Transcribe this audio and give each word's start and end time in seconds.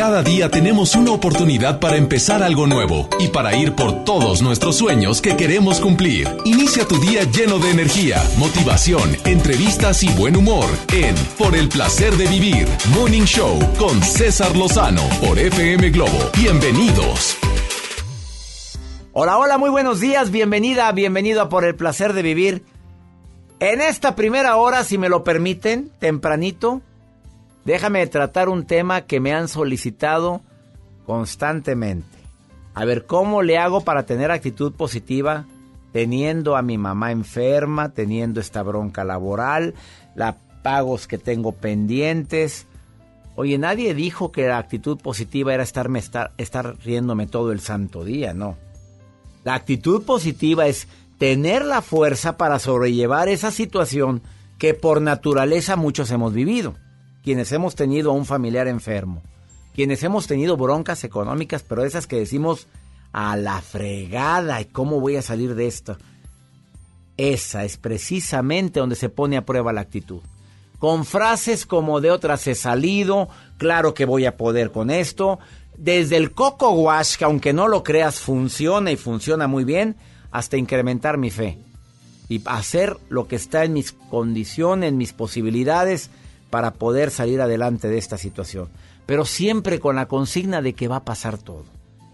Cada 0.00 0.22
día 0.22 0.48
tenemos 0.48 0.94
una 0.94 1.10
oportunidad 1.10 1.78
para 1.78 1.98
empezar 1.98 2.42
algo 2.42 2.66
nuevo 2.66 3.06
y 3.18 3.28
para 3.28 3.54
ir 3.54 3.74
por 3.74 4.02
todos 4.02 4.40
nuestros 4.40 4.76
sueños 4.76 5.20
que 5.20 5.36
queremos 5.36 5.78
cumplir. 5.78 6.26
Inicia 6.46 6.88
tu 6.88 6.98
día 6.98 7.24
lleno 7.24 7.58
de 7.58 7.70
energía, 7.70 8.16
motivación, 8.38 9.14
entrevistas 9.26 10.02
y 10.02 10.08
buen 10.14 10.36
humor 10.36 10.64
en 10.94 11.14
Por 11.36 11.54
el 11.54 11.68
placer 11.68 12.14
de 12.14 12.28
vivir, 12.28 12.66
Morning 12.94 13.24
Show 13.24 13.58
con 13.78 14.02
César 14.02 14.56
Lozano 14.56 15.02
por 15.20 15.38
FM 15.38 15.90
Globo. 15.90 16.30
Bienvenidos. 16.34 17.36
Hola, 19.12 19.36
hola, 19.36 19.58
muy 19.58 19.68
buenos 19.68 20.00
días, 20.00 20.30
bienvenida, 20.30 20.90
bienvenido 20.92 21.42
a 21.42 21.50
Por 21.50 21.66
el 21.66 21.74
placer 21.74 22.14
de 22.14 22.22
vivir. 22.22 22.64
En 23.58 23.82
esta 23.82 24.16
primera 24.16 24.56
hora, 24.56 24.82
si 24.82 24.96
me 24.96 25.10
lo 25.10 25.24
permiten, 25.24 25.90
tempranito, 25.98 26.80
déjame 27.64 28.06
tratar 28.06 28.48
un 28.48 28.66
tema 28.66 29.02
que 29.02 29.20
me 29.20 29.32
han 29.32 29.48
solicitado 29.48 30.42
constantemente. 31.06 32.18
A 32.74 32.84
ver, 32.84 33.06
¿cómo 33.06 33.42
le 33.42 33.58
hago 33.58 33.82
para 33.82 34.06
tener 34.06 34.30
actitud 34.30 34.72
positiva 34.72 35.46
teniendo 35.92 36.56
a 36.56 36.62
mi 36.62 36.78
mamá 36.78 37.10
enferma, 37.10 37.90
teniendo 37.90 38.40
esta 38.40 38.62
bronca 38.62 39.04
laboral, 39.04 39.74
la 40.14 40.36
pagos 40.62 41.06
que 41.06 41.18
tengo 41.18 41.52
pendientes? 41.52 42.66
Oye, 43.34 43.58
nadie 43.58 43.94
dijo 43.94 44.32
que 44.32 44.46
la 44.46 44.58
actitud 44.58 44.98
positiva 44.98 45.54
era 45.54 45.62
estarme 45.62 45.98
estar, 45.98 46.32
estar 46.36 46.76
riéndome 46.84 47.26
todo 47.26 47.52
el 47.52 47.60
santo 47.60 48.04
día, 48.04 48.34
no. 48.34 48.56
La 49.44 49.54
actitud 49.54 50.02
positiva 50.04 50.66
es 50.66 50.86
tener 51.18 51.64
la 51.64 51.82
fuerza 51.82 52.36
para 52.36 52.58
sobrellevar 52.58 53.28
esa 53.28 53.50
situación 53.50 54.22
que 54.58 54.74
por 54.74 55.00
naturaleza 55.00 55.76
muchos 55.76 56.10
hemos 56.10 56.34
vivido. 56.34 56.74
Quienes 57.22 57.52
hemos 57.52 57.74
tenido 57.74 58.10
a 58.10 58.14
un 58.14 58.24
familiar 58.24 58.66
enfermo, 58.68 59.22
quienes 59.74 60.02
hemos 60.02 60.26
tenido 60.26 60.56
broncas 60.56 61.04
económicas, 61.04 61.62
pero 61.62 61.84
esas 61.84 62.06
que 62.06 62.16
decimos 62.16 62.66
a 63.12 63.36
la 63.36 63.60
fregada, 63.60 64.60
¿y 64.60 64.66
cómo 64.66 65.00
voy 65.00 65.16
a 65.16 65.22
salir 65.22 65.54
de 65.54 65.66
esto? 65.66 65.98
Esa 67.16 67.64
es 67.64 67.76
precisamente 67.76 68.80
donde 68.80 68.96
se 68.96 69.08
pone 69.08 69.36
a 69.36 69.44
prueba 69.44 69.72
la 69.72 69.82
actitud. 69.82 70.20
Con 70.78 71.04
frases 71.04 71.66
como 71.66 72.00
de 72.00 72.10
otras 72.10 72.46
he 72.46 72.54
salido, 72.54 73.28
claro 73.58 73.92
que 73.92 74.06
voy 74.06 74.24
a 74.24 74.38
poder 74.38 74.72
con 74.72 74.90
esto, 74.90 75.38
desde 75.76 76.16
el 76.16 76.32
coco 76.32 76.70
wash, 76.70 77.16
que 77.16 77.24
aunque 77.24 77.52
no 77.52 77.68
lo 77.68 77.82
creas 77.82 78.20
funciona 78.20 78.90
y 78.90 78.96
funciona 78.96 79.46
muy 79.46 79.64
bien, 79.64 79.96
hasta 80.30 80.56
incrementar 80.56 81.18
mi 81.18 81.30
fe 81.30 81.58
y 82.28 82.40
hacer 82.46 82.96
lo 83.08 83.26
que 83.26 83.36
está 83.36 83.64
en 83.64 83.72
mis 83.72 83.92
condiciones, 83.92 84.88
en 84.88 84.96
mis 84.96 85.12
posibilidades 85.12 86.10
para 86.50 86.74
poder 86.74 87.10
salir 87.10 87.40
adelante 87.40 87.88
de 87.88 87.98
esta 87.98 88.18
situación. 88.18 88.68
Pero 89.06 89.24
siempre 89.24 89.80
con 89.80 89.96
la 89.96 90.06
consigna 90.06 90.62
de 90.62 90.74
que 90.74 90.88
va 90.88 90.96
a 90.96 91.04
pasar 91.04 91.38
todo. 91.38 91.64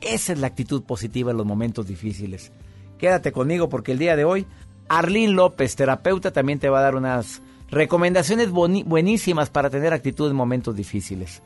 Esa 0.01 0.33
es 0.33 0.39
la 0.39 0.47
actitud 0.47 0.83
positiva 0.83 1.31
en 1.31 1.39
los 1.39 1.47
momentos 1.47 1.87
difíciles. 1.87 2.53
Quédate 2.99 3.33
conmigo 3.33 3.69
porque 3.69 3.93
el 3.93 3.99
día 3.99 4.17
de 4.17 4.25
hoy 4.25 4.47
Arlene 4.89 5.33
López, 5.33 5.75
terapeuta, 5.77 6.31
también 6.31 6.59
te 6.59 6.69
va 6.69 6.79
a 6.79 6.83
dar 6.83 6.95
unas 6.95 7.43
recomendaciones 7.71 8.51
buenísimas 8.51 9.51
para 9.51 9.71
tener 9.71 9.93
actitud 9.93 10.31
en 10.31 10.37
momentos 10.37 10.77
difíciles. 10.77 11.43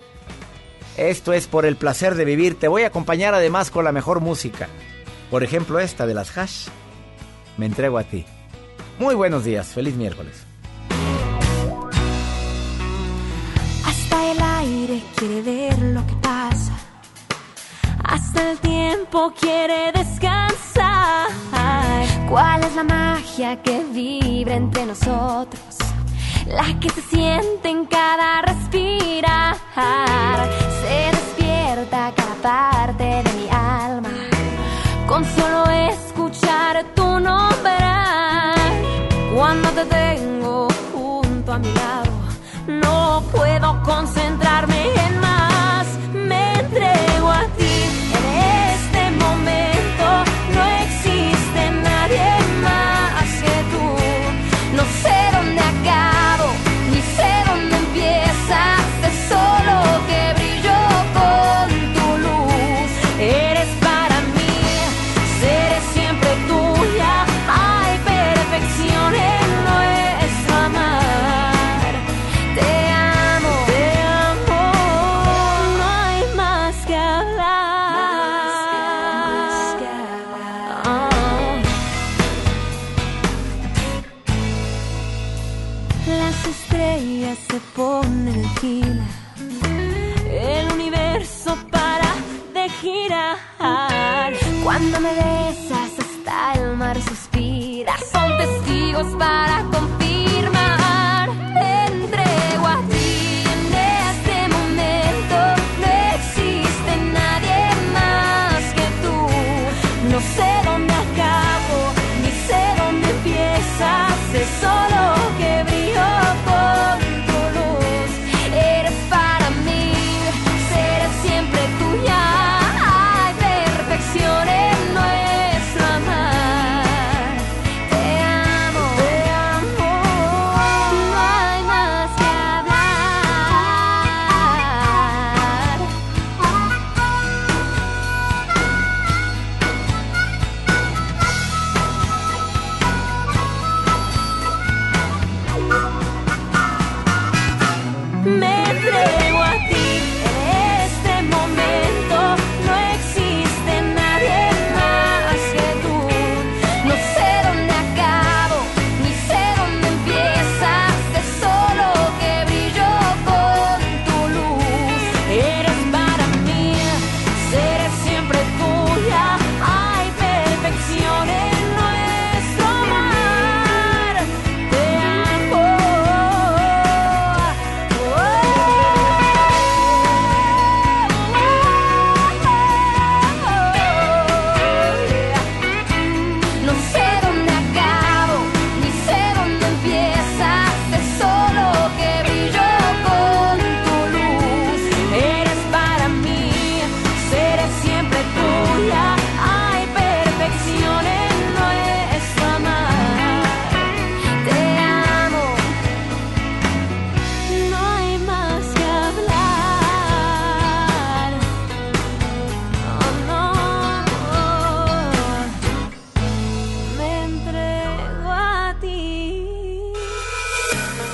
Esto 0.97 1.33
es 1.33 1.47
por 1.47 1.65
el 1.65 1.77
placer 1.77 2.15
de 2.15 2.25
vivir. 2.25 2.59
Te 2.59 2.69
voy 2.69 2.83
a 2.83 2.89
acompañar 2.89 3.35
además 3.35 3.71
con 3.71 3.85
la 3.85 3.93
mejor 3.93 4.21
música. 4.21 4.69
Por 5.31 5.43
ejemplo, 5.43 5.79
esta 5.79 6.07
de 6.07 6.15
las 6.15 6.37
hash. 6.37 6.69
Me 7.57 7.67
entrego 7.67 7.99
a 7.99 8.05
ti. 8.05 8.27
Muy 8.99 9.15
buenos 9.15 9.45
días. 9.45 9.69
Feliz 9.69 9.95
miércoles. 9.95 10.50
Quiere 15.17 15.43
ver 15.43 15.79
lo 15.79 16.07
que 16.07 16.15
pasa. 16.17 16.73
Hasta 18.05 18.51
el 18.51 18.59
tiempo 18.59 19.33
quiere 19.39 19.93
descansar. 19.93 21.29
¿Cuál 22.29 22.63
es 22.65 22.75
la 22.77 22.85
magia 22.85 23.61
que 23.63 23.85
vibra 23.93 24.55
entre 24.55 24.87
nosotros? 24.87 25.77
La 26.47 26.79
que 26.81 26.89
se 26.91 27.03
siente 27.03 27.69
en 27.69 27.87
cada 27.87 28.43
respirar. 28.43 29.57
Se 30.83 31.11
despierta 31.17 32.13
cada 32.17 32.35
parte 32.43 33.05
de 33.05 33.33
mi 33.35 33.49
alma. 33.51 34.11
Con 35.07 35.25
solo 35.25 35.71
escuchar 35.71 36.85
tu 36.95 37.21
nombre. 37.21 37.50
Puedo 43.33 43.83
concentrarme 43.83 45.00
me 95.01 95.49
hasta 95.49 96.53
el 96.55 96.77
mar 96.77 97.01
suspira. 97.01 97.95
Son 98.13 98.37
testigos 98.39 99.07
para 99.17 99.63
confirmar. 99.63 100.00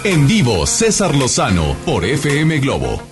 En 0.08 0.28
vivo, 0.28 0.68
César 0.68 1.16
Lozano 1.16 1.74
por 1.84 2.04
FM 2.04 2.60
Globo. 2.60 3.02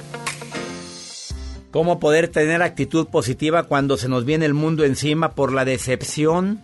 ¿Cómo 1.73 1.99
poder 1.99 2.29
tener 2.29 2.62
actitud 2.62 3.08
positiva 3.08 3.64
cuando 3.64 3.96
se 3.96 4.08
nos 4.08 4.25
viene 4.25 4.46
el 4.46 4.55
mundo 4.55 4.85
encima 4.85 5.32
por 5.32 5.52
la 5.52 5.64
decepción? 5.64 6.62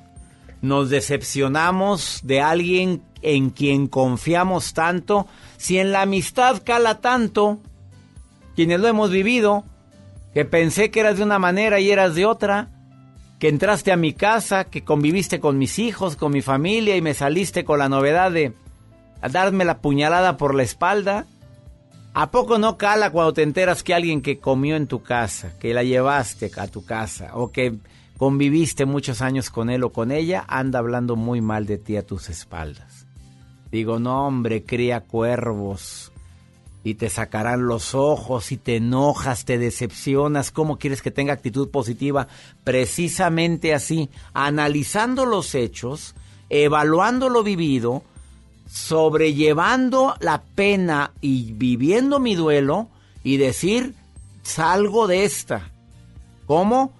Nos 0.62 0.88
decepcionamos 0.88 2.20
de 2.22 2.40
alguien 2.40 3.02
en 3.22 3.50
quien 3.50 3.88
confiamos 3.88 4.72
tanto. 4.72 5.26
Si 5.56 5.80
en 5.80 5.90
la 5.90 6.02
amistad 6.02 6.62
cala 6.64 7.00
tanto, 7.00 7.58
quienes 8.54 8.78
lo 8.78 8.86
hemos 8.86 9.10
vivido, 9.10 9.64
que 10.32 10.44
pensé 10.44 10.92
que 10.92 11.00
eras 11.00 11.16
de 11.16 11.24
una 11.24 11.40
manera 11.40 11.80
y 11.80 11.90
eras 11.90 12.14
de 12.14 12.26
otra, 12.26 12.70
que 13.40 13.48
entraste 13.48 13.90
a 13.90 13.96
mi 13.96 14.12
casa, 14.12 14.66
que 14.66 14.84
conviviste 14.84 15.40
con 15.40 15.58
mis 15.58 15.80
hijos, 15.80 16.14
con 16.14 16.30
mi 16.30 16.40
familia 16.40 16.94
y 16.94 17.02
me 17.02 17.14
saliste 17.14 17.64
con 17.64 17.80
la 17.80 17.88
novedad 17.88 18.30
de 18.30 18.54
darme 19.28 19.64
la 19.64 19.78
puñalada 19.80 20.36
por 20.36 20.54
la 20.54 20.62
espalda. 20.62 21.26
¿A 22.12 22.30
poco 22.30 22.58
no 22.58 22.76
cala 22.76 23.10
cuando 23.10 23.32
te 23.32 23.42
enteras 23.42 23.82
que 23.82 23.94
alguien 23.94 24.20
que 24.20 24.38
comió 24.38 24.76
en 24.76 24.88
tu 24.88 25.02
casa, 25.02 25.56
que 25.58 25.74
la 25.74 25.84
llevaste 25.84 26.50
a 26.56 26.66
tu 26.66 26.84
casa 26.84 27.30
o 27.34 27.52
que 27.52 27.78
conviviste 28.16 28.84
muchos 28.84 29.22
años 29.22 29.48
con 29.50 29.70
él 29.70 29.84
o 29.84 29.92
con 29.92 30.10
ella, 30.10 30.44
anda 30.48 30.80
hablando 30.80 31.14
muy 31.14 31.40
mal 31.40 31.66
de 31.66 31.78
ti 31.78 31.96
a 31.96 32.06
tus 32.06 32.28
espaldas? 32.28 33.06
Digo, 33.70 34.00
no 34.00 34.26
hombre, 34.26 34.64
cría 34.64 35.02
cuervos 35.02 36.10
y 36.82 36.94
te 36.94 37.10
sacarán 37.10 37.66
los 37.66 37.94
ojos 37.94 38.52
y 38.52 38.56
te 38.56 38.76
enojas, 38.76 39.44
te 39.44 39.58
decepcionas. 39.58 40.50
¿Cómo 40.50 40.78
quieres 40.78 41.02
que 41.02 41.10
tenga 41.10 41.34
actitud 41.34 41.70
positiva? 41.70 42.26
Precisamente 42.64 43.74
así, 43.74 44.10
analizando 44.32 45.26
los 45.26 45.54
hechos, 45.54 46.14
evaluando 46.48 47.28
lo 47.28 47.42
vivido, 47.42 48.02
sobrellevando 48.70 50.14
la 50.20 50.42
pena 50.42 51.12
y 51.20 51.52
viviendo 51.54 52.20
mi 52.20 52.36
duelo 52.36 52.88
y 53.24 53.36
decir, 53.36 53.94
salgo 54.42 55.08
de 55.08 55.24
esta. 55.24 55.70
¿Cómo? 56.46 56.92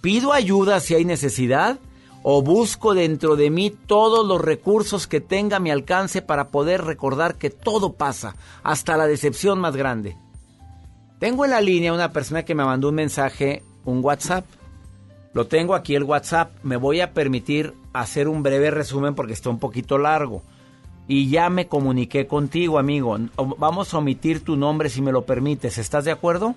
Pido 0.00 0.32
ayuda 0.32 0.80
si 0.80 0.94
hay 0.94 1.04
necesidad 1.04 1.78
o 2.22 2.42
busco 2.42 2.94
dentro 2.94 3.36
de 3.36 3.50
mí 3.50 3.70
todos 3.70 4.26
los 4.26 4.40
recursos 4.40 5.06
que 5.06 5.20
tenga 5.20 5.58
a 5.58 5.60
mi 5.60 5.70
alcance 5.70 6.22
para 6.22 6.48
poder 6.48 6.84
recordar 6.84 7.36
que 7.36 7.50
todo 7.50 7.92
pasa, 7.92 8.34
hasta 8.62 8.96
la 8.96 9.06
decepción 9.06 9.60
más 9.60 9.76
grande. 9.76 10.16
Tengo 11.18 11.44
en 11.44 11.50
la 11.50 11.60
línea 11.60 11.92
una 11.92 12.12
persona 12.12 12.44
que 12.44 12.54
me 12.54 12.64
mandó 12.64 12.88
un 12.88 12.94
mensaje, 12.94 13.62
un 13.84 14.02
WhatsApp. 14.02 14.46
Lo 15.34 15.46
tengo 15.46 15.74
aquí 15.74 15.94
el 15.94 16.04
WhatsApp. 16.04 16.52
Me 16.62 16.76
voy 16.76 17.00
a 17.00 17.12
permitir 17.12 17.74
hacer 17.92 18.26
un 18.26 18.42
breve 18.42 18.70
resumen 18.70 19.14
porque 19.14 19.34
está 19.34 19.50
un 19.50 19.58
poquito 19.58 19.98
largo 19.98 20.42
y 21.08 21.30
ya 21.30 21.48
me 21.48 21.66
comuniqué 21.66 22.26
contigo, 22.26 22.78
amigo. 22.78 23.16
Vamos 23.56 23.94
a 23.94 23.98
omitir 23.98 24.44
tu 24.44 24.56
nombre 24.56 24.90
si 24.90 25.00
me 25.00 25.10
lo 25.10 25.22
permites. 25.22 25.78
¿Estás 25.78 26.04
de 26.04 26.12
acuerdo? 26.12 26.54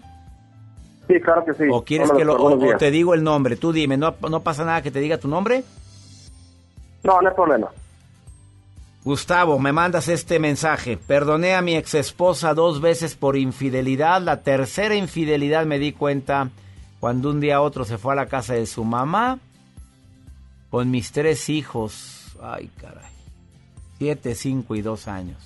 Sí, 1.08 1.20
claro 1.22 1.46
que 1.46 1.54
sí. 1.54 1.64
¿O 1.72 1.84
quieres 1.84 2.12
que 2.12 2.26
lo, 2.26 2.36
o, 2.36 2.78
te 2.78 2.92
digo 2.92 3.14
el 3.14 3.24
nombre? 3.24 3.56
Tú 3.56 3.72
dime, 3.72 3.96
¿no, 3.96 4.14
¿no 4.30 4.42
pasa 4.42 4.66
nada 4.66 4.82
que 4.82 4.92
te 4.92 5.00
diga 5.00 5.18
tu 5.18 5.30
nombre? 5.30 5.64
No, 7.04 7.22
no 7.22 7.30
hay 7.30 7.36
problema. 7.36 7.70
Gustavo, 9.06 9.58
me 9.58 9.72
mandas 9.72 10.10
este 10.10 10.38
mensaje. 10.38 10.98
Perdoné 10.98 11.56
a 11.56 11.62
mi 11.62 11.76
ex 11.76 11.96
esposa 11.96 12.54
dos 12.54 12.82
veces 12.82 13.16
por 13.16 13.38
infidelidad. 13.38 14.22
La 14.22 14.44
tercera 14.44 14.96
infidelidad 14.96 15.66
me 15.66 15.80
di 15.80 15.94
cuenta 15.94 16.50
cuando 17.00 17.30
un 17.30 17.40
día 17.40 17.62
otro 17.62 17.86
se 17.86 17.98
fue 17.98 18.14
a 18.14 18.18
la 18.18 18.28
casa 18.28 18.54
de 18.54 18.66
su 18.66 18.84
mamá 18.84 19.40
con 20.70 20.92
mis 20.92 21.12
tres 21.14 21.50
hijos. 21.50 22.38
Ay, 22.42 22.70
caray. 22.80 23.21
7, 24.02 24.34
5 24.34 24.76
y 24.76 24.82
2 24.82 25.08
años. 25.08 25.38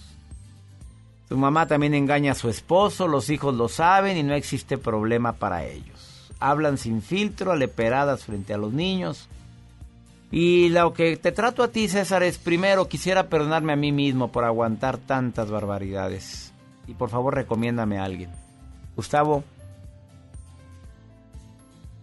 Su 1.28 1.36
mamá 1.36 1.68
también 1.68 1.94
engaña 1.94 2.31
a 2.31 2.36
su 2.36 2.48
esposo, 2.48 3.06
los 3.06 3.30
hijos 3.30 3.54
lo 3.54 3.68
saben 3.68 4.16
y 4.16 4.24
no 4.24 4.34
existe 4.34 4.78
problema 4.78 5.34
para 5.34 5.66
ellos. 5.66 6.31
Hablan 6.40 6.78
sin 6.78 7.02
filtro, 7.02 7.52
aleperadas 7.52 8.24
frente 8.24 8.54
a 8.54 8.57
los 8.57 8.72
niños. 8.72 9.28
Y 10.31 10.69
lo 10.69 10.94
que 10.94 11.18
te 11.18 11.34
trato 11.34 11.63
a 11.63 11.68
ti, 11.68 11.90
César, 11.90 12.24
es 12.24 12.38
primero 12.38 12.88
quisiera 12.88 13.28
perdonarme 13.28 13.74
a 13.74 13.75
mí 13.75 13.92
mismo 13.92 14.31
por 14.31 14.46
aguantar 14.46 15.00
tantas 15.00 15.52
barbaridades. 15.52 16.54
Y 16.88 16.94
por 16.94 17.10
favor 17.10 17.36
recomiéndame 17.36 18.00
a 18.00 18.06
alguien. 18.06 18.30
Gustavo, 18.96 19.44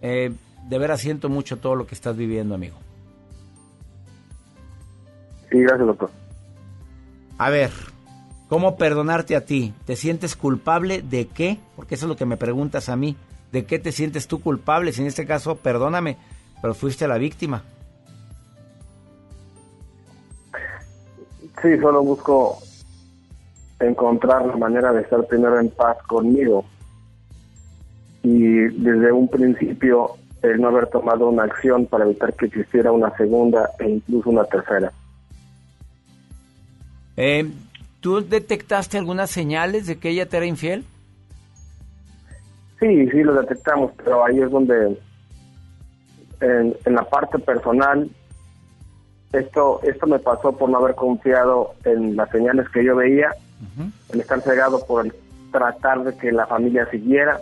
eh, 0.02 0.30
de 0.68 0.78
veras 0.78 1.00
siento 1.00 1.30
mucho 1.30 1.56
todo 1.56 1.76
lo 1.76 1.86
que 1.86 1.94
estás 1.94 2.14
viviendo, 2.14 2.54
amigo. 2.54 2.76
Sí, 5.50 5.58
gracias, 5.62 5.86
doctor. 5.86 6.21
A 7.38 7.50
ver, 7.50 7.70
¿cómo 8.48 8.76
perdonarte 8.76 9.36
a 9.36 9.44
ti? 9.44 9.74
¿Te 9.84 9.96
sientes 9.96 10.36
culpable 10.36 11.02
de 11.02 11.28
qué? 11.28 11.58
Porque 11.76 11.94
eso 11.94 12.06
es 12.06 12.10
lo 12.10 12.16
que 12.16 12.26
me 12.26 12.36
preguntas 12.36 12.88
a 12.88 12.96
mí. 12.96 13.16
¿De 13.50 13.64
qué 13.66 13.78
te 13.78 13.92
sientes 13.92 14.28
tú 14.28 14.40
culpable? 14.40 14.92
Si 14.92 15.02
en 15.02 15.08
este 15.08 15.26
caso, 15.26 15.56
perdóname, 15.56 16.16
pero 16.60 16.74
fuiste 16.74 17.06
la 17.06 17.18
víctima. 17.18 17.62
Sí, 21.60 21.78
solo 21.80 22.02
busco 22.02 22.58
encontrar 23.78 24.46
la 24.46 24.56
manera 24.56 24.92
de 24.92 25.02
estar 25.02 25.24
primero 25.26 25.60
en 25.60 25.68
paz 25.70 25.96
conmigo. 26.06 26.64
Y 28.22 28.38
desde 28.38 29.12
un 29.12 29.28
principio, 29.28 30.12
el 30.42 30.60
no 30.60 30.68
haber 30.68 30.88
tomado 30.88 31.28
una 31.28 31.44
acción 31.44 31.86
para 31.86 32.04
evitar 32.04 32.34
que 32.34 32.46
existiera 32.46 32.90
una 32.92 33.16
segunda 33.16 33.70
e 33.78 33.90
incluso 33.90 34.30
una 34.30 34.44
tercera. 34.44 34.92
Eh, 37.16 37.50
¿Tú 38.00 38.20
detectaste 38.20 38.98
algunas 38.98 39.30
señales 39.30 39.86
de 39.86 39.96
que 39.96 40.10
ella 40.10 40.26
te 40.26 40.36
era 40.36 40.46
infiel? 40.46 40.84
Sí, 42.80 43.08
sí, 43.10 43.22
lo 43.22 43.34
detectamos, 43.34 43.92
pero 43.96 44.24
ahí 44.24 44.40
es 44.40 44.50
donde, 44.50 44.98
en, 46.40 46.74
la 46.84 47.04
parte 47.04 47.38
personal, 47.38 48.10
esto, 49.32 49.80
esto 49.84 50.06
me 50.08 50.18
pasó 50.18 50.50
por 50.50 50.68
no 50.68 50.78
haber 50.78 50.96
confiado 50.96 51.74
en 51.84 52.16
las 52.16 52.28
señales 52.30 52.68
que 52.70 52.84
yo 52.84 52.96
veía, 52.96 53.30
en 54.12 54.20
estar 54.20 54.40
cegado 54.40 54.84
por 54.84 55.06
el 55.06 55.14
tratar 55.52 56.02
de 56.02 56.16
que 56.16 56.32
la 56.32 56.46
familia 56.46 56.90
siguiera 56.90 57.40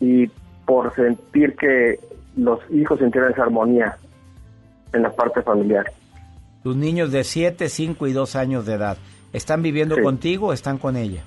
y 0.00 0.28
por 0.64 0.94
sentir 0.94 1.56
que 1.56 1.98
los 2.36 2.60
hijos 2.70 3.00
sintieran 3.00 3.32
esa 3.32 3.42
armonía 3.42 3.96
en 4.92 5.02
la 5.02 5.10
parte 5.10 5.42
familiar. 5.42 5.86
Tus 6.62 6.76
niños 6.76 7.12
de 7.12 7.24
7, 7.24 7.68
5 7.68 8.06
y 8.06 8.12
2 8.12 8.36
años 8.36 8.66
de 8.66 8.74
edad, 8.74 8.98
¿están 9.32 9.62
viviendo 9.62 9.96
contigo 10.02 10.48
o 10.48 10.52
están 10.52 10.78
con 10.78 10.96
ella? 10.96 11.22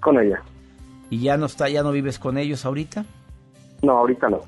Con 0.00 0.18
ella. 0.18 0.42
¿Y 1.08 1.20
ya 1.20 1.36
no 1.36 1.46
está, 1.46 1.68
ya 1.68 1.82
no 1.82 1.92
vives 1.92 2.18
con 2.18 2.38
ellos 2.38 2.64
ahorita? 2.64 3.04
No, 3.82 3.98
ahorita 3.98 4.28
no. 4.28 4.40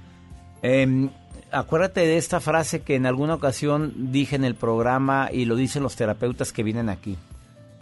Em, 0.63 1.11
acuérdate 1.51 2.01
de 2.01 2.17
esta 2.17 2.41
frase 2.41 2.83
que 2.83 2.95
en 2.95 3.07
alguna 3.07 3.35
ocasión 3.35 4.13
dije 4.13 4.37
en 4.37 4.45
el 4.45 4.55
programa 4.55 5.29
y 5.33 5.45
lo 5.45 5.57
dicen 5.57 5.83
los 5.83 5.97
terapeutas 5.97 6.53
que 6.53 6.63
vienen 6.63 6.89
aquí. 6.89 7.17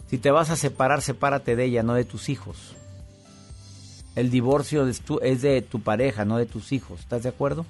Si 0.07 0.17
te 0.17 0.31
vas 0.31 0.49
a 0.49 0.55
separar, 0.55 1.01
sepárate 1.01 1.55
de 1.55 1.65
ella, 1.65 1.83
no 1.83 1.93
de 1.93 2.05
tus 2.05 2.29
hijos. 2.29 2.75
El 4.15 4.29
divorcio 4.29 4.85
es, 4.87 5.01
es 5.21 5.41
de 5.41 5.61
tu 5.61 5.81
pareja, 5.81 6.25
no 6.25 6.37
de 6.37 6.45
tus 6.45 6.71
hijos. 6.73 6.99
¿Estás 6.99 7.23
de 7.23 7.29
acuerdo? 7.29 7.65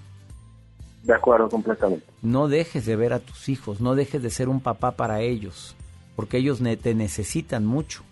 De 1.03 1.13
acuerdo, 1.13 1.49
completamente. 1.49 2.05
No 2.21 2.47
dejes 2.47 2.85
de 2.85 2.95
ver 2.95 3.13
a 3.13 3.19
tus 3.19 3.49
hijos, 3.49 3.81
no 3.81 3.95
dejes 3.95 4.21
de 4.21 4.29
ser 4.29 4.49
un 4.49 4.61
papá 4.61 4.91
para 4.91 5.21
ellos, 5.21 5.75
porque 6.15 6.37
ellos 6.37 6.61
te 6.81 6.93
necesitan 6.93 7.65
mucho. 7.65 8.03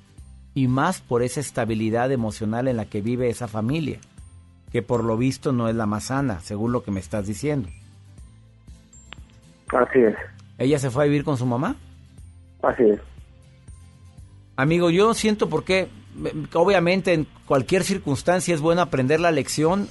Y 0.56 0.68
más 0.68 1.00
por 1.00 1.22
esa 1.22 1.40
estabilidad 1.40 2.12
emocional 2.12 2.68
en 2.68 2.78
la 2.78 2.86
que 2.86 3.02
vive 3.02 3.30
esa 3.30 3.48
familia, 3.48 4.00
que 4.72 4.82
por 4.82 5.04
lo 5.04 5.18
visto 5.18 5.52
no 5.52 5.70
es 5.70 5.76
la 5.76 5.86
más 5.86 6.06
sana, 6.06 6.40
según 6.40 6.72
lo 6.72 6.84
que 6.84 6.92
me 6.92 7.00
estás 7.00 7.28
diciendo. 7.28 7.70
Así 9.68 10.00
es. 10.00 10.16
¿Ella 10.58 10.80
se 10.80 10.90
fue 10.90 11.04
a 11.04 11.08
vivir 11.08 11.24
con 11.24 11.38
su 11.38 11.46
mamá? 11.46 11.76
Así 12.64 12.84
es. 12.84 13.00
Amigo, 14.56 14.90
yo 14.90 15.14
siento 15.14 15.48
porque 15.48 15.88
obviamente 16.54 17.14
en 17.14 17.28
cualquier 17.46 17.84
circunstancia 17.84 18.54
es 18.54 18.62
bueno 18.62 18.82
aprender 18.82 19.20
la 19.20 19.32
lección 19.32 19.88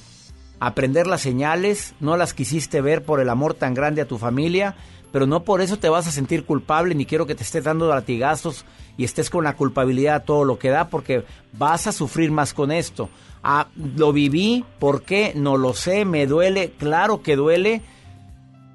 aprender 0.59 1.07
las 1.07 1.21
señales, 1.21 1.95
no 1.99 2.17
las 2.17 2.33
quisiste 2.33 2.81
ver 2.81 3.03
por 3.03 3.19
el 3.19 3.29
amor 3.29 3.53
tan 3.53 3.73
grande 3.73 4.01
a 4.01 4.07
tu 4.07 4.17
familia, 4.17 4.75
pero 5.11 5.25
no 5.25 5.43
por 5.43 5.61
eso 5.61 5.77
te 5.77 5.89
vas 5.89 6.07
a 6.07 6.11
sentir 6.11 6.45
culpable, 6.45 6.95
ni 6.95 7.05
quiero 7.05 7.25
que 7.25 7.35
te 7.35 7.43
estés 7.43 7.63
dando 7.63 7.87
latigazos 7.87 8.65
y 8.97 9.05
estés 9.05 9.29
con 9.29 9.43
la 9.43 9.55
culpabilidad 9.55 10.15
a 10.15 10.19
todo 10.19 10.43
lo 10.43 10.59
que 10.59 10.69
da, 10.69 10.89
porque 10.89 11.23
vas 11.53 11.87
a 11.87 11.91
sufrir 11.91 12.31
más 12.31 12.53
con 12.53 12.71
esto. 12.71 13.09
Ah, 13.41 13.67
lo 13.95 14.11
viví, 14.11 14.65
¿por 14.79 15.03
qué? 15.03 15.31
No 15.35 15.57
lo 15.57 15.73
sé, 15.73 16.03
me 16.03 16.27
duele, 16.27 16.71
claro 16.77 17.21
que 17.21 17.37
duele, 17.37 17.81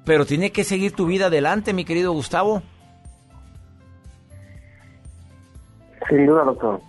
pero 0.03 0.25
tiene 0.25 0.51
que 0.51 0.63
seguir 0.63 0.93
tu 0.93 1.05
vida 1.05 1.27
adelante, 1.27 1.73
mi 1.73 1.85
querido 1.85 2.11
Gustavo. 2.11 2.63
Sin 6.09 6.25
duda, 6.25 6.43
doctor. 6.43 6.81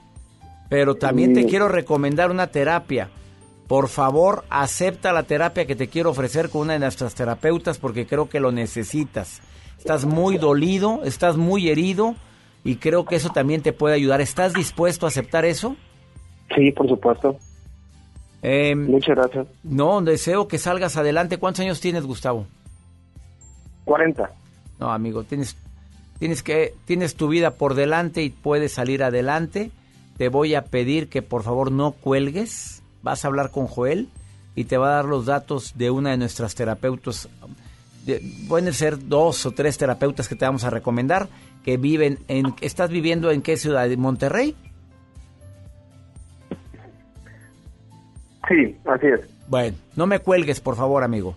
Pero 0.68 0.96
también 0.96 1.32
te 1.32 1.46
quiero 1.46 1.68
recomendar 1.68 2.30
una 2.30 2.48
terapia 2.48 3.08
por 3.66 3.88
favor, 3.88 4.44
acepta 4.50 5.12
la 5.12 5.24
terapia 5.24 5.66
que 5.66 5.76
te 5.76 5.88
quiero 5.88 6.10
ofrecer 6.10 6.50
con 6.50 6.62
una 6.62 6.74
de 6.74 6.78
nuestras 6.78 7.14
terapeutas 7.14 7.78
porque 7.78 8.06
creo 8.06 8.28
que 8.28 8.40
lo 8.40 8.52
necesitas. 8.52 9.40
Estás 9.78 10.04
muy 10.04 10.38
dolido, 10.38 11.02
estás 11.04 11.36
muy 11.36 11.68
herido, 11.68 12.14
y 12.66 12.76
creo 12.76 13.04
que 13.04 13.14
eso 13.14 13.30
también 13.30 13.62
te 13.62 13.72
puede 13.72 13.94
ayudar. 13.94 14.20
¿Estás 14.20 14.52
dispuesto 14.52 15.06
a 15.06 15.08
aceptar 15.08 15.44
eso? 15.44 15.76
Sí, 16.52 16.72
por 16.72 16.88
supuesto. 16.88 17.36
Em, 18.42 18.90
Muchas 18.90 19.14
gracias. 19.14 19.46
No, 19.62 20.00
deseo 20.02 20.48
que 20.48 20.58
salgas 20.58 20.96
adelante. 20.96 21.38
¿Cuántos 21.38 21.60
años 21.60 21.80
tienes, 21.80 22.04
Gustavo? 22.04 22.44
40. 23.84 24.28
No, 24.80 24.90
amigo, 24.90 25.22
tienes, 25.22 25.56
tienes, 26.18 26.42
que, 26.42 26.74
tienes 26.86 27.14
tu 27.14 27.28
vida 27.28 27.52
por 27.52 27.74
delante 27.74 28.24
y 28.24 28.30
puedes 28.30 28.72
salir 28.72 29.04
adelante. 29.04 29.70
Te 30.16 30.28
voy 30.28 30.56
a 30.56 30.64
pedir 30.64 31.08
que 31.08 31.22
por 31.22 31.44
favor 31.44 31.70
no 31.70 31.92
cuelgues. 31.92 32.82
Vas 33.06 33.24
a 33.24 33.28
hablar 33.28 33.52
con 33.52 33.68
Joel 33.68 34.08
y 34.56 34.64
te 34.64 34.78
va 34.78 34.88
a 34.88 34.94
dar 34.96 35.04
los 35.04 35.26
datos 35.26 35.74
de 35.78 35.92
una 35.92 36.10
de 36.10 36.16
nuestras 36.16 36.56
terapeutas. 36.56 37.28
De, 38.04 38.20
pueden 38.48 38.72
ser 38.74 38.98
dos 39.08 39.46
o 39.46 39.52
tres 39.52 39.78
terapeutas 39.78 40.28
que 40.28 40.34
te 40.34 40.44
vamos 40.44 40.64
a 40.64 40.70
recomendar 40.70 41.28
que 41.64 41.76
viven 41.76 42.18
en... 42.26 42.52
¿Estás 42.60 42.90
viviendo 42.90 43.30
en 43.30 43.42
qué 43.42 43.56
ciudad? 43.58 43.88
¿En 43.92 44.00
Monterrey? 44.00 44.56
Sí, 48.48 48.76
así 48.86 49.06
es. 49.06 49.20
Bueno, 49.46 49.76
no 49.94 50.06
me 50.08 50.18
cuelgues, 50.18 50.60
por 50.60 50.74
favor, 50.74 51.04
amigo. 51.04 51.36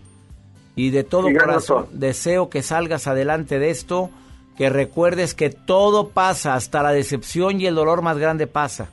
Y 0.74 0.90
de 0.90 1.04
todo 1.04 1.28
Sí, 1.28 1.34
corazón 1.34 1.82
doctor. 1.82 1.98
deseo 2.00 2.50
que 2.50 2.62
salgas 2.62 3.06
adelante 3.06 3.60
de 3.60 3.70
esto, 3.70 4.10
que 4.56 4.70
recuerdes 4.70 5.34
que 5.34 5.50
todo 5.50 6.08
pasa, 6.08 6.54
hasta 6.54 6.82
la 6.82 6.90
decepción 6.90 7.60
y 7.60 7.66
el 7.66 7.76
dolor 7.76 8.02
más 8.02 8.18
grande 8.18 8.48
pasa. 8.48 8.88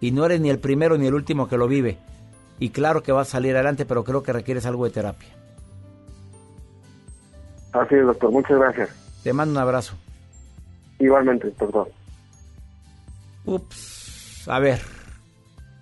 Y 0.00 0.12
no 0.12 0.24
eres 0.24 0.40
ni 0.40 0.50
el 0.50 0.58
primero 0.58 0.96
ni 0.96 1.06
el 1.06 1.14
último 1.14 1.48
que 1.48 1.56
lo 1.56 1.68
vive. 1.68 1.98
Y 2.58 2.70
claro 2.70 3.02
que 3.02 3.12
vas 3.12 3.28
a 3.28 3.32
salir 3.32 3.54
adelante, 3.54 3.86
pero 3.86 4.04
creo 4.04 4.22
que 4.22 4.32
requieres 4.32 4.66
algo 4.66 4.84
de 4.84 4.90
terapia. 4.90 5.28
Así 7.72 7.94
es, 7.94 8.06
doctor. 8.06 8.30
Muchas 8.30 8.58
gracias. 8.58 8.90
Te 9.22 9.32
mando 9.32 9.52
un 9.52 9.58
abrazo. 9.58 9.96
Igualmente, 10.98 11.52
doctor. 11.58 11.90
Ups. 13.44 14.48
A 14.48 14.58
ver, 14.58 14.80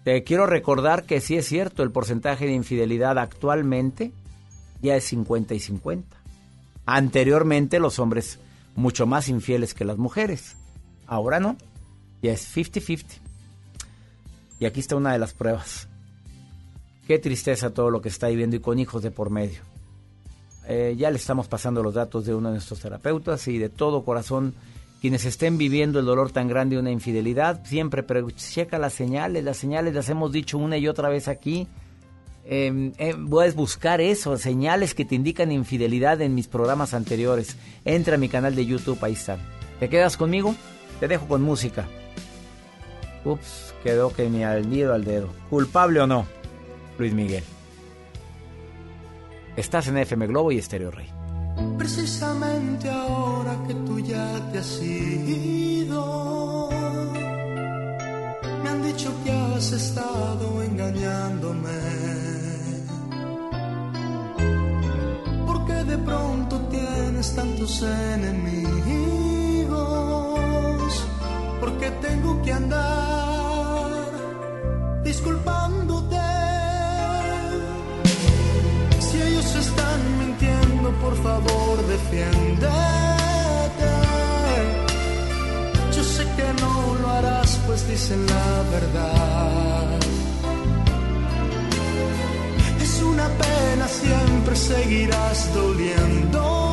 te 0.04 0.22
quiero 0.24 0.46
recordar 0.46 1.04
que 1.04 1.20
sí 1.20 1.36
es 1.36 1.46
cierto, 1.46 1.82
el 1.82 1.90
porcentaje 1.90 2.46
de 2.46 2.52
infidelidad 2.52 3.18
actualmente 3.18 4.12
ya 4.82 4.96
es 4.96 5.04
50 5.04 5.54
y 5.54 5.60
50. 5.60 6.16
Anteriormente 6.86 7.80
los 7.80 7.98
hombres 7.98 8.38
mucho 8.76 9.06
más 9.06 9.28
infieles 9.28 9.74
que 9.74 9.84
las 9.84 9.98
mujeres. 9.98 10.56
Ahora 11.06 11.40
no, 11.40 11.56
ya 12.22 12.32
es 12.32 12.56
50-50. 12.56 13.18
Y 14.58 14.66
aquí 14.66 14.80
está 14.80 14.96
una 14.96 15.12
de 15.12 15.18
las 15.18 15.34
pruebas. 15.34 15.88
Qué 17.06 17.18
tristeza 17.18 17.70
todo 17.70 17.90
lo 17.90 18.00
que 18.00 18.08
está 18.08 18.28
viviendo 18.28 18.56
y 18.56 18.60
con 18.60 18.78
hijos 18.78 19.02
de 19.02 19.10
por 19.10 19.30
medio. 19.30 19.60
Eh, 20.68 20.94
ya 20.98 21.10
le 21.10 21.16
estamos 21.16 21.46
pasando 21.46 21.82
los 21.82 21.94
datos 21.94 22.26
de 22.26 22.34
uno 22.34 22.48
de 22.48 22.54
nuestros 22.54 22.80
terapeutas 22.80 23.46
y 23.46 23.58
de 23.58 23.68
todo 23.68 24.04
corazón 24.04 24.54
quienes 25.00 25.24
estén 25.24 25.58
viviendo 25.58 26.00
el 26.00 26.06
dolor 26.06 26.32
tan 26.32 26.48
grande 26.48 26.74
de 26.74 26.80
una 26.80 26.90
infidelidad, 26.90 27.64
siempre 27.64 28.02
pero 28.02 28.28
checa 28.30 28.78
las 28.78 28.94
señales, 28.94 29.44
las 29.44 29.56
señales 29.56 29.94
las 29.94 30.08
hemos 30.08 30.32
dicho 30.32 30.58
una 30.58 30.78
y 30.78 30.88
otra 30.88 31.08
vez 31.08 31.28
aquí. 31.28 31.68
Eh, 32.44 32.92
eh, 32.98 33.14
puedes 33.28 33.54
buscar 33.54 34.00
eso, 34.00 34.36
señales 34.36 34.94
que 34.94 35.04
te 35.04 35.14
indican 35.14 35.52
infidelidad 35.52 36.20
en 36.22 36.34
mis 36.34 36.48
programas 36.48 36.94
anteriores. 36.94 37.56
Entra 37.84 38.14
a 38.14 38.18
mi 38.18 38.28
canal 38.28 38.54
de 38.54 38.66
YouTube, 38.66 38.98
ahí 39.02 39.12
están. 39.12 39.38
¿Te 39.78 39.88
quedas 39.88 40.16
conmigo? 40.16 40.54
Te 40.98 41.08
dejo 41.08 41.28
con 41.28 41.42
música. 41.42 41.86
Ups, 43.24 43.65
quedó 43.82 44.12
que 44.12 44.28
ni 44.28 44.44
al 44.44 44.68
nido 44.68 44.94
al 44.94 45.04
dedo. 45.04 45.28
¿Culpable 45.50 46.00
o 46.00 46.06
no? 46.06 46.26
Luis 46.98 47.12
Miguel. 47.12 47.44
Estás 49.56 49.88
en 49.88 49.96
FM 49.98 50.26
Globo 50.26 50.52
y 50.52 50.58
Estéreo 50.58 50.90
Rey. 50.90 51.08
Precisamente 51.78 52.90
ahora 52.90 53.56
que 53.66 53.74
tú 53.74 53.98
ya 54.00 54.50
te 54.52 54.58
has 54.58 54.82
ido, 54.82 56.68
me 58.62 58.68
han 58.68 58.82
dicho 58.82 59.10
que 59.24 59.32
has 59.32 59.72
estado 59.72 60.62
engañándome. 60.62 61.70
Porque 65.46 65.72
de 65.72 65.98
pronto 65.98 66.60
tienes 66.68 67.34
tantos 67.34 67.82
enemigos, 67.82 68.92
porque 71.60 71.90
tengo 72.02 72.42
que 72.42 72.52
andar 72.52 73.55
disculpándote. 75.06 76.16
Si 79.06 79.16
ellos 79.22 79.48
están 79.54 80.00
mintiendo, 80.18 80.90
por 81.04 81.14
favor, 81.22 81.74
defiéndete. 81.94 82.70
Yo 85.96 86.02
sé 86.14 86.24
que 86.36 86.48
no 86.62 86.72
lo 87.00 87.08
harás, 87.08 87.50
pues 87.66 87.88
dicen 87.88 88.26
la 88.26 88.50
verdad. 88.76 89.98
Es 92.84 93.02
una 93.02 93.28
pena, 93.42 93.86
siempre 93.88 94.56
seguirás 94.56 95.54
doliéndome. 95.54 96.65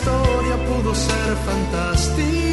Historia 0.00 0.56
pudo 0.66 0.94
ser 0.94 1.36
fantástica. 1.44 2.49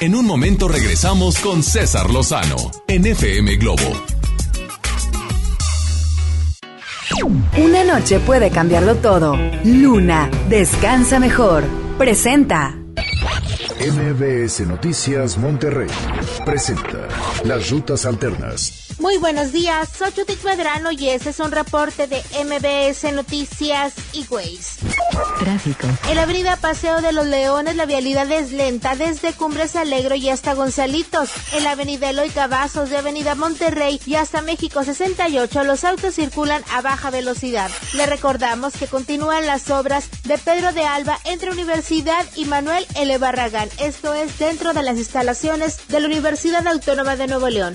En 0.00 0.14
un 0.14 0.26
momento 0.26 0.68
regresamos 0.68 1.40
con 1.40 1.64
César 1.64 2.08
Lozano 2.10 2.70
en 2.86 3.04
FM 3.04 3.56
Globo. 3.56 3.82
Una 7.58 7.82
noche 7.82 8.20
puede 8.20 8.50
cambiarlo 8.50 8.96
todo. 8.96 9.36
Luna, 9.64 10.30
descansa 10.48 11.18
mejor. 11.18 11.64
Presenta. 11.98 12.76
MBS 13.80 14.60
Noticias 14.68 15.36
Monterrey 15.36 15.88
presenta 16.44 17.08
Las 17.44 17.70
Rutas 17.70 18.06
Alternas. 18.06 18.94
Muy 19.00 19.16
buenos 19.18 19.50
días, 19.52 19.88
soy 19.98 20.12
Judith 20.12 20.44
Medrano 20.44 20.92
y 20.92 21.08
este 21.08 21.30
es 21.30 21.40
un 21.40 21.50
reporte 21.50 22.06
de 22.06 22.22
MBS 22.44 23.12
Noticias 23.14 23.94
y 24.12 24.24
Ways. 24.30 24.69
Tráfico. 25.38 25.86
En 26.08 26.16
la 26.16 26.22
avenida 26.22 26.56
Paseo 26.56 27.00
de 27.00 27.12
los 27.12 27.26
Leones 27.26 27.76
la 27.76 27.86
vialidad 27.86 28.30
es 28.30 28.52
lenta 28.52 28.96
desde 28.96 29.32
Cumbres 29.32 29.76
Alegro 29.76 30.14
y 30.14 30.28
hasta 30.28 30.54
Gonzalitos. 30.54 31.30
En 31.52 31.64
la 31.64 31.72
avenida 31.72 32.10
Eloy 32.10 32.30
Cavazos 32.30 32.90
de 32.90 32.98
Avenida 32.98 33.34
Monterrey 33.34 34.00
y 34.06 34.14
hasta 34.14 34.42
México 34.42 34.84
68 34.84 35.64
los 35.64 35.84
autos 35.84 36.14
circulan 36.14 36.62
a 36.72 36.80
baja 36.80 37.10
velocidad. 37.10 37.70
Le 37.94 38.06
recordamos 38.06 38.74
que 38.74 38.86
continúan 38.86 39.46
las 39.46 39.70
obras 39.70 40.08
de 40.24 40.38
Pedro 40.38 40.72
de 40.72 40.84
Alba 40.84 41.18
entre 41.24 41.50
Universidad 41.50 42.24
y 42.36 42.44
Manuel 42.44 42.86
L. 42.94 43.18
Barragán. 43.18 43.68
Esto 43.78 44.14
es 44.14 44.38
dentro 44.38 44.72
de 44.72 44.82
las 44.82 44.98
instalaciones 44.98 45.88
de 45.88 46.00
la 46.00 46.06
Universidad 46.06 46.66
Autónoma 46.66 47.16
de 47.16 47.26
Nuevo 47.26 47.48
León. 47.48 47.74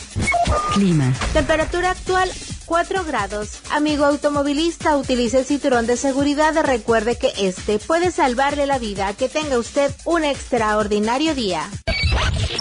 Clima. 0.73 1.13
Temperatura 1.33 1.91
actual 1.91 2.31
4 2.65 3.03
grados. 3.05 3.59
Amigo 3.71 4.05
automovilista, 4.05 4.97
utilice 4.97 5.39
el 5.39 5.45
cinturón 5.45 5.87
de 5.87 5.97
seguridad. 5.97 6.53
Recuerde 6.63 7.17
que 7.17 7.31
este 7.37 7.79
puede 7.79 8.11
salvarle 8.11 8.65
la 8.65 8.79
vida. 8.79 9.13
Que 9.13 9.29
tenga 9.29 9.57
usted 9.57 9.91
un 10.05 10.23
extraordinario 10.23 11.35
día. 11.35 11.69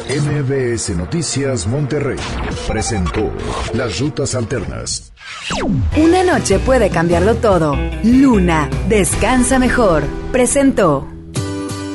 MBS 0.08 0.90
Noticias 0.90 1.66
Monterrey 1.66 2.18
presentó 2.68 3.32
Las 3.72 3.98
Rutas 3.98 4.34
Alternas. 4.34 5.12
Una 5.96 6.22
noche 6.22 6.58
puede 6.58 6.90
cambiarlo 6.90 7.36
todo. 7.36 7.76
Luna, 8.02 8.68
descansa 8.88 9.58
mejor. 9.58 10.04
Presentó. 10.30 11.13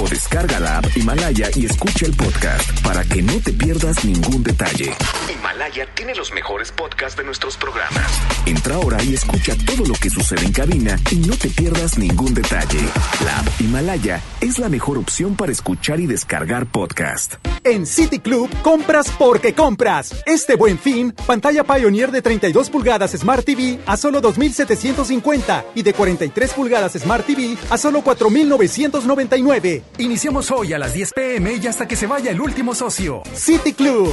o 0.00 0.08
descarga 0.08 0.60
la 0.60 0.78
app 0.78 0.96
Himalaya 0.96 1.50
y 1.54 1.66
escucha 1.66 2.06
el 2.06 2.14
podcast 2.14 2.80
para 2.82 3.04
que 3.04 3.22
no 3.22 3.40
te 3.40 3.52
pierdas 3.52 4.04
ningún 4.04 4.42
detalle. 4.42 4.94
Himalaya 5.32 5.86
tiene 5.94 6.14
los 6.14 6.32
mejores 6.32 6.72
podcasts 6.72 7.16
de 7.16 7.24
nuestros 7.24 7.56
programas. 7.56 8.04
Entra 8.46 8.76
ahora 8.76 9.02
y 9.02 9.14
escucha 9.14 9.54
todo 9.66 9.84
lo 9.86 9.94
que 9.94 10.10
sucede 10.10 10.44
en 10.44 10.52
cabina 10.52 10.98
y 11.10 11.16
no 11.16 11.36
te 11.36 11.48
pierdas 11.48 11.98
ningún 11.98 12.34
detalle. 12.34 12.80
La 13.24 13.40
app 13.40 13.60
Himalaya 13.60 14.22
es 14.40 14.58
la 14.58 14.68
mejor 14.68 14.98
opción 14.98 15.34
para 15.36 15.52
escuchar 15.52 16.00
y 16.00 16.06
descargar 16.06 16.66
podcast. 16.66 17.34
En 17.64 17.86
City 17.86 18.18
Club 18.20 18.48
compras 18.62 19.12
porque 19.18 19.54
compras. 19.54 20.22
Este 20.26 20.56
buen 20.56 20.78
fin, 20.78 21.12
pantalla 21.26 21.64
Pioneer 21.64 22.10
de 22.10 22.22
32 22.22 22.70
pulgadas 22.70 23.12
Smart 23.12 23.44
TV 23.44 23.80
a 23.86 23.96
solo 23.96 24.22
2.750 24.22 25.64
y 25.74 25.82
de 25.82 25.92
43 25.92 26.52
pulgadas 26.54 26.92
Smart 26.92 27.26
TV 27.26 27.56
a 27.70 27.76
solo 27.76 28.02
4.999. 28.02 29.87
Iniciamos 29.96 30.50
hoy 30.50 30.72
a 30.72 30.78
las 30.78 30.92
10 30.92 31.12
pm 31.12 31.54
y 31.54 31.66
hasta 31.66 31.88
que 31.88 31.96
se 31.96 32.06
vaya 32.06 32.30
el 32.30 32.40
último 32.40 32.74
socio. 32.74 33.22
City 33.32 33.72
Club. 33.72 34.12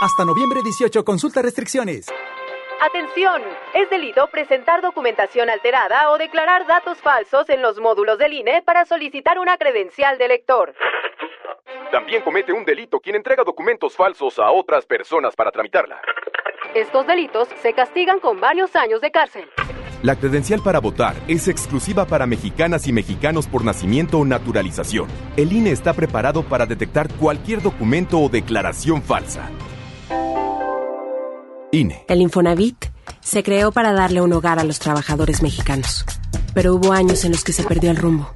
Hasta 0.00 0.24
noviembre 0.24 0.60
18, 0.62 1.04
consulta 1.04 1.42
restricciones. 1.42 2.06
Atención, 2.80 3.42
es 3.72 3.88
delito 3.88 4.28
presentar 4.30 4.82
documentación 4.82 5.48
alterada 5.48 6.10
o 6.10 6.18
declarar 6.18 6.66
datos 6.66 6.98
falsos 6.98 7.48
en 7.48 7.62
los 7.62 7.78
módulos 7.80 8.18
del 8.18 8.34
INE 8.34 8.62
para 8.62 8.84
solicitar 8.84 9.38
una 9.38 9.56
credencial 9.56 10.18
de 10.18 10.28
lector. 10.28 10.74
También 11.90 12.22
comete 12.22 12.52
un 12.52 12.64
delito 12.64 13.00
quien 13.00 13.16
entrega 13.16 13.44
documentos 13.44 13.96
falsos 13.96 14.38
a 14.38 14.50
otras 14.50 14.84
personas 14.84 15.34
para 15.34 15.50
tramitarla. 15.50 16.00
Estos 16.74 17.06
delitos 17.06 17.48
se 17.62 17.72
castigan 17.72 18.18
con 18.18 18.40
varios 18.40 18.74
años 18.76 19.00
de 19.00 19.10
cárcel. 19.10 19.48
La 20.04 20.16
credencial 20.16 20.60
para 20.60 20.80
votar 20.80 21.16
es 21.28 21.48
exclusiva 21.48 22.04
para 22.04 22.26
mexicanas 22.26 22.86
y 22.86 22.92
mexicanos 22.92 23.46
por 23.46 23.64
nacimiento 23.64 24.18
o 24.18 24.26
naturalización. 24.26 25.08
El 25.34 25.50
INE 25.50 25.70
está 25.70 25.94
preparado 25.94 26.42
para 26.46 26.66
detectar 26.66 27.10
cualquier 27.14 27.62
documento 27.62 28.20
o 28.20 28.28
declaración 28.28 29.00
falsa. 29.00 29.48
INE. 31.72 32.04
El 32.06 32.20
Infonavit 32.20 32.84
se 33.22 33.42
creó 33.42 33.72
para 33.72 33.94
darle 33.94 34.20
un 34.20 34.30
hogar 34.34 34.58
a 34.58 34.64
los 34.64 34.78
trabajadores 34.78 35.40
mexicanos, 35.40 36.04
pero 36.52 36.74
hubo 36.74 36.92
años 36.92 37.24
en 37.24 37.32
los 37.32 37.42
que 37.42 37.54
se 37.54 37.62
perdió 37.62 37.90
el 37.90 37.96
rumbo. 37.96 38.30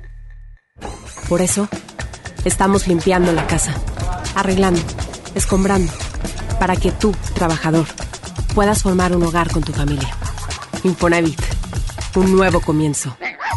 Por 1.29 1.43
eso, 1.43 1.69
estamos 2.47 2.89
limpiando 2.89 3.31
la 3.33 3.47
casa, 3.47 3.75
arreglando, 4.35 4.81
escombrando, 5.35 5.93
para 6.59 6.77
que 6.77 6.93
tú, 6.93 7.15
trabajador, 7.35 7.85
puedas 8.55 8.83
formar 8.83 9.15
un 9.15 9.23
hogar 9.23 9.53
con 9.53 9.63
tu 9.63 9.75
familia. 9.75 10.09
Infonavit, 10.83 11.58
un 12.19 12.33
nuevo 12.37 12.61
comienzo. 12.61 13.17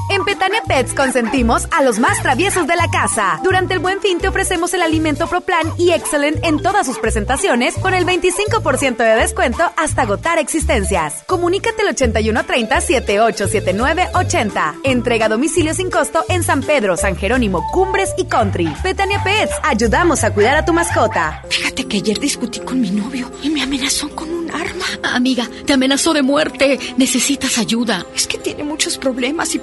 En 0.10 0.26
Petania 0.26 0.62
Pets 0.68 0.94
consentimos 0.94 1.70
a 1.72 1.82
los 1.84 2.00
más 2.00 2.22
traviesos 2.22 2.68
de 2.68 2.76
la 2.76 2.90
casa. 2.90 3.40
Durante 3.44 3.74
el 3.74 3.80
Buen 3.80 4.02
Fin 4.02 4.18
te 4.20 4.28
ofrecemos 4.28 4.74
el 4.74 4.82
alimento 4.82 5.28
ProPlan 5.28 5.72
y 5.78 5.92
Excellent 5.92 6.44
en 6.44 6.62
todas 6.62 6.86
sus 6.86 7.00
presentaciones 7.00 7.76
con 7.76 7.94
el 7.94 8.06
25% 8.06 8.98
de 8.98 9.16
descuento 9.16 9.72
hasta 9.78 10.02
agotar 10.02 10.38
existencias. 10.40 11.24
Comunícate 11.28 11.82
al 11.82 11.96
8130-787980. 11.96 14.82
Entrega 14.84 15.28
a 15.28 15.30
domicilio 15.30 15.74
sin 15.74 15.90
costo 15.90 16.26
en 16.30 16.44
San 16.44 16.62
Pedro, 16.62 16.98
San 16.98 17.16
Jerónimo, 17.16 17.66
Cumbres 17.72 18.14
y 18.18 18.26
Country. 18.26 18.68
Petania 18.84 19.24
Pets, 19.24 19.54
ayudamos 19.64 20.24
a 20.24 20.34
cuidar 20.34 20.56
a 20.56 20.66
tu 20.66 20.74
mascota. 20.74 21.44
Fíjate 21.50 21.88
que 21.88 21.98
ayer 21.98 22.20
discutí 22.20 22.60
con 22.60 22.82
mi 22.82 22.92
novio 22.92 23.32
y 23.42 23.50
me 23.50 23.62
amenazó 23.62 24.10
con 24.16 24.30
un 24.30 24.52
arma. 24.52 24.86
Amiga, 25.04 25.50
te 25.66 25.74
amenazó 25.74 26.14
de 26.14 26.22
muerte. 26.22 26.80
Necesitas 26.98 27.58
ayuda. 27.58 28.06
Es 28.16 28.28
que 28.28 28.38
tiene 28.38 28.64
muchos 28.64 28.98
problemas 28.98 29.56
y 29.56 29.60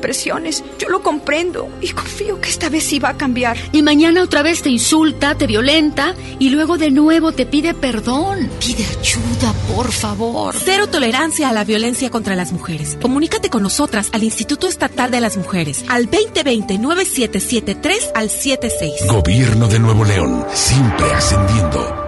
Yo 0.79 0.89
lo 0.89 1.03
comprendo 1.03 1.69
y 1.81 1.91
confío 1.91 2.41
que 2.41 2.49
esta 2.49 2.69
vez 2.69 2.85
sí 2.85 2.99
va 2.99 3.11
a 3.11 3.17
cambiar. 3.17 3.57
Y 3.73 3.83
mañana 3.83 4.23
otra 4.23 4.43
vez 4.43 4.63
te 4.63 4.71
insulta, 4.71 5.37
te 5.37 5.47
violenta 5.47 6.15
y 6.39 6.51
luego 6.51 6.77
de 6.77 6.91
nuevo 6.91 7.33
te 7.33 7.47
pide 7.47 7.75
perdón. 7.75 8.51
Pide 8.59 8.85
ayuda, 8.85 9.53
por 9.75 9.93
favor. 9.93 10.55
Cero 10.59 10.89
tolerancia 10.89 11.49
a 11.49 11.53
la 11.53 11.65
violencia 11.65 12.11
contra 12.11 12.35
las 12.35 12.53
mujeres. 12.53 12.99
Comunícate 13.01 13.49
con 13.49 13.63
nosotras 13.63 14.09
al 14.13 14.25
Instituto 14.25 14.67
Estatal 14.67 15.11
de 15.11 15.21
las 15.21 15.37
Mujeres 15.37 15.85
al 15.89 16.11
2020-9773 16.11 18.11
al 18.15 18.31
76. 18.31 19.07
Gobierno 19.09 19.69
de 19.69 19.79
Nuevo 19.79 20.05
León, 20.05 20.45
siempre 20.53 21.13
ascendiendo. 21.13 22.08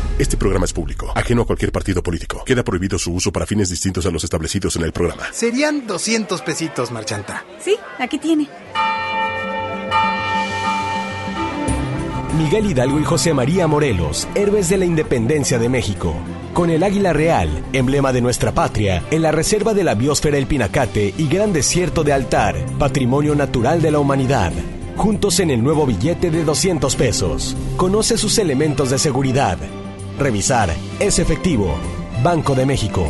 Este 0.21 0.37
programa 0.37 0.65
es 0.65 0.71
público, 0.71 1.11
ajeno 1.15 1.41
a 1.41 1.45
cualquier 1.45 1.71
partido 1.71 2.03
político. 2.03 2.43
Queda 2.45 2.63
prohibido 2.63 2.99
su 2.99 3.11
uso 3.11 3.31
para 3.31 3.47
fines 3.47 3.71
distintos 3.71 4.05
a 4.05 4.11
los 4.11 4.23
establecidos 4.23 4.75
en 4.75 4.83
el 4.83 4.91
programa. 4.91 5.23
Serían 5.33 5.87
200 5.87 6.43
pesitos, 6.43 6.91
Marchanta. 6.91 7.43
Sí, 7.59 7.75
aquí 7.97 8.19
tiene. 8.19 8.47
Miguel 12.37 12.69
Hidalgo 12.69 12.99
y 12.99 13.03
José 13.03 13.33
María 13.33 13.65
Morelos, 13.65 14.27
héroes 14.35 14.69
de 14.69 14.77
la 14.77 14.85
independencia 14.85 15.57
de 15.57 15.69
México. 15.69 16.13
Con 16.53 16.69
el 16.69 16.83
águila 16.83 17.13
real, 17.13 17.65
emblema 17.73 18.13
de 18.13 18.21
nuestra 18.21 18.51
patria, 18.51 19.03
en 19.09 19.23
la 19.23 19.31
reserva 19.31 19.73
de 19.73 19.83
la 19.83 19.95
biosfera 19.95 20.37
El 20.37 20.45
Pinacate 20.45 21.15
y 21.17 21.27
Gran 21.29 21.51
Desierto 21.51 22.03
de 22.03 22.13
Altar, 22.13 22.63
patrimonio 22.77 23.33
natural 23.33 23.81
de 23.81 23.89
la 23.89 23.97
humanidad. 23.97 24.51
Juntos 24.97 25.39
en 25.39 25.49
el 25.49 25.63
nuevo 25.63 25.87
billete 25.87 26.29
de 26.29 26.43
200 26.43 26.95
pesos. 26.95 27.57
Conoce 27.75 28.19
sus 28.19 28.37
elementos 28.37 28.91
de 28.91 28.99
seguridad. 28.99 29.57
Revisar. 30.17 30.69
Es 30.99 31.19
efectivo. 31.19 31.75
Banco 32.23 32.55
de 32.55 32.65
México. 32.65 33.09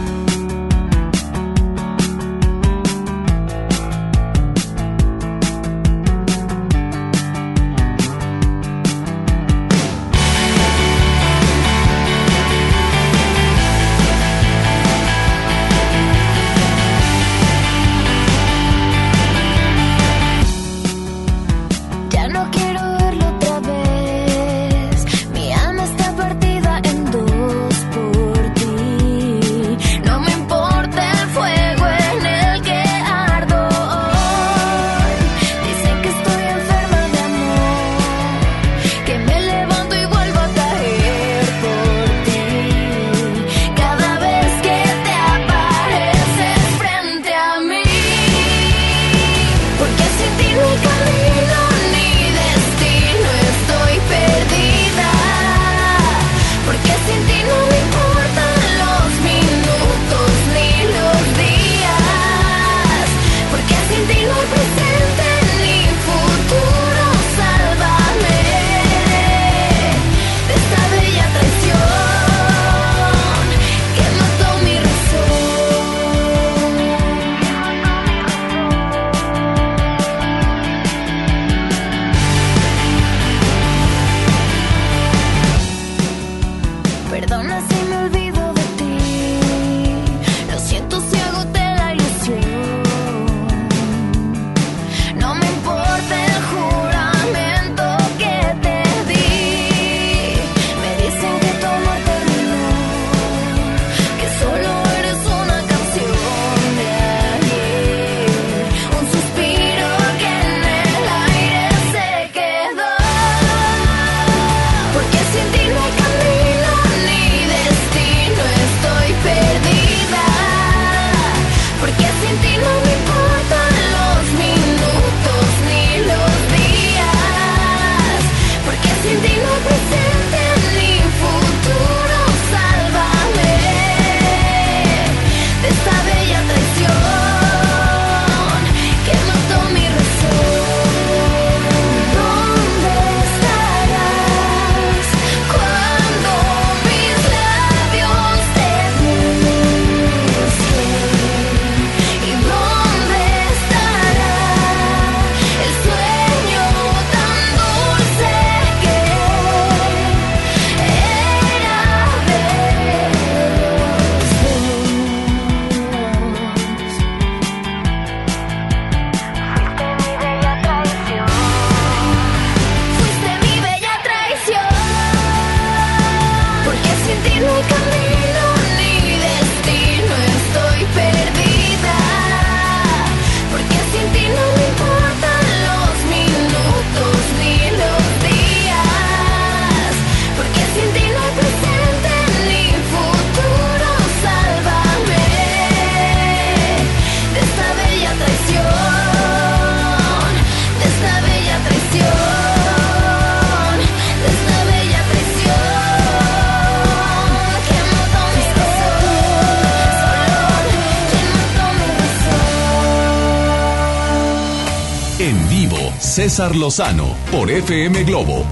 César 216.11 216.57
Lozano 216.57 217.15
por 217.31 217.49
FM 217.49 218.03
Globo. 218.03 218.43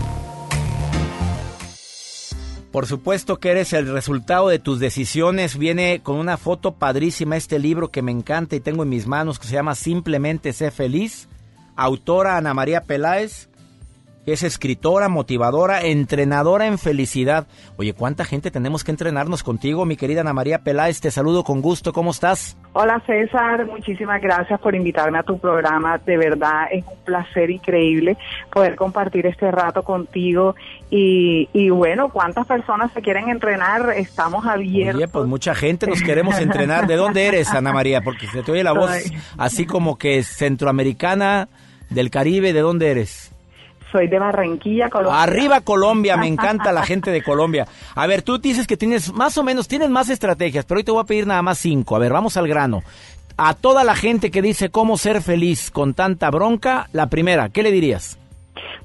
Por 2.71 2.85
supuesto 2.85 3.41
que 3.41 3.51
eres 3.51 3.73
el 3.73 3.91
resultado 3.91 4.47
de 4.47 4.59
tus 4.59 4.79
decisiones. 4.79 5.57
Viene 5.57 5.99
con 6.01 6.15
una 6.15 6.37
foto 6.37 6.75
padrísima 6.75 7.35
este 7.35 7.59
libro 7.59 7.91
que 7.91 8.01
me 8.01 8.13
encanta 8.13 8.55
y 8.55 8.61
tengo 8.61 8.83
en 8.83 8.89
mis 8.89 9.07
manos 9.07 9.39
que 9.39 9.47
se 9.47 9.55
llama 9.55 9.75
Simplemente 9.75 10.53
Sé 10.53 10.71
Feliz. 10.71 11.27
Autora 11.75 12.37
Ana 12.37 12.53
María 12.53 12.83
Peláez 12.83 13.48
es 14.31 14.43
escritora, 14.43 15.09
motivadora, 15.09 15.81
entrenadora 15.81 16.67
en 16.67 16.77
felicidad. 16.77 17.47
Oye, 17.77 17.93
¿cuánta 17.93 18.25
gente 18.25 18.51
tenemos 18.51 18.83
que 18.83 18.91
entrenarnos 18.91 19.43
contigo, 19.43 19.85
mi 19.85 19.97
querida 19.97 20.21
Ana 20.21 20.33
María 20.33 20.59
Peláez? 20.63 21.01
Te 21.01 21.11
saludo 21.11 21.43
con 21.43 21.61
gusto, 21.61 21.93
¿cómo 21.93 22.11
estás? 22.11 22.57
Hola 22.73 23.01
César, 23.05 23.65
muchísimas 23.65 24.21
gracias 24.21 24.59
por 24.59 24.75
invitarme 24.75 25.17
a 25.17 25.23
tu 25.23 25.39
programa. 25.39 25.97
De 25.97 26.17
verdad 26.17 26.67
es 26.71 26.85
un 26.85 27.03
placer 27.03 27.49
increíble 27.49 28.17
poder 28.53 28.75
compartir 28.75 29.25
este 29.25 29.49
rato 29.51 29.83
contigo. 29.83 30.55
Y, 30.89 31.49
y 31.53 31.69
bueno, 31.69 32.09
¿cuántas 32.09 32.45
personas 32.45 32.91
se 32.93 33.01
quieren 33.01 33.29
entrenar? 33.29 33.89
Estamos 33.95 34.45
abiertos. 34.45 34.95
Oye, 34.95 35.07
pues 35.07 35.25
mucha 35.25 35.55
gente 35.55 35.87
nos 35.87 36.01
queremos 36.01 36.39
entrenar. 36.39 36.87
¿De 36.87 36.95
dónde 36.95 37.27
eres, 37.27 37.51
Ana 37.53 37.73
María? 37.73 38.01
Porque 38.01 38.27
se 38.27 38.43
te 38.43 38.51
oye 38.51 38.63
la 38.63 38.73
voz 38.73 38.91
así 39.37 39.65
como 39.65 39.97
que 39.97 40.23
centroamericana, 40.23 41.49
del 41.89 42.09
Caribe. 42.09 42.53
¿De 42.53 42.61
dónde 42.61 42.91
eres? 42.91 43.28
Soy 43.91 44.07
de 44.07 44.19
Barranquilla, 44.19 44.89
Colombia. 44.89 45.21
Arriba 45.21 45.61
Colombia, 45.61 46.17
me 46.17 46.27
encanta 46.27 46.71
la 46.71 46.83
gente 46.83 47.11
de 47.11 47.23
Colombia. 47.23 47.67
A 47.95 48.07
ver, 48.07 48.21
tú 48.21 48.37
dices 48.37 48.67
que 48.67 48.77
tienes 48.77 49.13
más 49.13 49.37
o 49.37 49.43
menos, 49.43 49.67
tienes 49.67 49.89
más 49.89 50.09
estrategias, 50.09 50.65
pero 50.65 50.77
hoy 50.77 50.83
te 50.83 50.91
voy 50.91 51.01
a 51.01 51.05
pedir 51.05 51.25
nada 51.27 51.41
más 51.41 51.57
cinco. 51.57 51.95
A 51.95 51.99
ver, 51.99 52.13
vamos 52.13 52.37
al 52.37 52.47
grano. 52.47 52.83
A 53.37 53.53
toda 53.53 53.83
la 53.83 53.95
gente 53.95 54.31
que 54.31 54.41
dice 54.41 54.69
cómo 54.69 54.97
ser 54.97 55.21
feliz 55.21 55.71
con 55.71 55.93
tanta 55.93 56.29
bronca, 56.29 56.87
la 56.91 57.07
primera, 57.07 57.49
¿qué 57.49 57.63
le 57.63 57.71
dirías? 57.71 58.19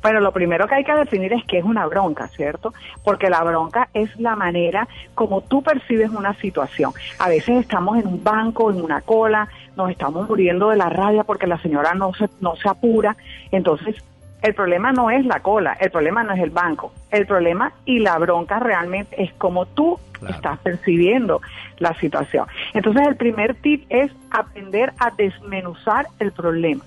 Bueno, 0.05 0.21
lo 0.21 0.33
primero 0.33 0.67
que 0.69 0.75
hay 0.75 0.85
que 0.85 0.95
definir 0.95 1.33
es 1.33 1.43
qué 1.47 1.59
es 1.59 1.65
una 1.65 1.87
bronca, 1.87 2.29
¿cierto? 2.29 2.75
Porque 3.03 3.31
la 3.31 3.43
bronca 3.43 3.89
es 3.95 4.15
la 4.21 4.37
manera 4.37 4.87
como 5.15 5.41
tú 5.41 5.63
percibes 5.63 6.11
una 6.11 6.35
situación. 6.35 6.93
A 7.19 7.29
veces 7.29 7.61
estamos 7.61 7.99
en 7.99 8.07
un 8.07 8.23
banco, 8.23 8.71
en 8.71 8.83
una 8.83 9.01
cola, 9.01 9.49
nos 9.77 9.91
estamos 9.91 10.29
muriendo 10.29 10.69
de 10.69 10.77
la 10.77 10.91
rabia 10.91 11.25
porque 11.25 11.47
la 11.47 11.59
señora 11.59 11.95
no 11.95 12.13
se, 12.13 12.29
no 12.41 12.55
se 12.57 12.69
apura. 12.69 13.17
Entonces, 13.51 13.97
el 14.45 14.53
problema 14.55 14.93
no 14.93 15.09
es 15.09 15.25
la 15.25 15.41
cola, 15.41 15.73
el 15.81 15.91
problema 15.91 16.23
no 16.23 16.35
es 16.35 16.41
el 16.41 16.51
banco, 16.51 16.93
el 17.11 17.27
problema 17.27 17.73
y 17.87 18.01
la 18.01 18.19
bronca 18.19 18.59
realmente 18.59 19.23
es 19.23 19.33
como 19.33 19.65
tú 19.65 19.99
estás 20.29 20.59
percibiendo 20.59 21.41
la 21.79 21.95
situación. 21.95 22.47
Entonces 22.75 23.07
el 23.07 23.17
primer 23.17 23.55
tip 23.55 23.87
es 23.89 24.13
aprender 24.31 24.93
a 24.99 25.11
desmenuzar 25.11 26.09
el 26.19 26.31
problema. 26.33 26.85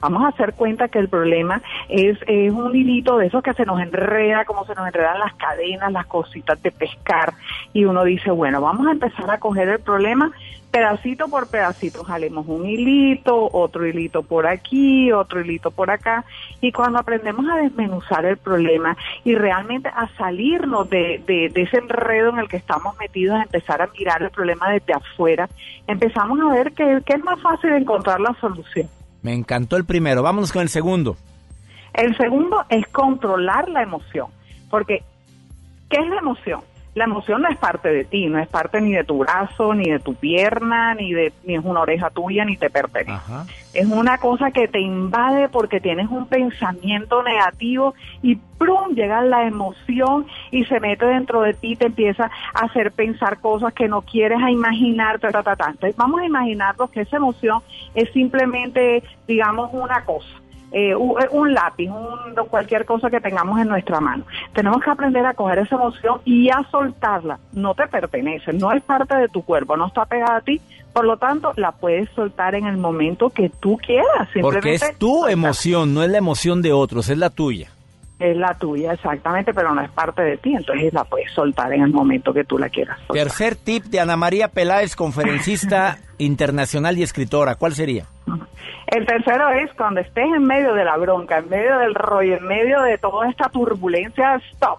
Vamos 0.00 0.24
a 0.24 0.28
hacer 0.28 0.54
cuenta 0.54 0.88
que 0.88 0.98
el 0.98 1.08
problema 1.08 1.62
es, 1.88 2.18
es 2.26 2.52
un 2.52 2.74
hilito 2.74 3.16
de 3.18 3.26
esos 3.26 3.44
que 3.44 3.54
se 3.54 3.64
nos 3.64 3.80
enreda, 3.80 4.44
como 4.44 4.64
se 4.64 4.74
nos 4.74 4.86
enredan 4.86 5.20
las 5.20 5.34
cadenas, 5.34 5.92
las 5.92 6.06
cositas 6.06 6.60
de 6.62 6.72
pescar, 6.72 7.32
y 7.72 7.84
uno 7.84 8.02
dice, 8.02 8.32
bueno, 8.32 8.60
vamos 8.60 8.88
a 8.88 8.92
empezar 8.92 9.30
a 9.30 9.38
coger 9.38 9.68
el 9.68 9.80
problema 9.80 10.32
pedacito 10.70 11.28
por 11.28 11.48
pedacito, 11.48 12.04
jalemos 12.04 12.46
un 12.46 12.66
hilito, 12.66 13.48
otro 13.52 13.86
hilito 13.86 14.22
por 14.22 14.46
aquí, 14.46 15.10
otro 15.12 15.40
hilito 15.40 15.70
por 15.70 15.90
acá, 15.90 16.24
y 16.60 16.72
cuando 16.72 16.98
aprendemos 16.98 17.46
a 17.50 17.56
desmenuzar 17.56 18.24
el 18.26 18.36
problema 18.36 18.96
y 19.24 19.34
realmente 19.34 19.88
a 19.88 20.08
salirnos 20.16 20.88
de, 20.90 21.22
de, 21.26 21.50
ese 21.62 21.78
enredo 21.78 22.30
en 22.30 22.38
el 22.38 22.48
que 22.48 22.58
estamos 22.58 22.96
metidos, 22.98 23.38
a 23.38 23.42
empezar 23.42 23.82
a 23.82 23.88
mirar 23.98 24.22
el 24.22 24.30
problema 24.30 24.70
desde 24.70 24.92
afuera, 24.92 25.48
empezamos 25.86 26.38
a 26.40 26.54
ver 26.54 26.72
que, 26.72 27.00
que 27.04 27.14
es 27.14 27.24
más 27.24 27.40
fácil 27.40 27.72
encontrar 27.72 28.20
la 28.20 28.34
solución. 28.40 28.88
Me 29.22 29.32
encantó 29.34 29.76
el 29.76 29.84
primero, 29.84 30.22
vámonos 30.22 30.52
con 30.52 30.62
el 30.62 30.68
segundo. 30.68 31.16
El 31.94 32.16
segundo 32.16 32.64
es 32.68 32.86
controlar 32.88 33.68
la 33.68 33.82
emoción, 33.82 34.28
porque 34.70 35.02
¿qué 35.88 35.98
es 35.98 36.08
la 36.08 36.18
emoción? 36.18 36.60
La 36.98 37.04
emoción 37.04 37.42
no 37.42 37.48
es 37.48 37.56
parte 37.56 37.88
de 37.90 38.04
ti, 38.04 38.26
no 38.26 38.38
es 38.38 38.48
parte 38.48 38.80
ni 38.80 38.92
de 38.92 39.04
tu 39.04 39.18
brazo, 39.18 39.72
ni 39.72 39.88
de 39.88 40.00
tu 40.00 40.14
pierna, 40.14 40.94
ni 40.94 41.12
de 41.12 41.32
ni 41.44 41.54
es 41.54 41.64
una 41.64 41.80
oreja 41.80 42.10
tuya, 42.10 42.44
ni 42.44 42.56
te 42.56 42.68
pertenece. 42.68 43.32
Es 43.72 43.86
una 43.86 44.18
cosa 44.18 44.50
que 44.50 44.66
te 44.66 44.80
invade 44.80 45.48
porque 45.48 45.80
tienes 45.80 46.08
un 46.10 46.26
pensamiento 46.26 47.22
negativo 47.22 47.94
y 48.20 48.34
¡prum! 48.34 48.94
llega 48.94 49.22
la 49.22 49.46
emoción 49.46 50.26
y 50.50 50.64
se 50.64 50.80
mete 50.80 51.06
dentro 51.06 51.42
de 51.42 51.54
ti, 51.54 51.76
te 51.76 51.86
empieza 51.86 52.30
a 52.52 52.64
hacer 52.64 52.90
pensar 52.90 53.38
cosas 53.38 53.72
que 53.72 53.86
no 53.88 54.02
quieres 54.02 54.42
a 54.42 54.50
imaginar, 54.50 55.20
ta, 55.20 55.30
ta, 55.30 55.42
ta, 55.42 55.70
Entonces 55.70 55.96
vamos 55.96 56.20
a 56.20 56.26
imaginarnos 56.26 56.90
que 56.90 57.02
esa 57.02 57.16
emoción 57.16 57.62
es 57.94 58.10
simplemente, 58.12 59.04
digamos, 59.26 59.70
una 59.72 60.04
cosa 60.04 60.28
eh, 60.72 60.90
eh, 60.90 60.94
un, 61.30 61.54
lápiz, 61.54 61.88
un, 61.88 62.34
cualquier 62.50 62.84
cosa 62.84 63.10
que 63.10 63.20
tengamos 63.20 63.58
en 63.60 63.68
nuestra 63.68 64.00
mano. 64.00 64.24
Tenemos 64.52 64.82
que 64.82 64.90
aprender 64.90 65.24
a 65.24 65.34
coger 65.34 65.60
esa 65.60 65.76
emoción 65.76 66.20
y 66.24 66.50
a 66.50 66.62
soltarla. 66.70 67.38
No 67.52 67.74
te 67.74 67.86
pertenece, 67.86 68.52
no 68.52 68.72
es 68.72 68.82
parte 68.82 69.16
de 69.16 69.28
tu 69.28 69.42
cuerpo, 69.42 69.76
no 69.76 69.86
está 69.86 70.04
pegada 70.04 70.36
a 70.36 70.40
ti. 70.40 70.60
Por 70.92 71.04
lo 71.04 71.16
tanto, 71.16 71.52
la 71.56 71.72
puedes 71.72 72.08
soltar 72.10 72.54
en 72.54 72.66
el 72.66 72.76
momento 72.76 73.30
que 73.30 73.50
tú 73.60 73.78
quieras. 73.78 74.28
Porque 74.40 74.74
es 74.74 74.98
tu 74.98 75.26
emoción, 75.26 75.94
no 75.94 76.02
es 76.02 76.10
la 76.10 76.18
emoción 76.18 76.60
de 76.60 76.72
otros, 76.72 77.08
es 77.08 77.18
la 77.18 77.30
tuya. 77.30 77.70
Es 78.18 78.36
la 78.36 78.54
tuya, 78.54 78.94
exactamente, 78.94 79.54
pero 79.54 79.72
no 79.74 79.80
es 79.80 79.90
parte 79.90 80.22
de 80.22 80.36
ti, 80.38 80.52
entonces 80.54 80.92
la 80.92 81.04
puedes 81.04 81.30
soltar 81.32 81.72
en 81.72 81.82
el 81.82 81.92
momento 81.92 82.32
que 82.32 82.42
tú 82.44 82.58
la 82.58 82.68
quieras. 82.68 82.98
Tercer 83.12 83.54
tip 83.54 83.84
de 83.84 84.00
Ana 84.00 84.16
María 84.16 84.48
Peláez, 84.48 84.96
conferencista 84.96 85.98
internacional 86.18 86.98
y 86.98 87.04
escritora, 87.04 87.54
¿cuál 87.54 87.74
sería? 87.74 88.06
El 88.88 89.06
tercero 89.06 89.50
es 89.50 89.70
cuando 89.74 90.00
estés 90.00 90.24
en 90.24 90.44
medio 90.44 90.74
de 90.74 90.84
la 90.84 90.96
bronca, 90.96 91.38
en 91.38 91.48
medio 91.48 91.78
del 91.78 91.94
rollo, 91.94 92.38
en 92.38 92.46
medio 92.46 92.80
de 92.82 92.98
toda 92.98 93.28
esta 93.28 93.48
turbulencia, 93.50 94.40
stop. 94.52 94.78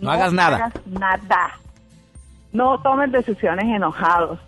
No, 0.00 0.10
hagas 0.10 0.32
nada. 0.32 0.56
Hagas 0.56 0.86
nada. 0.86 1.50
No 2.52 2.80
tomes 2.80 3.12
decisiones 3.12 3.64
enojados. 3.64 4.38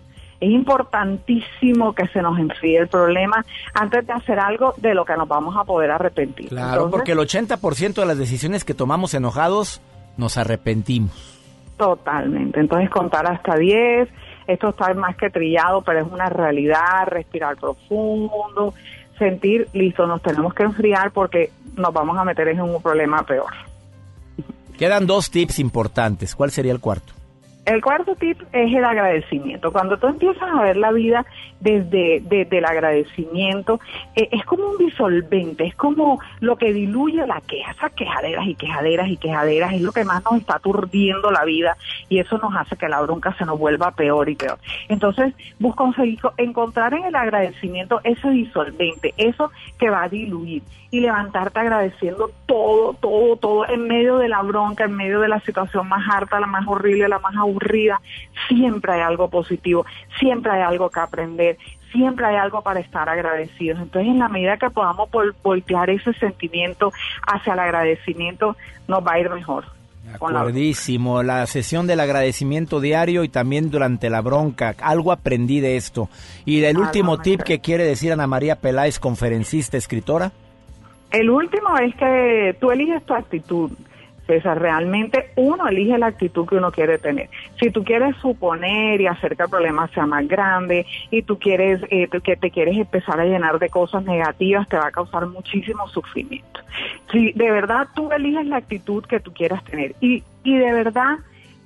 Es 0.42 0.50
importantísimo 0.50 1.94
que 1.94 2.09
se 2.09 2.20
nos 2.20 2.37
enfríe 2.37 2.78
el 2.78 2.88
problema 2.88 3.44
antes 3.74 4.05
de 4.05 4.12
hacer 4.12 4.40
algo 4.40 4.74
de 4.76 4.92
lo 4.92 5.05
que 5.05 5.16
nos 5.16 5.28
vamos 5.28 5.57
a 5.57 5.62
poder 5.62 5.92
arrepentir. 5.92 6.48
Claro, 6.48 6.90
porque 6.90 7.12
el 7.12 7.18
80% 7.18 7.94
de 7.94 8.07
las 8.07 8.18
decisiones 8.18 8.64
que 8.64 8.74
tomamos 8.74 9.14
enojados 9.14 9.81
nos 10.16 10.37
arrepentimos. 10.37 11.38
Totalmente. 11.76 12.59
Entonces 12.59 12.90
contar 12.90 13.24
hasta 13.31 13.57
10 13.57 14.09
esto 14.48 14.70
está 14.70 14.92
más 14.94 15.16
que 15.16 15.31
trillado, 15.31 15.83
pero 15.83 16.00
es 16.00 16.12
una 16.12 16.28
realidad, 16.28 17.07
respirar 17.07 17.57
profundo, 17.57 18.74
sentir, 19.18 19.68
listo, 19.72 20.07
nos 20.09 20.20
tenemos 20.22 20.52
que 20.55 20.64
enfriar 20.64 21.12
porque 21.12 21.50
nos 21.76 21.92
vamos 21.92 22.18
a 22.18 22.24
meter 22.24 22.48
en 22.48 22.61
un 22.61 22.83
problema 22.83 23.22
peor. 23.22 23.52
Quedan 24.76 25.07
dos 25.07 25.31
tips 25.31 25.61
importantes. 25.61 26.35
¿Cuál 26.35 26.50
sería 26.50 26.72
el 26.72 26.81
cuarto? 26.81 27.12
El 27.64 27.81
cuarto 27.81 28.16
tip 28.16 28.40
es 28.53 28.75
el 28.75 28.85
agradecimiento. 28.85 29.70
Cuando 29.70 29.96
tú 29.96 30.09
empiezas 30.09 30.42
a 30.42 30.62
ver 30.62 30.77
la 30.77 30.90
vida 30.90 31.25
desde, 31.61 32.16
el 32.51 32.64
agradecimiento, 32.64 33.79
eh, 34.16 34.29
es 34.33 34.44
como 34.44 34.70
un 34.70 34.79
disolvente, 34.79 35.66
es 35.66 35.77
como 35.77 36.18
lo 36.40 36.57
que 36.57 36.72
diluye 36.72 37.25
la 37.25 37.40
queja, 37.40 37.70
esas 37.70 37.92
quejaderas 37.92 38.46
y 38.48 38.57
quejaderas 38.57 39.09
y 39.09 39.16
quejaderas, 39.16 39.75
es 39.75 39.81
lo 39.81 39.92
que 39.92 40.05
más 40.05 40.25
nos 40.25 40.40
está 40.40 40.57
aturdiendo 40.57 41.31
la 41.31 41.44
vida 41.44 41.77
y 42.09 42.18
eso 42.18 42.37
nos 42.38 42.53
hace 42.57 42.77
que 42.77 42.88
la 42.88 43.01
bronca 43.01 43.33
se 43.38 43.44
nos 43.44 43.57
vuelva 43.59 43.92
peor 43.92 44.29
y 44.29 44.35
peor. 44.35 44.59
Entonces, 44.88 45.33
busca 45.61 45.85
encontrar 46.38 46.94
en 46.94 47.05
el 47.05 47.14
agradecimiento 47.14 48.01
ese 48.03 48.29
disolvente, 48.31 49.14
eso 49.16 49.53
que 49.79 49.88
va 49.88 50.03
a 50.03 50.09
diluir 50.09 50.62
y 50.92 51.01
levantarte 51.01 51.59
agradeciendo 51.59 52.31
todo, 52.44 52.92
todo, 52.92 53.37
todo 53.37 53.66
en 53.66 53.88
medio 53.88 54.18
de 54.18 54.29
la 54.29 54.42
bronca, 54.42 54.85
en 54.85 54.94
medio 54.94 55.20
de 55.20 55.29
la 55.29 55.40
situación 55.40 55.88
más 55.88 56.07
harta, 56.07 56.38
la 56.38 56.46
más 56.46 56.66
horrible, 56.68 57.09
la 57.09 57.18
más 57.18 57.35
aburrida, 57.35 57.52
siempre 58.49 58.93
hay 58.93 59.01
algo 59.01 59.29
positivo, 59.29 59.85
siempre 60.19 60.53
hay 60.53 60.62
algo 60.62 60.91
que 60.91 61.01
aprender, 61.01 61.59
siempre 61.93 62.27
hay 62.27 62.37
algo 62.37 62.62
para 62.62 62.81
estar 62.81 63.09
agradecidos. 63.09 63.81
Entonces, 63.81 64.11
en 64.11 64.19
la 64.19 64.29
medida 64.29 64.57
que 64.57 64.71
podamos 64.71 65.09
voltear 65.43 65.91
ese 65.91 66.12
sentimiento 66.15 66.93
hacia 67.27 67.53
el 67.53 67.59
agradecimiento, 67.61 68.57
nos 68.88 69.07
va 69.07 69.12
a 69.12 69.21
ir 69.21 69.31
mejor. 69.31 69.65
Acuerdísimo, 70.15 71.23
la 71.23 71.47
sesión 71.47 71.87
del 71.87 72.01
agradecimiento 72.01 72.81
diario 72.81 73.25
y 73.25 73.29
también 73.29 73.71
durante 73.71 74.11
la 74.11 74.21
bronca. 74.21 74.75
Algo 74.83 75.12
aprendí 75.12 75.61
de 75.61 75.77
esto. 75.77 76.09
Y 76.45 76.62
el 76.65 76.77
último 76.77 77.19
tip 77.19 77.43
que 77.43 77.61
quiere 77.61 77.85
decir 77.85 78.12
Ana 78.12 78.27
María 78.27 78.57
Peláez, 78.57 78.99
conferencista, 78.99 79.77
escritora. 79.77 80.33
El 81.11 81.31
último 81.31 81.77
es 81.79 81.95
que 81.95 82.57
tú 82.61 82.71
eliges 82.71 83.05
tu 83.05 83.15
actitud. 83.15 83.71
César, 84.26 84.61
realmente 84.61 85.30
uno 85.37 85.66
elige 85.66 85.98
la 85.98 86.06
actitud 86.06 86.46
que 86.46 86.56
uno 86.56 86.70
quiere 86.70 86.98
tener. 86.98 87.28
Si 87.61 87.70
tú 87.70 87.85
quieres 87.85 88.16
suponer 88.16 89.00
y 89.00 89.06
hacer 89.06 89.37
que 89.37 89.42
el 89.42 89.48
problema 89.48 89.88
sea 89.88 90.06
más 90.06 90.26
grande 90.28 90.87
y 91.11 91.22
tú 91.22 91.38
quieres 91.38 91.80
eh, 91.90 92.08
que 92.22 92.37
te 92.37 92.50
quieres 92.50 92.76
empezar 92.76 93.20
a 93.20 93.24
llenar 93.24 93.58
de 93.58 93.68
cosas 93.68 94.04
negativas, 94.04 94.68
te 94.68 94.76
va 94.76 94.87
a 94.87 94.92
causar 94.92 95.26
muchísimo 95.26 95.88
sufrimiento. 95.88 96.61
Si 97.11 97.32
de 97.32 97.50
verdad 97.50 97.88
tú 97.94 98.11
eliges 98.12 98.46
la 98.46 98.58
actitud 98.58 99.04
que 99.04 99.20
tú 99.20 99.32
quieras 99.32 99.64
tener 99.64 99.94
y, 100.00 100.22
y 100.44 100.56
de 100.56 100.72
verdad 100.72 101.18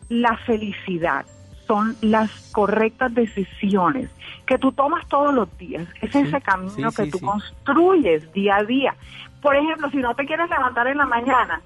la 0.09 0.37
felicidad 0.39 1.27
son 1.67 1.97
las 2.01 2.31
correctas 2.53 3.13
decisiones 3.13 4.09
que 4.47 4.59
tú 4.59 4.73
tomas 4.73 5.07
todos 5.09 5.35
los 5.35 5.59
días. 5.59 5.87
Es 6.01 6.15
ese 6.15 6.41
camino 6.41 6.91
sí, 6.91 6.97
que 6.97 7.05
sí, 7.05 7.11
tú 7.11 7.21
construyes 7.21 8.33
día 8.33 8.57
a 8.57 8.65
día. 8.65 8.95
Por 9.43 9.57
ejemplo, 9.57 9.91
si 9.91 9.99
no 9.99 10.15
te 10.15 10.25
quieres 10.25 10.49
levantar 10.49 10.87
en 10.87 10.99
la 10.99 11.07
mañana, 11.07 11.61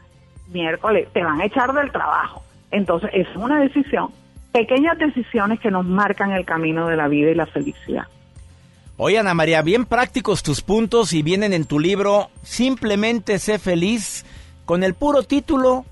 miércoles, 0.50 1.08
te 1.12 1.22
van 1.22 1.40
a 1.40 1.44
echar 1.44 1.72
del 1.72 1.90
trabajo. 1.90 2.42
Entonces, 2.70 3.10
es 3.12 3.28
una 3.36 3.60
decisión. 3.60 4.08
Pequeñas 4.52 4.98
decisiones 4.98 5.60
que 5.60 5.70
nos 5.70 5.84
marcan 5.84 6.32
el 6.32 6.44
camino 6.44 6.88
de 6.88 6.96
la 6.96 7.08
vida 7.08 7.30
y 7.30 7.34
la 7.34 7.46
felicidad. 7.46 8.04
Oye, 8.96 9.18
Ana 9.18 9.32
María, 9.32 9.62
bien 9.62 9.86
prácticos 9.86 10.42
tus 10.42 10.60
puntos 10.60 11.12
y 11.14 11.22
vienen 11.22 11.54
en 11.54 11.64
tu 11.64 11.78
libro 11.78 12.28
Simplemente 12.42 13.38
sé 13.38 13.58
feliz. 13.58 14.26
Con 14.66 14.84
el 14.84 14.94
puro 14.94 15.22
título, 15.22 15.86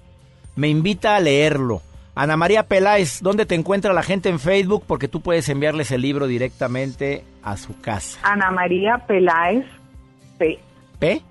me 0.56 0.68
invita 0.68 1.16
a 1.16 1.20
leerlo. 1.20 1.80
Ana 2.14 2.36
María 2.36 2.64
Peláez, 2.64 3.22
¿dónde 3.22 3.46
te 3.46 3.54
encuentra 3.54 3.92
la 3.92 4.02
gente 4.02 4.28
en 4.28 4.40
Facebook? 4.40 4.84
Porque 4.86 5.08
tú 5.08 5.20
puedes 5.20 5.48
enviarles 5.48 5.92
el 5.92 6.02
libro 6.02 6.26
directamente 6.26 7.24
a 7.42 7.56
su 7.56 7.80
casa. 7.80 8.18
Ana 8.24 8.50
María 8.50 8.98
Peláez 9.06 9.64
P. 10.36 10.58
¿P? 10.98 11.22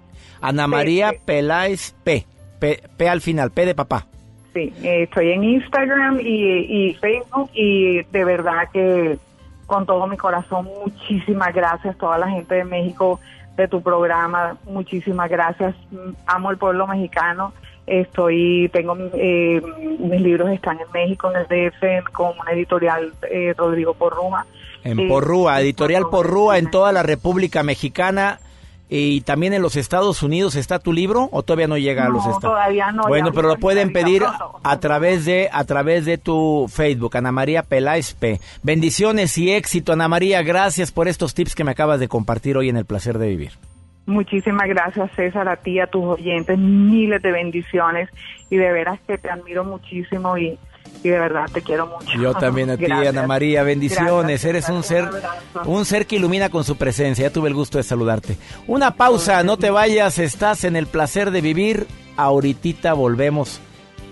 Ana 0.42 0.66
María 0.66 1.12
P. 1.12 1.22
Peláez 1.26 1.94
P. 2.04 2.26
P. 2.60 2.82
P 2.98 3.10
al 3.10 3.22
final, 3.22 3.52
P 3.52 3.66
de 3.66 3.76
papá. 3.76 4.06
Sí, 4.54 4.74
eh, 4.84 5.04
estoy 5.04 5.32
en 5.32 5.44
Instagram 5.44 6.20
y, 6.20 6.90
y 6.90 6.94
Facebook 6.96 7.50
y 7.54 8.04
de 8.04 8.26
verdad 8.26 8.70
que 8.74 9.18
con 9.68 9.86
todo 9.86 10.08
mi 10.08 10.18
corazón, 10.18 10.68
muchísimas 10.84 11.54
gracias 11.54 11.96
a 11.96 11.98
toda 11.98 12.18
la 12.18 12.30
gente 12.30 12.56
de 12.56 12.64
México 12.64 13.20
de 13.58 13.68
tu 13.68 13.82
programa, 13.82 14.56
muchísimas 14.66 15.30
gracias. 15.30 15.76
Mm, 15.92 16.12
Amo 16.26 16.52
el 16.52 16.58
pueblo 16.58 16.88
mexicano. 16.88 17.54
Estoy, 17.86 18.70
tengo 18.74 18.98
eh, 19.14 19.62
mis 20.00 20.22
libros 20.22 20.52
están 20.52 20.78
en 20.80 20.92
México, 20.94 21.32
en 21.32 21.38
el 21.38 21.72
DF, 21.72 22.12
con 22.12 22.38
una 22.40 22.52
editorial 22.52 23.14
eh, 23.30 23.54
Rodrigo 23.58 23.94
Porruma. 23.94 24.46
En 24.84 25.08
Porrúa, 25.08 25.60
editorial 25.60 26.08
Porrúa 26.10 26.58
en 26.58 26.70
toda 26.70 26.92
la 26.92 27.04
República 27.04 27.64
Mexicana 27.64 28.40
y 28.90 29.22
también 29.22 29.54
en 29.54 29.62
los 29.62 29.76
Estados 29.76 30.24
Unidos 30.24 30.56
está 30.56 30.80
tu 30.80 30.94
libro 30.94 31.28
o 31.32 31.44
todavía 31.44 31.68
no 31.68 31.78
llega 31.78 32.06
a 32.06 32.10
los 32.10 32.22
Estados 32.22 32.42
todavía 32.42 32.92
no, 32.92 33.04
Bueno, 33.08 33.32
pero 33.34 33.50
lo 33.50 33.58
pueden 33.58 33.92
pedir 33.92 34.24
pronto. 34.24 34.60
a 34.64 34.80
través 34.80 35.26
de 35.26 35.50
a 35.52 35.66
través 35.66 36.06
de 36.06 36.18
tu 36.18 36.68
Facebook, 36.70 37.18
Ana 37.18 37.32
María 37.32 37.64
Peláez 37.64 38.14
P. 38.14 38.40
Bendiciones 38.64 39.38
y 39.38 39.52
éxito, 39.52 39.94
Ana 39.94 40.08
María. 40.08 40.42
Gracias 40.42 40.92
por 40.92 41.08
estos 41.08 41.34
tips 41.34 41.54
que 41.56 41.64
me 41.64 41.72
acabas 41.72 42.00
de 42.00 42.08
compartir 42.08 42.56
hoy 42.56 42.70
en 42.70 42.78
el 42.78 42.86
placer 42.86 43.18
de 43.18 43.28
vivir. 43.28 43.52
Muchísimas 44.06 44.70
gracias, 44.70 45.12
César, 45.18 45.50
a 45.50 45.58
ti, 45.58 45.82
a 45.82 45.88
tus 45.88 46.04
oyentes, 46.06 46.58
miles 46.58 47.22
de 47.22 47.30
bendiciones 47.30 48.10
y 48.50 48.56
de 48.56 48.72
veras 48.72 49.02
que 49.06 49.18
te 49.18 49.30
admiro 49.30 49.66
muchísimo 49.66 50.38
y, 50.38 50.58
y 51.04 51.10
de 51.10 51.20
verdad 51.20 51.46
te 51.52 51.62
quiero 51.62 51.88
mucho. 51.88 52.18
Yo 52.20 52.34
también 52.34 52.70
a 52.70 52.78
ti, 52.78 52.86
Gracias. 52.86 53.10
Ana 53.16 53.28
María. 53.28 53.64
Bendiciones. 53.64 54.44
Gracias, 54.44 54.46
Eres 54.46 54.70
un 54.70 54.84
ser, 54.84 55.10
un 55.66 55.86
ser 55.86 56.08
que 56.08 56.18
ilumina 56.18 56.50
con 56.50 56.64
su 56.64 56.76
presencia. 56.76 57.28
Ya 57.28 57.34
tuve 57.34 57.50
el 57.50 57.56
gusto 57.56 57.78
de 57.78 57.84
saludarte. 57.84 58.38
Una 58.68 58.96
pausa, 58.96 59.44
no 59.44 59.58
te 59.58 59.70
vayas. 59.70 60.20
Estás 60.20 60.64
en 60.64 60.76
el 60.76 60.88
placer 60.88 61.32
de 61.32 61.42
vivir. 61.42 61.88
Ahorita 62.18 62.94
volvemos. 62.94 63.60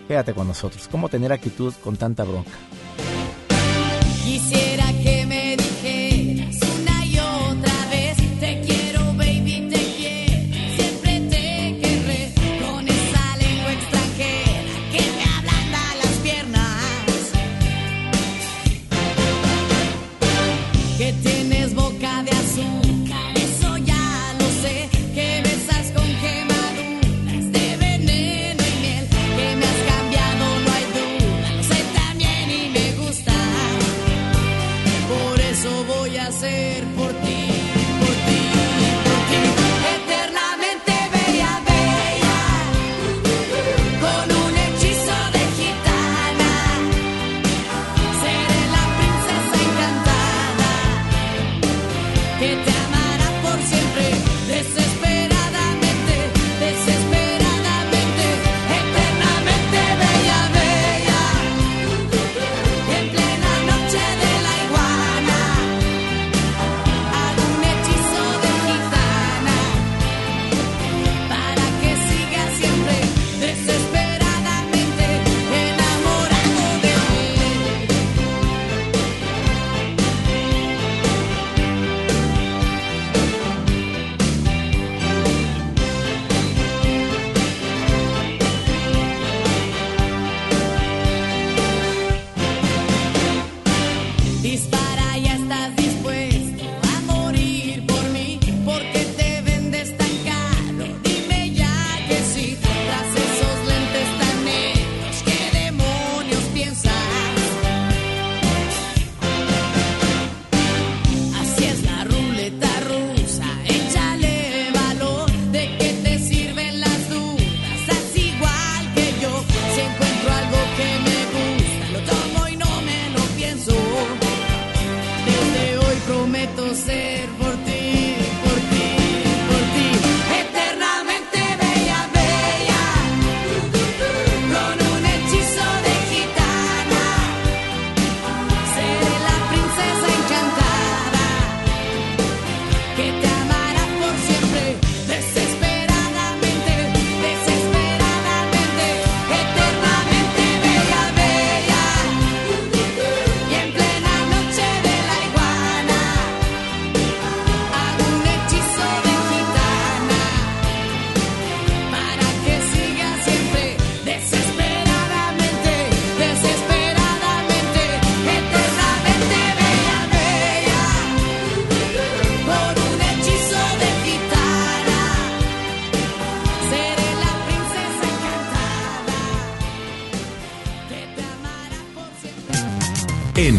Quédate 0.07 0.33
con 0.33 0.47
nosotros. 0.47 0.88
¿Cómo 0.89 1.09
tener 1.09 1.31
actitud 1.33 1.73
con 1.83 1.97
tanta 1.97 2.23
bronca? 2.23 2.51
Quisiera 4.23 4.64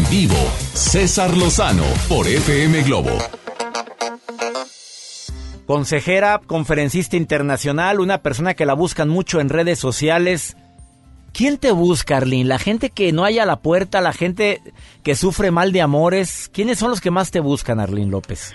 En 0.07 0.11
vivo, 0.11 0.35
César 0.73 1.35
Lozano 1.35 1.83
por 2.07 2.27
FM 2.27 2.83
Globo. 2.83 3.09
Consejera, 5.65 6.39
conferencista 6.45 7.17
internacional, 7.17 7.99
una 7.99 8.19
persona 8.19 8.53
que 8.53 8.65
la 8.65 8.73
buscan 8.73 9.09
mucho 9.09 9.39
en 9.41 9.49
redes 9.49 9.79
sociales. 9.79 10.55
¿Quién 11.33 11.57
te 11.57 11.71
busca, 11.71 12.17
Arlene? 12.17 12.45
¿La 12.45 12.57
gente 12.57 12.89
que 12.89 13.11
no 13.11 13.25
haya 13.25 13.45
la 13.45 13.57
puerta? 13.57 14.01
¿La 14.01 14.13
gente 14.13 14.61
que 15.03 15.15
sufre 15.15 15.51
mal 15.51 15.71
de 15.71 15.81
amores? 15.81 16.49
¿Quiénes 16.53 16.79
son 16.79 16.89
los 16.89 17.01
que 17.01 17.11
más 17.11 17.31
te 17.31 17.39
buscan, 17.39 17.79
Arlene 17.79 18.11
López? 18.11 18.53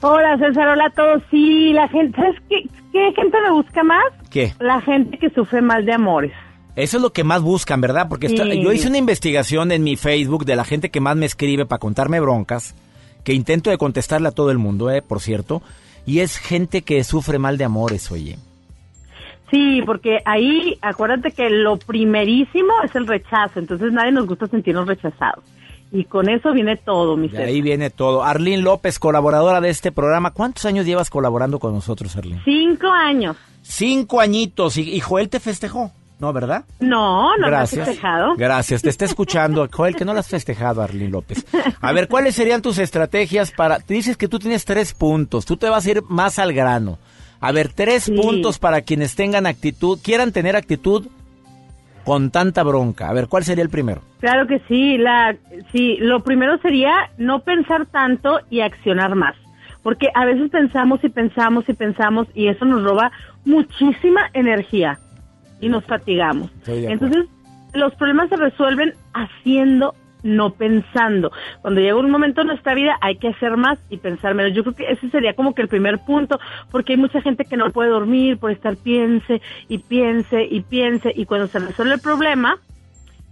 Hola 0.00 0.36
César, 0.38 0.68
hola 0.68 0.86
a 0.86 0.90
todos. 0.90 1.22
Sí, 1.30 1.72
la 1.72 1.88
gente, 1.88 2.16
¿sabes 2.16 2.36
qué, 2.48 2.62
qué 2.92 3.12
gente 3.14 3.36
me 3.44 3.52
busca 3.52 3.82
más? 3.82 4.04
¿Qué? 4.30 4.52
La 4.60 4.80
gente 4.80 5.18
que 5.18 5.30
sufre 5.30 5.60
mal 5.60 5.84
de 5.84 5.92
amores. 5.92 6.32
Eso 6.78 6.98
es 6.98 7.02
lo 7.02 7.12
que 7.12 7.24
más 7.24 7.42
buscan, 7.42 7.80
¿verdad? 7.80 8.06
Porque 8.08 8.28
yo 8.28 8.72
hice 8.72 8.86
una 8.86 8.98
investigación 8.98 9.72
en 9.72 9.82
mi 9.82 9.96
Facebook 9.96 10.44
de 10.44 10.54
la 10.54 10.64
gente 10.64 10.90
que 10.90 11.00
más 11.00 11.16
me 11.16 11.26
escribe 11.26 11.66
para 11.66 11.80
contarme 11.80 12.20
broncas, 12.20 12.76
que 13.24 13.32
intento 13.32 13.70
de 13.70 13.78
contestarle 13.78 14.28
a 14.28 14.30
todo 14.30 14.52
el 14.52 14.58
mundo, 14.58 14.88
eh, 14.88 15.02
por 15.02 15.20
cierto, 15.20 15.60
y 16.06 16.20
es 16.20 16.38
gente 16.38 16.82
que 16.82 17.02
sufre 17.02 17.40
mal 17.40 17.58
de 17.58 17.64
amores, 17.64 18.12
oye. 18.12 18.38
Sí, 19.50 19.82
porque 19.84 20.18
ahí, 20.24 20.78
acuérdate 20.80 21.32
que 21.32 21.50
lo 21.50 21.78
primerísimo 21.78 22.72
es 22.84 22.94
el 22.94 23.08
rechazo, 23.08 23.58
entonces 23.58 23.92
nadie 23.92 24.12
nos 24.12 24.28
gusta 24.28 24.46
sentirnos 24.46 24.86
rechazados. 24.86 25.42
Y 25.90 26.04
con 26.04 26.28
eso 26.28 26.52
viene 26.52 26.76
todo, 26.76 27.16
mi 27.16 27.26
De 27.26 27.42
ahí 27.42 27.60
viene 27.60 27.90
todo. 27.90 28.22
Arlene 28.22 28.62
López, 28.62 29.00
colaboradora 29.00 29.60
de 29.60 29.70
este 29.70 29.90
programa. 29.90 30.30
¿Cuántos 30.30 30.64
años 30.64 30.86
llevas 30.86 31.10
colaborando 31.10 31.58
con 31.58 31.72
nosotros, 31.72 32.14
Arlene? 32.14 32.42
Cinco 32.44 32.86
años. 32.86 33.36
Cinco 33.62 34.20
añitos. 34.20 34.76
¿Y, 34.76 34.82
y 34.94 35.00
Joel 35.00 35.28
te 35.28 35.40
festejó? 35.40 35.90
¿No, 36.20 36.32
verdad? 36.32 36.64
No, 36.80 37.36
no 37.36 37.46
Gracias. 37.46 37.76
lo 37.76 37.82
has 37.82 37.88
festejado. 37.88 38.34
Gracias. 38.36 38.82
Te 38.82 38.88
está 38.88 39.04
escuchando, 39.04 39.68
Joel, 39.72 39.94
que 39.94 40.04
no 40.04 40.12
lo 40.12 40.20
has 40.20 40.28
festejado, 40.28 40.82
Arlene 40.82 41.10
López. 41.10 41.46
A 41.80 41.92
ver, 41.92 42.08
¿cuáles 42.08 42.34
serían 42.34 42.60
tus 42.60 42.78
estrategias 42.78 43.52
para... 43.52 43.78
Te 43.78 43.94
dices 43.94 44.16
que 44.16 44.26
tú 44.26 44.38
tienes 44.38 44.64
tres 44.64 44.94
puntos. 44.94 45.46
Tú 45.46 45.56
te 45.56 45.68
vas 45.68 45.86
a 45.86 45.90
ir 45.90 46.02
más 46.08 46.38
al 46.40 46.52
grano. 46.52 46.98
A 47.40 47.52
ver, 47.52 47.72
tres 47.72 48.10
puntos 48.10 48.58
para 48.58 48.80
quienes 48.80 49.14
tengan 49.14 49.46
actitud, 49.46 50.00
quieran 50.02 50.32
tener 50.32 50.56
actitud 50.56 51.06
con 52.04 52.30
tanta 52.30 52.64
bronca. 52.64 53.08
A 53.08 53.12
ver, 53.12 53.28
¿cuál 53.28 53.44
sería 53.44 53.62
el 53.62 53.70
primero? 53.70 54.02
Claro 54.18 54.48
que 54.48 54.60
sí, 54.66 54.98
la, 54.98 55.36
sí, 55.70 55.98
lo 56.00 56.24
primero 56.24 56.58
sería 56.58 57.10
no 57.16 57.40
pensar 57.40 57.86
tanto 57.86 58.40
y 58.50 58.60
accionar 58.60 59.14
más. 59.14 59.36
Porque 59.84 60.08
a 60.14 60.24
veces 60.24 60.50
pensamos 60.50 60.98
y 61.04 61.10
pensamos 61.10 61.68
y 61.68 61.74
pensamos 61.74 62.26
y 62.34 62.48
eso 62.48 62.64
nos 62.64 62.82
roba 62.82 63.12
muchísima 63.44 64.28
energía 64.32 64.98
y 65.60 65.68
nos 65.68 65.84
fatigamos. 65.84 66.50
Entonces, 66.66 67.26
los 67.74 67.94
problemas 67.94 68.28
se 68.28 68.36
resuelven 68.36 68.94
haciendo, 69.14 69.94
no 70.22 70.50
pensando. 70.50 71.30
Cuando 71.62 71.80
llega 71.80 71.96
un 71.96 72.10
momento 72.10 72.40
en 72.40 72.48
nuestra 72.48 72.74
vida 72.74 72.96
hay 73.00 73.16
que 73.16 73.28
hacer 73.28 73.56
más 73.56 73.78
y 73.88 73.98
pensar 73.98 74.34
menos. 74.34 74.54
Yo 74.54 74.62
creo 74.64 74.74
que 74.74 74.90
ese 74.90 75.08
sería 75.10 75.34
como 75.34 75.54
que 75.54 75.62
el 75.62 75.68
primer 75.68 75.98
punto, 76.04 76.38
porque 76.70 76.94
hay 76.94 76.98
mucha 76.98 77.20
gente 77.22 77.44
que 77.44 77.56
no 77.56 77.70
puede 77.70 77.90
dormir 77.90 78.38
por 78.38 78.50
estar 78.50 78.76
piense 78.76 79.40
y 79.68 79.78
piense 79.78 80.44
y 80.44 80.60
piense 80.62 81.12
y 81.14 81.24
cuando 81.26 81.46
se 81.46 81.58
resuelve 81.58 81.94
el 81.94 82.00
problema, 82.00 82.58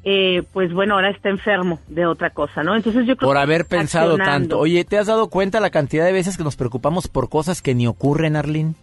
eh, 0.05 0.45
pues 0.53 0.73
bueno, 0.73 0.95
ahora 0.95 1.11
está 1.11 1.31
enfermo 1.31 1.81
de 1.89 2.07
otra 2.07 2.31
cosa, 2.31 2.63
¿no? 2.63 2.77
Entonces 2.77 3.07
yo 3.07 3.17
creo 3.17 3.29
Por 3.29 3.37
que 3.37 3.43
haber 3.43 3.67
pensado 3.67 4.13
accionando. 4.13 4.33
tanto. 4.33 4.59
Oye, 4.61 4.85
¿te 4.85 4.99
has 4.99 5.09
dado 5.09 5.29
cuenta 5.29 5.59
la 5.59 5.71
cantidad 5.71 6.05
de 6.05 6.13
veces 6.13 6.37
que 6.37 6.45
nos 6.45 6.55
preocupamos 6.55 7.09
por 7.09 7.29
cosas 7.29 7.61
que 7.61 7.75
ni 7.75 7.89
ocurren, 7.89 8.37
Arlene? 8.37 8.75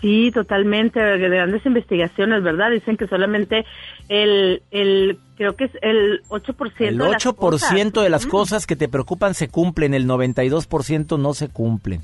Sí, 0.00 0.30
totalmente, 0.32 1.00
de 1.00 1.18
grandes 1.28 1.66
investigaciones, 1.66 2.42
¿verdad? 2.42 2.70
Dicen 2.70 2.96
que 2.96 3.08
solamente 3.08 3.66
el, 4.08 4.62
el 4.70 5.18
creo 5.36 5.56
que 5.56 5.64
es 5.64 5.72
el 5.82 6.22
8% 6.28 6.72
El 6.78 6.98
de 6.98 7.08
las 7.10 7.26
8% 7.26 7.34
cosas. 7.36 8.04
de 8.04 8.10
las 8.10 8.26
cosas 8.26 8.66
que 8.66 8.76
te 8.76 8.88
preocupan 8.88 9.34
se 9.34 9.48
cumplen, 9.48 9.94
el 9.94 10.06
92% 10.06 11.18
no 11.18 11.34
se 11.34 11.48
cumplen. 11.48 12.00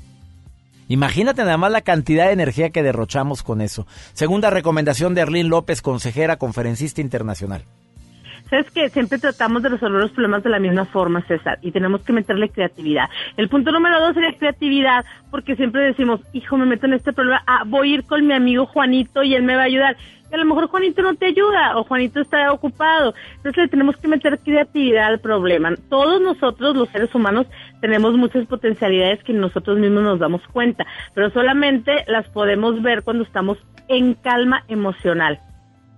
Imagínate 0.87 1.41
nada 1.43 1.57
más 1.57 1.71
la 1.71 1.81
cantidad 1.81 2.27
de 2.27 2.33
energía 2.33 2.69
que 2.69 2.83
derrochamos 2.83 3.43
con 3.43 3.61
eso. 3.61 3.87
Segunda 4.13 4.49
recomendación 4.49 5.15
de 5.15 5.21
Arlene 5.21 5.49
López, 5.49 5.81
consejera, 5.81 6.37
conferencista 6.37 7.01
internacional. 7.01 7.63
Sabes 8.49 8.69
que 8.69 8.89
siempre 8.89 9.17
tratamos 9.17 9.63
de 9.63 9.69
resolver 9.69 10.01
los 10.01 10.11
problemas 10.11 10.43
de 10.43 10.49
la 10.49 10.59
misma 10.59 10.85
forma, 10.85 11.21
César, 11.21 11.57
y 11.61 11.71
tenemos 11.71 12.03
que 12.03 12.13
meterle 12.13 12.49
creatividad. 12.49 13.09
El 13.37 13.49
punto 13.49 13.71
número 13.71 13.99
dos 13.99 14.13
sería 14.13 14.37
creatividad, 14.37 15.03
porque 15.31 15.55
siempre 15.55 15.81
decimos, 15.81 16.21
hijo, 16.31 16.55
me 16.55 16.67
meto 16.67 16.85
en 16.85 16.93
este 16.93 17.11
problema, 17.11 17.41
ah, 17.47 17.63
voy 17.65 17.91
a 17.91 17.95
ir 17.95 18.03
con 18.05 18.25
mi 18.25 18.33
amigo 18.33 18.67
Juanito 18.67 19.23
y 19.23 19.33
él 19.33 19.43
me 19.43 19.55
va 19.55 19.63
a 19.63 19.65
ayudar. 19.65 19.97
Y 20.31 20.35
a 20.35 20.37
lo 20.37 20.45
mejor 20.45 20.67
Juanito 20.67 21.01
no 21.01 21.15
te 21.15 21.25
ayuda, 21.25 21.77
o 21.77 21.85
Juanito 21.85 22.21
está 22.21 22.51
ocupado. 22.51 23.15
Entonces 23.37 23.63
le 23.63 23.67
tenemos 23.67 23.97
que 23.97 24.07
meter 24.07 24.37
creatividad 24.37 25.07
al 25.07 25.19
problema. 25.19 25.73
Todos 25.89 26.21
nosotros, 26.21 26.75
los 26.75 26.89
seres 26.89 27.13
humanos, 27.15 27.47
tenemos 27.81 28.15
muchas 28.15 28.45
potencialidades 28.45 29.23
que 29.23 29.33
nosotros 29.33 29.79
mismos 29.79 30.03
nos 30.03 30.19
damos 30.19 30.41
cuenta, 30.53 30.85
pero 31.15 31.31
solamente 31.31 32.05
las 32.07 32.27
podemos 32.29 32.79
ver 32.83 33.01
cuando 33.01 33.23
estamos 33.23 33.57
en 33.87 34.13
calma 34.13 34.63
emocional 34.67 35.39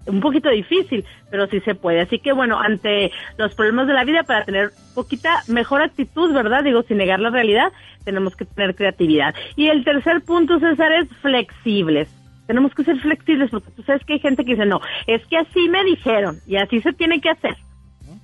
un 0.07 0.19
poquito 0.19 0.49
difícil, 0.49 1.05
pero 1.29 1.47
sí 1.47 1.59
se 1.61 1.75
puede. 1.75 2.01
Así 2.01 2.19
que 2.19 2.31
bueno, 2.31 2.59
ante 2.59 3.11
los 3.37 3.53
problemas 3.55 3.87
de 3.87 3.93
la 3.93 4.03
vida, 4.03 4.23
para 4.23 4.45
tener 4.45 4.71
poquita 4.95 5.43
mejor 5.47 5.81
actitud, 5.81 6.33
¿verdad? 6.33 6.63
Digo, 6.63 6.83
sin 6.83 6.97
negar 6.97 7.19
la 7.19 7.29
realidad, 7.29 7.71
tenemos 8.03 8.35
que 8.35 8.45
tener 8.45 8.75
creatividad. 8.75 9.35
Y 9.55 9.67
el 9.67 9.83
tercer 9.83 10.21
punto, 10.21 10.59
César, 10.59 10.91
es 10.93 11.07
flexibles. 11.21 12.09
Tenemos 12.47 12.73
que 12.73 12.83
ser 12.83 12.97
flexibles 12.99 13.49
porque 13.51 13.71
tú 13.71 13.83
sabes 13.83 14.03
que 14.05 14.13
hay 14.13 14.19
gente 14.19 14.45
que 14.45 14.51
dice, 14.51 14.65
no, 14.65 14.79
es 15.05 15.25
que 15.27 15.37
así 15.37 15.67
me 15.67 15.83
dijeron 15.83 16.39
y 16.47 16.55
así 16.55 16.81
se 16.81 16.93
tiene 16.93 17.19
que 17.19 17.29
hacer. 17.29 17.57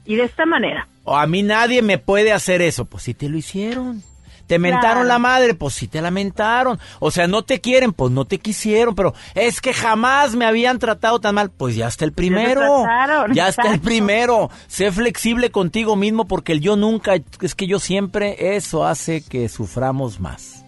Y 0.06 0.16
de 0.16 0.24
esta 0.24 0.46
manera. 0.46 0.88
O 1.04 1.16
a 1.16 1.28
mí 1.28 1.44
nadie 1.44 1.82
me 1.82 1.98
puede 1.98 2.32
hacer 2.32 2.62
eso. 2.62 2.86
Pues 2.86 3.04
si 3.04 3.14
te 3.14 3.30
lo 3.30 3.38
hicieron. 3.38 4.02
Te 4.48 4.60
mentaron 4.60 5.04
Claro. 5.04 5.08
la 5.08 5.20
madre, 5.20 5.54
pues 5.56 5.74
sí 5.74 5.88
te 5.88 6.02
lamentaron. 6.02 6.78
O 7.00 7.12
sea, 7.12 7.28
no 7.28 7.44
te 7.44 7.62
quieren, 7.62 7.94
pues 7.94 8.12
no 8.12 8.26
te 8.26 8.40
quisieron, 8.40 8.94
pero 8.96 9.14
es 9.36 9.62
que 9.62 9.74
jamás 9.74 10.36
me 10.36 10.46
habían 10.46 10.80
tratado 10.80 11.20
tan 11.20 11.36
mal. 11.36 11.50
Pues 11.50 11.76
ya 11.76 11.88
está 11.88 12.06
el 12.06 12.14
primero. 12.14 12.62
trataron, 12.84 13.34
Ya 13.34 13.48
está 13.48 13.72
el 13.74 13.80
primero. 13.80 14.50
Sé 14.68 14.92
flexible 14.92 15.50
contigo 15.52 15.96
mismo 15.96 16.28
porque 16.28 16.52
el 16.54 16.60
yo 16.60 16.76
nunca, 16.76 17.14
es 17.42 17.56
que 17.56 17.68
yo 17.68 17.80
siempre, 17.80 18.56
eso 18.56 18.86
hace 18.86 19.24
que 19.24 19.48
suframos 19.50 20.20
más. 20.20 20.60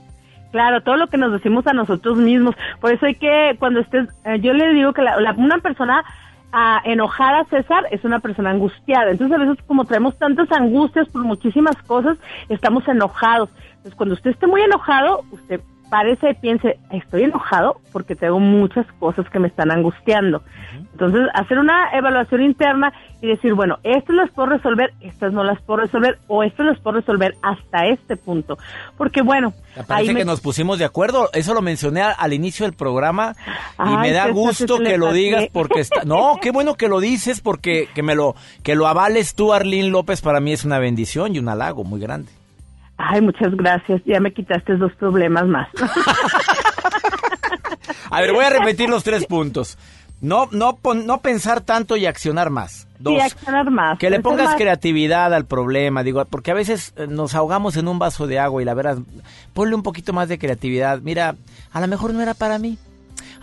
Claro, 0.51 0.82
todo 0.84 0.95
lo 0.95 1.07
que 1.07 1.17
nos 1.17 1.34
decimos 1.34 1.67
a 1.67 1.73
nosotros 1.73 2.17
mismos. 2.17 2.55
Por 2.80 2.93
eso 2.93 3.05
hay 3.05 3.15
que, 3.15 3.57
cuando 3.59 3.82
estés, 3.82 4.07
eh, 4.23 4.39
yo 4.39 4.53
le 4.53 4.73
digo 4.73 4.93
que 4.93 5.01
la- 5.01 5.19
la- 5.19 5.34
una 5.34 5.57
persona 5.57 6.01
ah, 6.58 6.82
enojada, 6.86 7.43
César, 7.49 7.84
es 7.91 8.03
una 8.06 8.20
persona 8.20 8.49
angustiada. 8.49 9.12
Entonces, 9.12 9.36
a 9.36 9.43
veces, 9.43 9.64
como 9.68 9.84
traemos 9.84 10.18
tantas 10.18 10.49
angustias 10.53 11.08
por 11.10 11.24
muchísimas 11.24 11.76
cosas, 11.84 12.18
estamos 12.47 12.88
enojados. 12.88 13.49
Entonces, 13.68 13.95
cuando 13.95 14.16
usted 14.16 14.32
esté 14.32 14.47
muy 14.47 14.62
enojado, 14.62 15.24
usted 15.32 15.60
parece 15.89 16.31
y 16.31 16.33
piense, 16.36 16.77
estoy 16.91 17.23
enojado 17.23 17.79
porque 17.91 18.15
tengo 18.15 18.39
muchas 18.39 18.86
cosas 18.99 19.29
que 19.29 19.39
me 19.39 19.47
están 19.47 19.71
angustiando. 19.71 20.41
Entonces, 20.91 21.21
hacer 21.33 21.57
una 21.59 21.89
evaluación 21.93 22.41
interna 22.41 22.91
y 23.21 23.27
decir, 23.27 23.53
bueno, 23.53 23.77
estas 23.83 24.15
las 24.15 24.31
puedo 24.31 24.49
resolver, 24.49 24.93
estas 25.01 25.31
no 25.33 25.43
las 25.43 25.61
puedo 25.61 25.81
resolver, 25.81 26.17
o 26.27 26.43
estas 26.43 26.65
las 26.65 26.79
puedo 26.79 26.97
resolver 26.99 27.36
hasta 27.41 27.88
este 27.88 28.17
punto. 28.17 28.57
Porque, 28.97 29.21
bueno, 29.21 29.53
Parece 29.88 29.93
ahí 30.09 30.13
me- 30.13 30.19
que 30.21 30.25
nos 30.25 30.41
pusimos 30.41 30.79
de 30.79 30.86
acuerdo. 30.86 31.29
Eso 31.33 31.53
lo 31.53 31.61
mencioné 31.61 32.01
al 32.01 32.33
inicio 32.33 32.65
del 32.65 32.75
programa 32.75 33.36
y 33.86 33.97
me 33.97 34.11
da 34.11 34.29
gusto 34.29 34.77
que 34.79 34.97
lo 34.97 35.11
digas 35.13 35.45
porque 35.51 35.79
está. 35.81 36.03
No, 36.05 36.38
qué 36.41 36.51
bueno 36.51 36.75
que 36.75 36.88
lo 36.88 36.99
dices 36.99 37.41
porque 37.41 37.88
que 37.93 38.03
me 38.03 38.15
lo 38.15 38.36
que 38.63 38.75
lo 38.75 38.88
avales 38.88 39.36
tú, 39.36 39.53
Arlene 39.53 39.89
López, 39.89 40.21
para 40.21 40.39
mí 40.39 40.53
es 40.53 40.65
una 40.65 40.79
bendición 40.79 41.36
y 41.36 41.39
un 41.39 41.49
halago 41.49 41.83
muy 41.83 41.99
grande. 41.99 42.31
Ay, 42.98 43.22
muchas 43.22 43.54
gracias. 43.56 44.02
Ya 44.06 44.20
me 44.20 44.34
quitaste 44.34 44.76
dos 44.78 44.91
problemas 44.93 45.46
más. 45.48 45.68
A 48.10 48.22
ver, 48.22 48.32
voy 48.34 48.46
a 48.46 48.50
repetir 48.50 48.89
los 48.89 49.04
tres 49.04 49.26
puntos. 49.26 49.78
No, 50.22 50.48
no, 50.52 50.78
pon- 50.78 51.06
no 51.06 51.20
pensar 51.22 51.62
tanto 51.62 51.98
y 51.98 52.06
accionar 52.06 52.50
más. 52.50 52.88
Dos. 53.00 53.14
Sí, 53.16 53.20
accionar 53.20 53.70
más. 53.70 54.00
Que 54.00 54.10
le 54.10 54.22
pongas 54.22 54.46
más. 54.46 54.56
creatividad 54.56 55.34
al 55.34 55.46
problema, 55.46 56.04
digo, 56.04 56.24
porque 56.26 56.52
a 56.52 56.54
veces 56.54 56.93
eh, 56.96 57.06
nos 57.08 57.36
ahogamos 57.36 57.76
en 57.76 57.88
un 57.89 58.00
vaso 58.00 58.26
de 58.26 58.39
agua 58.39 58.62
y 58.62 58.66
la 58.66 58.74
verdad, 58.74 58.98
ponle 59.54 59.76
un 59.76 59.84
poquito 59.84 60.14
más 60.14 60.30
de 60.30 60.39
creatividad. 60.39 61.00
Mira, 61.02 61.36
a 61.74 61.82
lo 61.82 61.88
mejor 61.88 62.14
no 62.14 62.22
era 62.22 62.34
para 62.34 62.58
mí. 62.60 62.78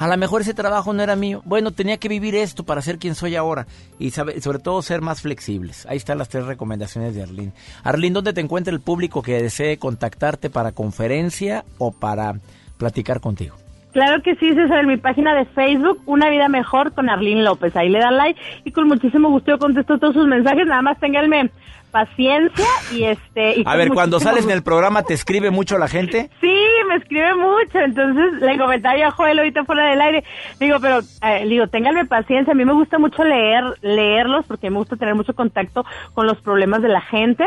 A 0.03 0.09
lo 0.09 0.17
mejor 0.17 0.41
ese 0.43 0.53
trabajo 0.53 0.93
no 0.93 1.01
era 1.01 1.15
mío. 1.15 1.43
Bueno, 1.45 1.71
tenía 1.71 1.97
que 1.99 2.09
vivir 2.09 2.35
esto 2.35 2.65
para 2.65 2.83
ser 2.83 2.99
quien 2.99 3.15
soy 3.15 3.37
ahora. 3.37 3.69
Y 4.01 4.11
sabe- 4.11 4.41
sobre 4.41 4.59
todo 4.59 4.83
ser 4.83 5.01
más 5.01 5.21
flexibles. 5.23 5.87
Ahí 5.87 5.97
están 5.97 6.19
las 6.19 6.29
tres 6.29 6.45
recomendaciones 6.45 7.15
de 7.15 7.23
Arlene. 7.23 7.53
Arlene, 7.85 8.15
¿dónde 8.15 8.33
te 8.33 8.41
encuentra 8.41 8.73
el 8.75 8.81
público 8.81 9.23
que 9.23 9.41
desee 9.41 9.79
contactarte 9.79 10.51
para 10.51 10.73
conferencia 10.73 11.65
o 11.79 11.93
para 11.93 12.41
platicar 12.79 13.21
contigo? 13.21 13.55
Claro 13.93 14.23
que 14.23 14.35
sí, 14.37 14.55
César, 14.55 14.81
en 14.81 14.89
mi 14.89 14.97
página 14.97 15.35
de 15.35 15.45
Facebook, 15.45 16.03
Una 16.07 16.31
Vida 16.31 16.49
Mejor 16.49 16.93
con 16.93 17.11
Arlene 17.11 17.43
López. 17.43 17.77
Ahí 17.77 17.89
le 17.89 17.99
dan 17.99 18.17
like 18.17 18.41
y 18.65 18.73
con 18.73 18.89
muchísimo 18.89 19.29
gusto 19.29 19.53
yo 19.53 19.59
contesto 19.59 19.99
todos 19.99 20.15
sus 20.15 20.27
mensajes. 20.27 20.67
Nada 20.67 20.83
más 20.83 20.99
ténganme 20.99 21.51
paciencia 21.93 22.67
y 22.91 23.05
este... 23.05 23.61
y 23.61 23.65
A 23.67 23.77
ver, 23.77 23.91
cuando 23.91 24.19
sales 24.19 24.39
en 24.39 24.45
gusto. 24.45 24.57
el 24.57 24.63
programa, 24.65 25.03
¿te 25.03 25.15
escribe 25.15 25.51
mucho 25.51 25.79
la 25.79 25.87
gente? 25.89 26.31
Sí, 26.41 26.57
me 26.89 26.97
escribe 26.97 27.35
mucho, 27.35 27.79
entonces 27.79 28.41
le 28.41 28.59
comentaba 28.59 28.97
a 29.07 29.11
Joel 29.11 29.39
ahorita 29.39 29.65
fuera 29.65 29.91
del 29.91 30.01
aire, 30.01 30.25
digo, 30.59 30.79
pero, 30.81 31.01
eh, 31.23 31.47
digo, 31.47 31.69
ténganme 31.69 32.07
paciencia, 32.07 32.53
a 32.53 32.57
mí 32.57 32.65
me 32.65 32.73
gusta 32.73 32.99
mucho 32.99 33.23
leer, 33.23 33.63
leerlos, 33.83 34.47
porque 34.47 34.71
me 34.71 34.79
gusta 34.79 34.97
tener 34.97 35.15
mucho 35.15 35.35
contacto 35.35 35.85
con 36.15 36.27
los 36.27 36.41
problemas 36.41 36.81
de 36.81 36.89
la 36.89 37.03
gente, 37.03 37.45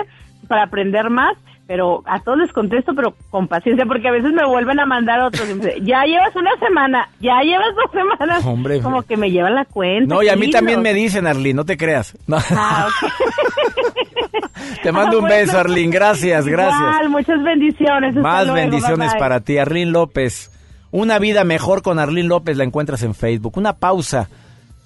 para 0.47 0.63
aprender 0.63 1.09
más, 1.09 1.35
pero 1.67 2.03
a 2.05 2.19
todos 2.19 2.37
les 2.37 2.51
contesto, 2.51 2.93
pero 2.95 3.15
con 3.29 3.47
paciencia, 3.47 3.85
porque 3.85 4.07
a 4.07 4.11
veces 4.11 4.31
me 4.33 4.45
vuelven 4.45 4.79
a 4.79 4.85
mandar 4.85 5.19
otros. 5.21 5.47
Y 5.49 5.85
ya 5.85 6.03
llevas 6.03 6.35
una 6.35 6.55
semana, 6.59 7.09
ya 7.19 7.41
llevas 7.41 7.75
dos 7.75 7.91
semanas. 7.91 8.45
Hombre, 8.45 8.81
como 8.81 9.01
que 9.03 9.17
me 9.17 9.31
llevan 9.31 9.55
la 9.55 9.65
cuenta. 9.65 10.13
No, 10.13 10.21
y 10.21 10.29
a 10.29 10.35
mí 10.35 10.49
también 10.49 10.81
me 10.81 10.93
dicen, 10.93 11.25
Arlín, 11.25 11.55
no 11.55 11.65
te 11.65 11.77
creas. 11.77 12.17
Ah, 12.57 12.87
okay. 12.87 13.09
te 14.83 14.91
mando 14.91 15.17
ah, 15.17 15.21
un 15.21 15.27
beso, 15.27 15.57
Arlín, 15.57 15.89
gracias, 15.89 16.45
gracias. 16.45 16.79
Igual, 16.79 17.09
muchas 17.09 17.43
bendiciones. 17.43 18.15
Más 18.15 18.51
bendiciones 18.53 19.13
para 19.15 19.39
ti, 19.39 19.57
Arlín 19.57 19.91
López. 19.91 20.51
Una 20.91 21.19
vida 21.19 21.43
mejor 21.43 21.81
con 21.81 21.99
Arlín 21.99 22.27
López 22.27 22.57
la 22.57 22.63
encuentras 22.63 23.03
en 23.03 23.15
Facebook. 23.15 23.57
Una 23.57 23.73
pausa. 23.73 24.29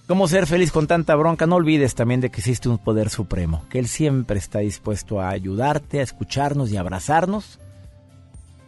¿Cómo 0.09 0.27
ser 0.27 0.47
feliz 0.47 0.71
con 0.71 0.87
tanta 0.87 1.13
bronca? 1.13 1.45
No 1.45 1.57
olvides 1.57 1.93
también 1.93 2.19
de 2.19 2.31
que 2.31 2.39
existe 2.39 2.67
un 2.67 2.79
poder 2.79 3.11
supremo, 3.11 3.63
que 3.69 3.77
Él 3.77 3.87
siempre 3.87 4.39
está 4.39 4.57
dispuesto 4.57 5.21
a 5.21 5.29
ayudarte, 5.29 5.99
a 5.99 6.01
escucharnos 6.01 6.71
y 6.71 6.77
abrazarnos 6.77 7.59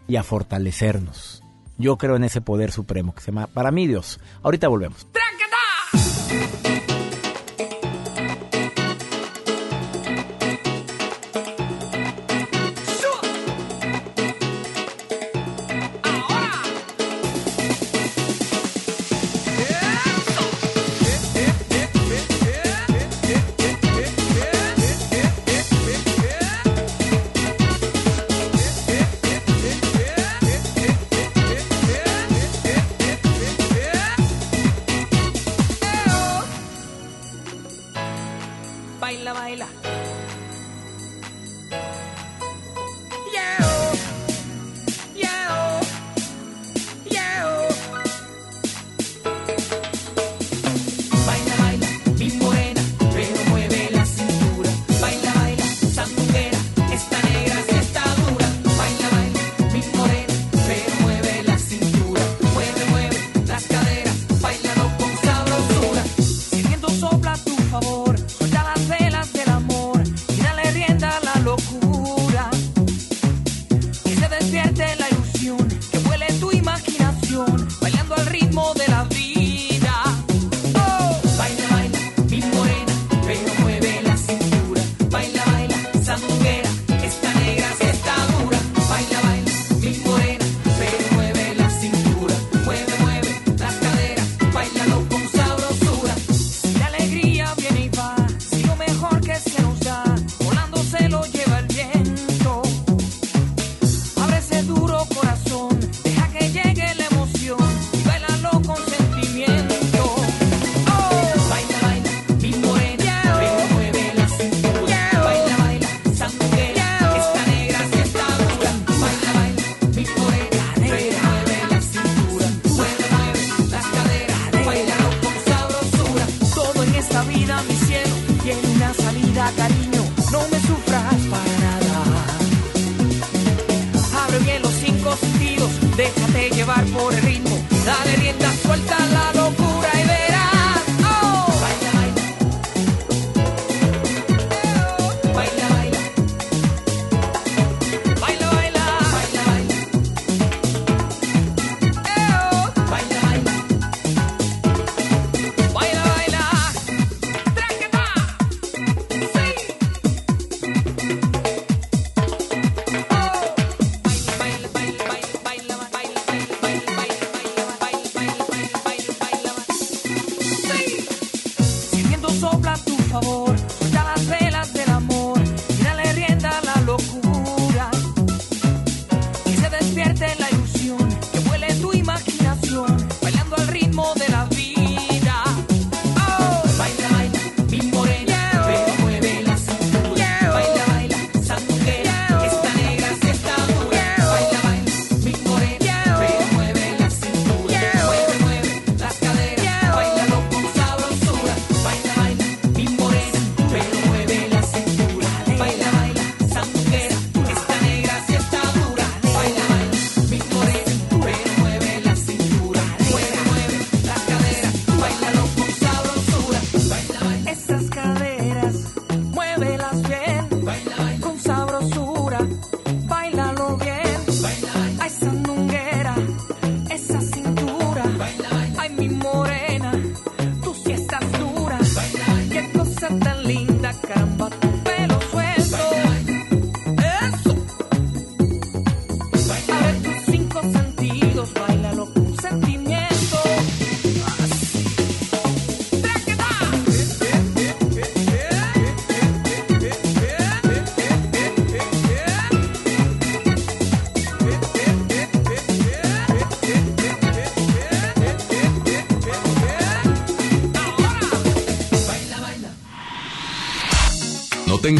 y 0.08 0.18
a 0.18 0.24
fortalecernos. 0.24 1.42
Yo 1.80 1.98
creo 1.98 2.16
en 2.16 2.26
ese 2.26 2.42
poder 2.42 2.72
supremo 2.72 3.16
que 3.16 3.22
se 3.22 3.32
llama 3.32 3.48
para 3.48 3.72
mí 3.72 3.88
Dios. 3.88 4.20
Ahorita 4.44 4.68
volvemos. 4.68 5.08
¡Trancada! 5.12 6.71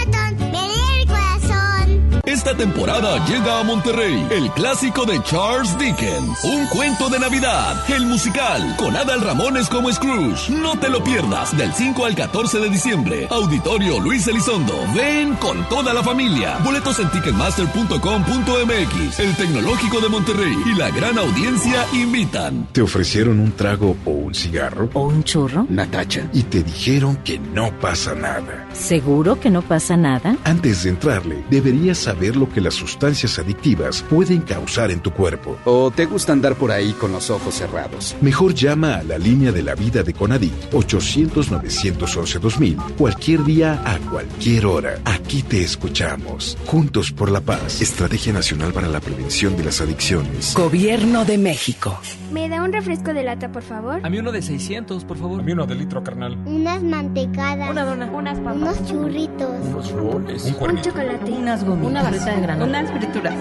Esta 2.31 2.55
temporada 2.55 3.23
llega 3.27 3.59
a 3.59 3.63
Monterrey 3.63 4.25
el 4.31 4.49
clásico 4.51 5.05
de 5.05 5.21
Charles 5.23 5.77
Dickens, 5.77 6.41
un 6.45 6.65
cuento 6.67 7.09
de 7.09 7.19
Navidad, 7.19 7.75
el 7.91 8.05
musical, 8.05 8.73
con 8.77 8.95
Adal 8.95 9.19
Ramones 9.19 9.67
como 9.67 9.91
Scrooge. 9.91 10.49
No 10.49 10.79
te 10.79 10.89
lo 10.89 11.03
pierdas 11.03 11.57
del 11.57 11.73
5 11.73 12.05
al 12.05 12.15
14 12.15 12.59
de 12.59 12.69
diciembre. 12.69 13.27
Auditorio 13.29 13.99
Luis 13.99 14.25
Elizondo. 14.27 14.73
Ven 14.95 15.35
con 15.35 15.67
toda 15.67 15.93
la 15.93 16.03
familia. 16.03 16.57
Boletos 16.63 16.99
en 16.99 17.11
ticketmaster.com.mx. 17.11 19.19
El 19.19 19.35
Tecnológico 19.35 19.99
de 19.99 20.07
Monterrey 20.07 20.55
y 20.67 20.75
la 20.75 20.89
gran 20.89 21.17
audiencia 21.17 21.85
invitan. 21.91 22.69
¿Te 22.71 22.81
ofrecieron 22.81 23.41
un 23.41 23.51
trago 23.51 23.97
o 24.05 24.11
un 24.11 24.33
cigarro? 24.33 24.89
¿O 24.93 25.01
un 25.01 25.25
churro? 25.25 25.65
Natacha. 25.67 26.29
Y 26.31 26.43
te 26.43 26.63
dijeron 26.63 27.17
que 27.25 27.39
no 27.39 27.77
pasa 27.81 28.15
nada. 28.15 28.69
¿Seguro 28.71 29.37
que 29.37 29.49
no 29.49 29.63
pasa 29.63 29.97
nada? 29.97 30.37
Antes 30.45 30.83
de 30.83 30.91
entrarle, 30.91 31.43
deberías 31.49 31.97
saber 31.97 32.20
lo 32.29 32.49
que 32.49 32.61
las 32.61 32.75
sustancias 32.75 33.39
adictivas 33.39 34.03
pueden 34.03 34.41
causar 34.41 34.91
en 34.91 34.99
tu 34.99 35.11
cuerpo. 35.11 35.57
¿O 35.65 35.89
te 35.91 36.05
gusta 36.05 36.33
andar 36.33 36.55
por 36.55 36.71
ahí 36.71 36.93
con 36.93 37.11
los 37.11 37.29
ojos 37.29 37.55
cerrados? 37.55 38.15
Mejor 38.21 38.53
llama 38.53 38.95
a 38.95 39.03
la 39.03 39.17
línea 39.17 39.51
de 39.51 39.63
la 39.63 39.75
vida 39.75 40.03
de 40.03 40.13
Conadic 40.13 40.53
800-911-2000 40.71 42.95
cualquier 42.97 43.43
día 43.43 43.81
a 43.85 43.97
cualquier 44.09 44.65
hora. 44.67 44.99
Aquí 45.05 45.41
te 45.41 45.63
escuchamos. 45.63 46.57
Juntos 46.65 47.11
por 47.11 47.31
la 47.31 47.41
paz. 47.41 47.81
Estrategia 47.81 48.33
Nacional 48.33 48.71
para 48.71 48.87
la 48.87 48.99
Prevención 48.99 49.57
de 49.57 49.65
las 49.65 49.81
Adicciones. 49.81 50.53
Gobierno 50.55 51.25
de 51.25 51.37
México. 51.37 51.99
¿Me 52.31 52.47
da 52.47 52.63
un 52.63 52.71
refresco 52.71 53.13
de 53.13 53.23
lata, 53.23 53.51
por 53.51 53.63
favor? 53.63 53.99
A 54.05 54.09
mí 54.09 54.19
uno 54.19 54.31
de 54.31 54.41
600, 54.41 55.03
por 55.03 55.17
favor. 55.17 55.41
A 55.41 55.43
mí 55.43 55.51
uno 55.51 55.65
de 55.65 55.75
litro, 55.75 56.01
carnal. 56.03 56.37
Unas 56.45 56.81
mantecadas. 56.81 57.69
Una 57.69 57.83
dona. 57.83 58.09
Unas 58.11 58.39
papas. 58.39 58.55
Unos 58.55 58.87
churritos. 58.87 59.49
Unos 59.67 59.91
flores. 59.91 60.55
Un, 60.59 60.69
un 60.69 60.81
chocolate. 60.81 61.31
Unas 61.31 61.63
gomitas. 61.65 61.91
Una 61.91 62.03
barrita 62.11 62.35
de 62.35 62.41
granola. 62.41 62.79
Unas 62.79 62.91
frituras. 62.91 63.35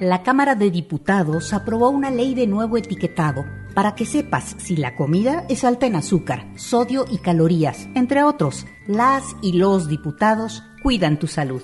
La 0.00 0.22
Cámara 0.22 0.54
de 0.54 0.70
Diputados 0.70 1.52
aprobó 1.52 1.90
una 1.90 2.10
ley 2.10 2.34
de 2.34 2.46
nuevo 2.46 2.76
etiquetado 2.76 3.44
para 3.74 3.94
que 3.94 4.06
sepas 4.06 4.54
si 4.58 4.76
la 4.76 4.94
comida 4.94 5.44
es 5.48 5.64
alta 5.64 5.86
en 5.86 5.96
azúcar, 5.96 6.46
sodio 6.56 7.04
y 7.10 7.18
calorías, 7.18 7.88
entre 7.94 8.22
otros. 8.22 8.66
Las 8.86 9.24
y 9.42 9.52
los 9.54 9.88
diputados 9.88 10.62
cuidan 10.82 11.18
tu 11.18 11.26
salud. 11.26 11.62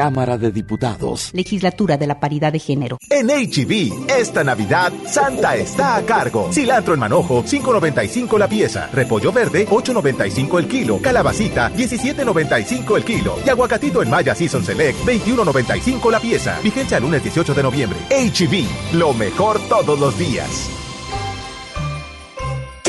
Cámara 0.00 0.38
de 0.38 0.50
Diputados. 0.50 1.28
Legislatura 1.34 1.98
de 1.98 2.06
la 2.06 2.18
Paridad 2.18 2.50
de 2.50 2.58
Género. 2.58 2.96
En 3.10 3.26
HB, 3.26 4.08
esta 4.08 4.42
Navidad, 4.42 4.90
Santa 5.04 5.56
está 5.56 5.96
a 5.96 6.06
cargo. 6.06 6.50
Cilantro 6.50 6.94
en 6.94 7.00
manojo, 7.00 7.44
5.95 7.44 8.38
la 8.38 8.48
pieza. 8.48 8.88
Repollo 8.94 9.30
verde, 9.30 9.68
8.95 9.68 10.58
el 10.58 10.68
kilo. 10.68 11.02
Calabacita, 11.02 11.70
17.95 11.74 12.96
el 12.96 13.04
kilo. 13.04 13.36
Y 13.44 13.50
aguacatito 13.50 14.02
en 14.02 14.08
Maya 14.08 14.34
Season 14.34 14.64
Select, 14.64 15.00
21.95 15.04 16.10
la 16.10 16.18
pieza. 16.18 16.58
Vigencia 16.62 16.96
el 16.96 17.02
lunes 17.02 17.22
18 17.22 17.52
de 17.52 17.62
noviembre. 17.62 17.98
HB, 18.08 18.94
lo 18.96 19.12
mejor 19.12 19.60
todos 19.68 20.00
los 20.00 20.18
días. 20.18 20.79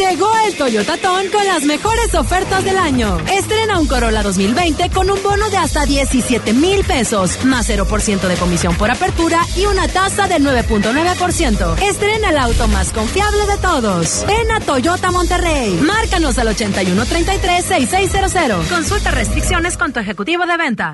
Llegó 0.01 0.31
el 0.47 0.55
Toyota 0.55 0.97
Ton 0.97 1.29
con 1.29 1.45
las 1.45 1.63
mejores 1.63 2.15
ofertas 2.15 2.65
del 2.65 2.75
año. 2.75 3.19
Estrena 3.31 3.79
un 3.79 3.85
Corolla 3.85 4.23
2020 4.23 4.89
con 4.89 5.11
un 5.11 5.21
bono 5.21 5.47
de 5.51 5.57
hasta 5.57 5.85
17 5.85 6.53
mil 6.53 6.83
pesos, 6.83 7.45
más 7.45 7.69
0% 7.69 8.27
de 8.27 8.35
comisión 8.35 8.75
por 8.77 8.89
apertura 8.89 9.41
y 9.55 9.67
una 9.67 9.87
tasa 9.87 10.27
del 10.27 10.43
9.9%. 10.43 11.79
Estrena 11.83 12.31
el 12.31 12.37
auto 12.37 12.67
más 12.69 12.91
confiable 12.91 13.45
de 13.45 13.57
todos. 13.59 14.25
Ven 14.25 14.51
a 14.51 14.59
Toyota 14.59 15.11
Monterrey. 15.11 15.75
Márcanos 15.75 16.39
al 16.39 16.47
8133-6600. 16.47 18.69
Consulta 18.69 19.11
restricciones 19.11 19.77
con 19.77 19.93
tu 19.93 19.99
ejecutivo 19.99 20.47
de 20.47 20.57
venta. 20.57 20.93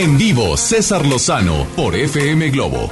En 0.00 0.16
vivo, 0.16 0.56
César 0.56 1.04
Lozano 1.04 1.66
por 1.76 1.94
FM 1.94 2.48
Globo. 2.48 2.90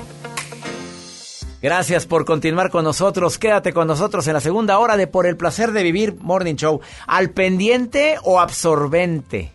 Gracias 1.62 2.04
por 2.04 2.26
continuar 2.26 2.68
con 2.68 2.84
nosotros. 2.84 3.38
Quédate 3.38 3.72
con 3.72 3.86
nosotros 3.86 4.26
en 4.26 4.34
la 4.34 4.42
segunda 4.42 4.78
hora 4.78 4.98
de 4.98 5.06
Por 5.06 5.24
el 5.24 5.38
placer 5.38 5.72
de 5.72 5.82
vivir 5.84 6.16
Morning 6.20 6.56
Show. 6.56 6.82
¿Al 7.06 7.30
pendiente 7.30 8.16
o 8.24 8.38
absorbente? 8.40 9.52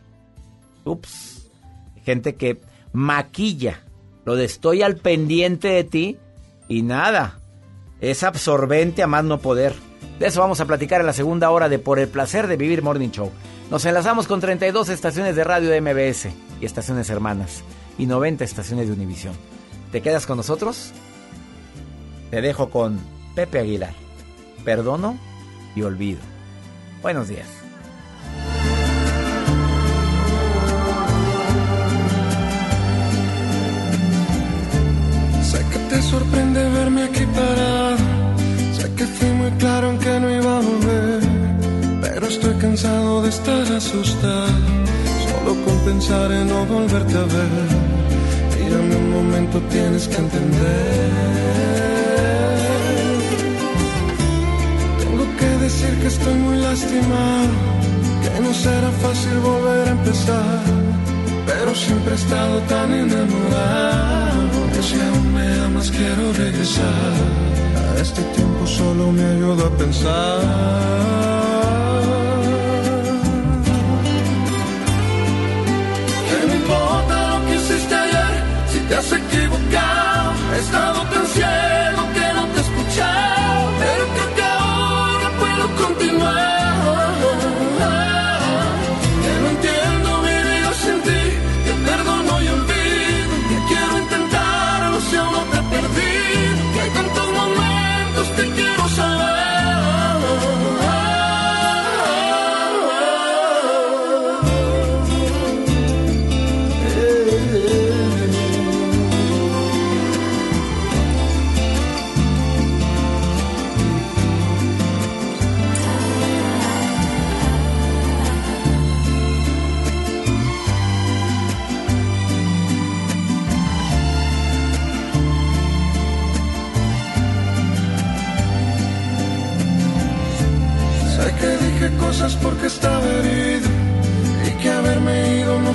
Ups. 0.83 1.47
Gente 2.03 2.33
que 2.33 2.59
maquilla 2.91 3.83
lo 4.25 4.35
de 4.35 4.45
estoy 4.45 4.81
al 4.81 4.95
pendiente 4.95 5.67
de 5.67 5.83
ti 5.83 6.17
y 6.67 6.81
nada. 6.81 7.39
Es 8.01 8.23
absorbente 8.23 9.03
a 9.03 9.07
más 9.07 9.25
no 9.25 9.37
poder. 9.37 9.75
De 10.17 10.25
eso 10.25 10.41
vamos 10.41 10.59
a 10.59 10.65
platicar 10.65 11.01
en 11.01 11.05
la 11.05 11.13
segunda 11.13 11.51
hora 11.51 11.69
de 11.69 11.77
Por 11.77 11.99
el 11.99 12.07
placer 12.07 12.47
de 12.47 12.57
vivir 12.57 12.81
Morning 12.81 13.11
Show. 13.11 13.31
Nos 13.69 13.85
enlazamos 13.85 14.25
con 14.25 14.41
32 14.41 14.89
estaciones 14.89 15.35
de 15.35 15.43
radio 15.43 15.69
de 15.69 15.81
MBS 15.81 16.33
y 16.61 16.65
estaciones 16.65 17.09
hermanas 17.09 17.63
y 17.97 18.05
90 18.05 18.43
estaciones 18.43 18.87
de 18.87 18.93
Univisión. 18.93 19.33
¿Te 19.91 20.01
quedas 20.01 20.25
con 20.25 20.37
nosotros? 20.37 20.91
Te 22.31 22.41
dejo 22.41 22.69
con 22.69 22.99
Pepe 23.35 23.59
Aguilar. 23.59 23.93
Perdono 24.65 25.17
y 25.75 25.83
olvido. 25.83 26.19
Buenos 27.01 27.27
días. 27.27 27.47
Sé 35.43 35.59
que 35.71 35.79
te 35.89 36.01
sorprende 36.01 36.69
verme 36.69 37.03
aquí 37.03 37.25
parado. 37.25 37.97
Sé 38.73 38.93
que 38.95 39.05
fui 39.05 39.29
muy 39.29 39.51
claro 39.59 39.91
en 39.91 39.99
que 39.99 40.19
no 40.19 40.29
iba 40.33 40.57
a 40.57 40.61
volver. 40.61 41.21
Pero 42.01 42.25
estoy 42.27 42.55
cansado 42.55 43.21
de 43.21 43.29
estar 43.29 43.71
asustado. 43.73 44.92
Solo 45.43 45.65
con 45.65 45.77
pensar 45.79 46.31
en 46.31 46.47
no 46.47 46.65
volverte 46.65 47.17
a 47.17 47.23
ver. 47.23 47.69
Mírame 48.57 48.95
un 48.95 49.11
momento, 49.11 49.59
tienes 49.69 50.07
que 50.07 50.15
entender. 50.15 51.43
decir 55.63 55.97
que 56.01 56.07
estoy 56.07 56.33
muy 56.35 56.57
lastimado, 56.57 57.53
que 58.21 58.41
no 58.41 58.53
será 58.53 58.91
fácil 59.05 59.37
volver 59.39 59.87
a 59.87 59.91
empezar, 59.91 60.59
pero 61.47 61.73
siempre 61.73 62.11
he 62.13 62.15
estado 62.15 62.59
tan 62.73 62.93
enamorado, 62.93 64.57
que 64.73 64.81
si 64.83 64.99
aún 64.99 65.33
me 65.33 65.47
amas 65.65 65.89
quiero 65.89 66.33
regresar, 66.33 67.13
a 67.95 68.01
este 68.01 68.21
tiempo 68.35 68.67
solo 68.67 69.11
me 69.11 69.23
ayuda 69.35 69.67
a 69.67 69.77
pensar. 69.77 71.32
Te 78.93 78.99
has 78.99 79.11
equivocado, 79.11 80.33
he 80.53 80.59
estado 80.59 81.01
tan 81.07 81.25
ciego 81.25 82.13
que 82.13 82.33
no 82.35 82.47
te 82.53 82.59
he 82.59 83.32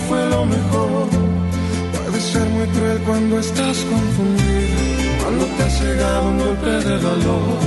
fue 0.09 0.29
lo 0.31 0.45
mejor. 0.47 1.07
Puede 1.95 2.21
ser 2.21 2.49
muy 2.49 2.67
cruel 2.69 2.99
cuando 3.07 3.39
estás 3.39 3.77
confundido, 3.93 4.79
cuando 5.23 5.45
te 5.45 5.63
ha 5.63 5.69
llegado 5.81 6.29
un 6.29 6.39
golpe 6.39 6.71
de 6.89 6.99
dolor. 6.99 7.59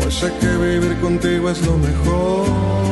Pues 0.00 0.14
sé 0.14 0.32
que 0.40 0.48
vivir 0.56 0.96
contigo 1.00 1.50
es 1.50 1.60
lo 1.66 1.76
mejor. 1.78 2.86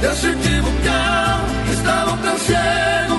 Te 0.00 0.10
has 0.10 0.22
equivocado, 0.22 1.44
he 1.66 1.72
estado 1.72 2.10
tan 2.24 2.38
ciego 2.46 3.13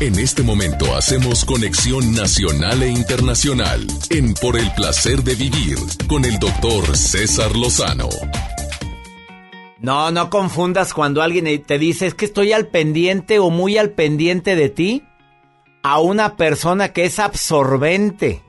En 0.00 0.18
este 0.18 0.42
momento 0.42 0.96
hacemos 0.96 1.44
conexión 1.44 2.14
nacional 2.14 2.82
e 2.82 2.88
internacional 2.88 3.86
en 4.10 4.34
Por 4.34 4.58
el 4.58 4.68
placer 4.72 5.22
de 5.22 5.36
vivir 5.36 5.78
con 6.08 6.24
el 6.24 6.36
doctor 6.40 6.96
César 6.96 7.54
Lozano. 7.54 8.08
No, 9.78 10.10
no 10.10 10.30
confundas 10.30 10.92
cuando 10.94 11.22
alguien 11.22 11.62
te 11.62 11.78
dice 11.78 12.08
es 12.08 12.14
que 12.14 12.24
estoy 12.24 12.52
al 12.52 12.66
pendiente 12.66 13.38
o 13.38 13.50
muy 13.50 13.78
al 13.78 13.90
pendiente 13.90 14.56
de 14.56 14.68
ti 14.68 15.04
a 15.84 16.00
una 16.00 16.36
persona 16.36 16.92
que 16.92 17.04
es 17.04 17.20
absorbente. 17.20 18.42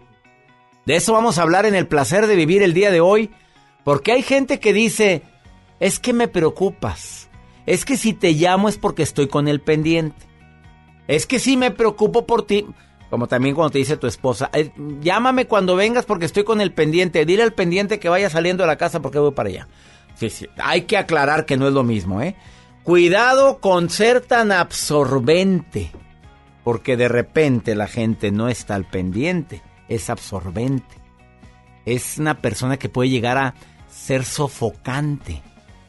De 0.88 0.96
eso 0.96 1.14
vamos 1.14 1.38
a 1.38 1.44
hablar 1.44 1.68
en 1.68 1.76
el 1.76 1.86
placer 1.86 2.26
de 2.26 2.36
vivir 2.36 2.64
el 2.64 2.74
día 2.74 2.90
de 2.90 3.02
hoy, 3.02 3.30
porque 3.84 4.14
hay 4.14 4.24
gente 4.24 4.60
que 4.60 4.74
dice, 4.74 5.22
es 5.80 6.00
que 6.00 6.12
me 6.12 6.28
preocupas, 6.28 7.30
Es 7.68 7.86
que 7.86 7.98
si 7.98 8.14
te 8.14 8.32
llamo 8.32 8.68
es 8.68 8.80
porque 8.80 9.04
estoy 9.04 9.28
con 9.28 9.48
el 9.48 9.62
pendiente. 9.62 10.35
Es 11.08 11.26
que 11.26 11.40
sí 11.40 11.58
me 11.58 11.72
preocupo 11.72 12.26
por 12.26 12.46
ti. 12.46 12.66
Como 13.10 13.28
también 13.28 13.56
cuando 13.56 13.72
te 13.72 13.78
dice 13.78 13.98
tu 13.98 14.08
esposa, 14.08 14.50
"Eh, 14.54 14.72
llámame 15.02 15.46
cuando 15.46 15.76
vengas 15.76 16.06
porque 16.06 16.26
estoy 16.26 16.44
con 16.44 16.60
el 16.60 16.74
pendiente. 16.74 17.26
Dile 17.26 17.44
al 17.44 17.54
pendiente 17.54 18.00
que 18.00 18.10
vaya 18.10 18.30
saliendo 18.30 18.64
de 18.64 18.68
la 18.68 18.78
casa 18.78 19.02
porque 19.02 19.20
voy 19.20 19.32
para 19.32 19.50
allá. 19.50 19.68
Sí, 20.16 20.30
sí. 20.30 20.48
Hay 20.58 20.82
que 20.84 20.98
aclarar 20.98 21.46
que 21.46 21.58
no 21.58 21.68
es 21.68 21.74
lo 21.74 21.84
mismo, 21.84 22.22
¿eh? 22.22 22.36
Cuidado 22.84 23.60
con 23.60 23.90
ser 23.90 24.22
tan 24.22 24.52
absorbente. 24.52 25.92
Porque 26.64 26.98
de 26.98 27.08
repente 27.08 27.76
la 27.76 27.88
gente 27.88 28.32
no 28.32 28.50
está 28.50 28.76
al 28.76 28.86
pendiente. 28.86 29.62
Es 29.88 30.10
absorbente. 30.10 30.96
Es 31.86 32.18
una 32.18 32.42
persona 32.42 32.78
que 32.78 32.90
puede 32.90 33.10
llegar 33.10 33.38
a 33.38 33.54
ser 33.88 34.26
sofocante. 34.26 35.44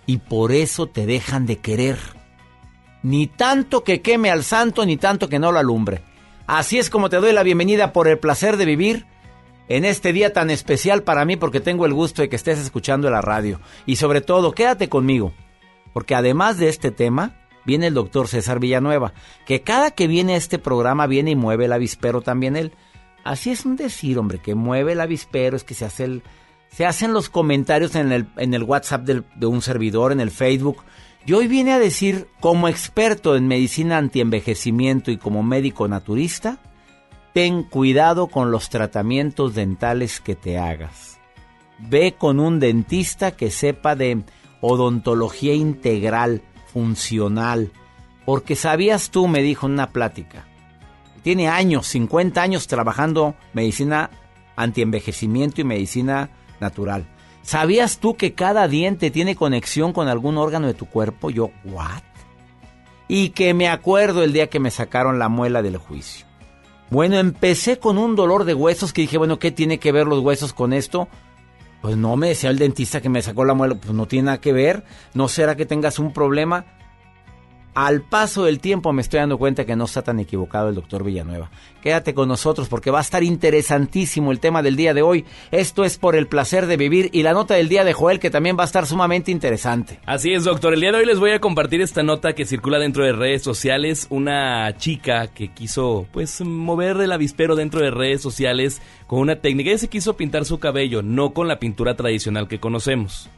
Y 0.05 0.19
por 0.19 0.53
eso 0.53 0.87
te 0.87 1.07
dejan 1.07 1.47
de 1.47 1.57
querer. 1.59 1.97
Ni 3.07 3.29
tanto 3.29 3.85
que 3.85 4.03
queme 4.03 4.33
al 4.33 4.43
santo, 4.43 4.85
ni 4.85 4.97
tanto 4.97 5.29
que 5.29 5.39
no 5.39 5.53
lo 5.53 5.61
alumbre. 5.61 6.03
Así 6.49 6.81
es 6.81 6.91
como 6.91 7.09
te 7.09 7.19
doy 7.19 7.33
la 7.33 7.45
bienvenida 7.45 7.93
por 7.93 8.09
el 8.09 8.19
placer 8.19 8.57
de 8.57 8.65
vivir 8.65 9.07
en 9.69 9.85
este 9.85 10.13
día 10.13 10.33
tan 10.33 10.51
especial 10.51 11.05
para 11.05 11.25
mí 11.25 11.37
porque 11.37 11.61
tengo 11.61 11.87
el 11.87 11.95
gusto 11.95 12.21
de 12.21 12.29
que 12.29 12.35
estés 12.35 12.59
escuchando 12.59 13.09
la 13.09 13.21
radio. 13.21 13.61
Y 13.87 13.95
sobre 13.95 14.23
todo, 14.23 14.51
quédate 14.51 14.89
conmigo, 14.89 15.33
porque 15.93 16.17
además 16.17 16.59
de 16.59 16.69
este 16.69 16.91
tema, 16.91 17.37
viene 17.65 17.87
el 17.87 17.95
doctor 17.95 18.27
César 18.27 18.59
Villanueva, 18.59 19.13
que 19.47 19.63
cada 19.63 19.93
que 19.93 20.09
viene 20.09 20.35
a 20.35 20.39
este 20.39 20.59
programa 20.59 21.07
viene 21.07 21.31
y 21.31 21.37
mueve 21.37 21.67
el 21.67 21.75
avispero 21.75 22.23
también 22.23 22.57
él. 22.57 22.73
Así 23.23 23.53
es 23.53 23.65
un 23.65 23.77
decir, 23.77 24.19
hombre, 24.19 24.41
que 24.41 24.57
mueve 24.57 24.95
el 24.95 25.01
avispero, 25.01 25.57
es 25.57 25.63
que 25.63 25.75
se 25.75 25.85
hace 25.85 26.03
el, 26.03 26.25
se 26.71 26.85
hacen 26.85 27.13
los 27.13 27.29
comentarios 27.29 27.95
en 27.95 28.11
el, 28.11 28.27
en 28.37 28.53
el 28.53 28.65
WhatsApp 28.65 29.03
de 29.03 29.47
un 29.47 29.63
servidor, 29.63 30.11
en 30.11 30.19
el 30.19 30.33
Facebook. 30.33 30.83
Yo 31.27 31.39
hoy 31.39 31.49
vine 31.49 31.72
a 31.72 31.81
decir, 31.81 32.29
como 32.39 32.68
experto 32.68 33.35
en 33.35 33.49
medicina 33.49 33.99
antienvejecimiento 33.99 35.11
y 35.11 35.16
como 35.16 35.43
médico 35.43 35.89
naturista, 35.89 36.59
ten 37.35 37.64
cuidado 37.64 38.29
con 38.29 38.53
los 38.53 38.70
tratamientos 38.70 39.57
dentales 39.57 40.20
que 40.20 40.37
te 40.37 40.57
hagas. 40.57 41.18
Ve 41.81 42.14
con 42.16 42.39
un 42.39 42.61
dentista 42.61 43.33
que 43.33 43.51
sepa 43.51 43.97
de 43.97 44.22
odontología 44.61 45.53
integral, 45.53 46.43
funcional. 46.72 47.72
Porque 48.24 48.55
sabías 48.55 49.11
tú, 49.11 49.27
me 49.27 49.43
dijo 49.43 49.66
en 49.66 49.72
una 49.72 49.91
plática, 49.91 50.47
tiene 51.24 51.49
años, 51.49 51.89
50 51.89 52.41
años 52.41 52.68
trabajando 52.68 53.35
medicina 53.53 54.11
antienvejecimiento 54.55 55.61
y 55.61 55.64
medicina 55.64 56.31
natural. 56.61 57.16
¿Sabías 57.47 58.01
tú 58.01 58.17
que 58.17 58.35
cada 58.35 58.67
diente 58.67 59.13
tiene 59.13 59.37
conexión 59.37 59.93
con 59.93 60.09
algún 60.09 60.37
órgano 60.37 60.67
de 60.67 60.75
tu 60.75 60.87
cuerpo? 60.87 61.31
Yo, 61.31 61.53
¿what? 61.65 62.03
Y 63.07 63.31
que 63.31 63.55
me 63.55 63.69
acuerdo 63.69 64.25
el 64.25 64.33
día 64.33 64.49
que 64.49 64.59
me 64.59 64.73
sacaron 64.73 65.21
la 65.21 65.29
muela 65.29 65.63
del 65.63 65.77
juicio. 65.77 66.27
Bueno, 66.91 67.19
empecé 67.19 67.79
con 67.79 67.99
un 67.99 68.17
dolor 68.17 68.47
de 68.47 68.55
huesos 68.55 68.93
que 68.93 69.03
dije, 69.03 69.17
bueno, 69.17 69.39
¿qué 69.39 69.53
tiene 69.53 69.79
que 69.79 69.93
ver 69.93 70.09
los 70.09 70.25
huesos 70.25 70.53
con 70.53 70.73
esto? 70.73 71.07
Pues 71.83 71.97
no 71.97 72.17
me 72.17 72.31
decía 72.31 72.51
el 72.51 72.59
dentista 72.59 73.01
que 73.01 73.09
me 73.09 73.23
sacó 73.23 73.45
la 73.45 73.55
muela, 73.55 73.77
pues 73.77 73.93
no 73.93 74.07
tiene 74.07 74.27
nada 74.27 74.41
que 74.41 74.53
ver. 74.53 74.83
¿No 75.15 75.29
será 75.29 75.55
que 75.55 75.67
tengas 75.67 76.01
un 76.01 76.13
problema? 76.13 76.65
Al 77.77 78.01
paso 78.01 78.45
del 78.45 78.59
tiempo 78.59 78.95
me 78.95 79.03
estoy 79.03 79.20
dando 79.20 79.37
cuenta 79.37 79.66
que 79.66 79.77
no 79.77 79.85
está 79.85 80.01
tan 80.01 80.18
equivocado 80.18 80.70
el 80.70 80.74
doctor 80.74 81.05
Villanueva. 81.05 81.51
Quédate 81.83 82.14
con 82.14 82.27
nosotros 82.27 82.70
porque 82.70 82.91
va 82.91 83.01
a 83.01 83.03
estar 83.03 83.22
interesantísimo 83.22 84.33
el 84.33 84.41
tema 84.41 84.62
del 84.62 84.77
día 84.77 84.95
de 84.95 85.03
hoy. 85.03 85.27
Esto 85.51 85.85
es 85.85 85.99
por 85.99 86.16
el 86.16 86.27
placer 86.27 86.68
de 86.68 86.79
vivir 86.79 87.11
y 87.12 87.22
la 87.22 87.35
nota 87.35 87.53
del 87.53 87.68
día 87.68 87.85
de 87.85 87.93
Joel 87.93 88.18
que 88.18 88.31
también 88.31 88.57
va 88.59 88.62
a 88.62 88.64
estar 88.64 88.87
sumamente 88.87 89.31
interesante. 89.31 90.01
Así 90.07 90.33
es, 90.33 90.45
doctor. 90.45 90.72
El 90.72 90.81
día 90.81 90.91
de 90.91 90.97
hoy 90.97 91.05
les 91.05 91.18
voy 91.18 91.33
a 91.33 91.39
compartir 91.39 91.83
esta 91.83 92.03
nota 92.03 92.33
que 92.33 92.47
circula 92.47 92.79
dentro 92.79 93.05
de 93.05 93.12
redes 93.12 93.43
sociales. 93.43 94.07
Una 94.09 94.74
chica 94.79 95.27
que 95.27 95.49
quiso, 95.49 96.07
pues, 96.12 96.41
mover 96.41 96.99
el 97.03 97.12
avispero 97.12 97.57
dentro 97.57 97.83
de 97.83 97.91
redes 97.91 98.22
sociales 98.22 98.81
con 99.07 99.18
una 99.18 99.43
técnica. 99.43 99.68
Ella 99.68 99.81
se 99.81 99.89
quiso 99.89 100.16
pintar 100.16 100.47
su 100.47 100.59
cabello, 100.59 101.03
no 101.03 101.35
con 101.35 101.47
la 101.47 101.59
pintura 101.59 101.95
tradicional 101.95 102.49
que 102.49 102.59
conocemos. 102.59 103.29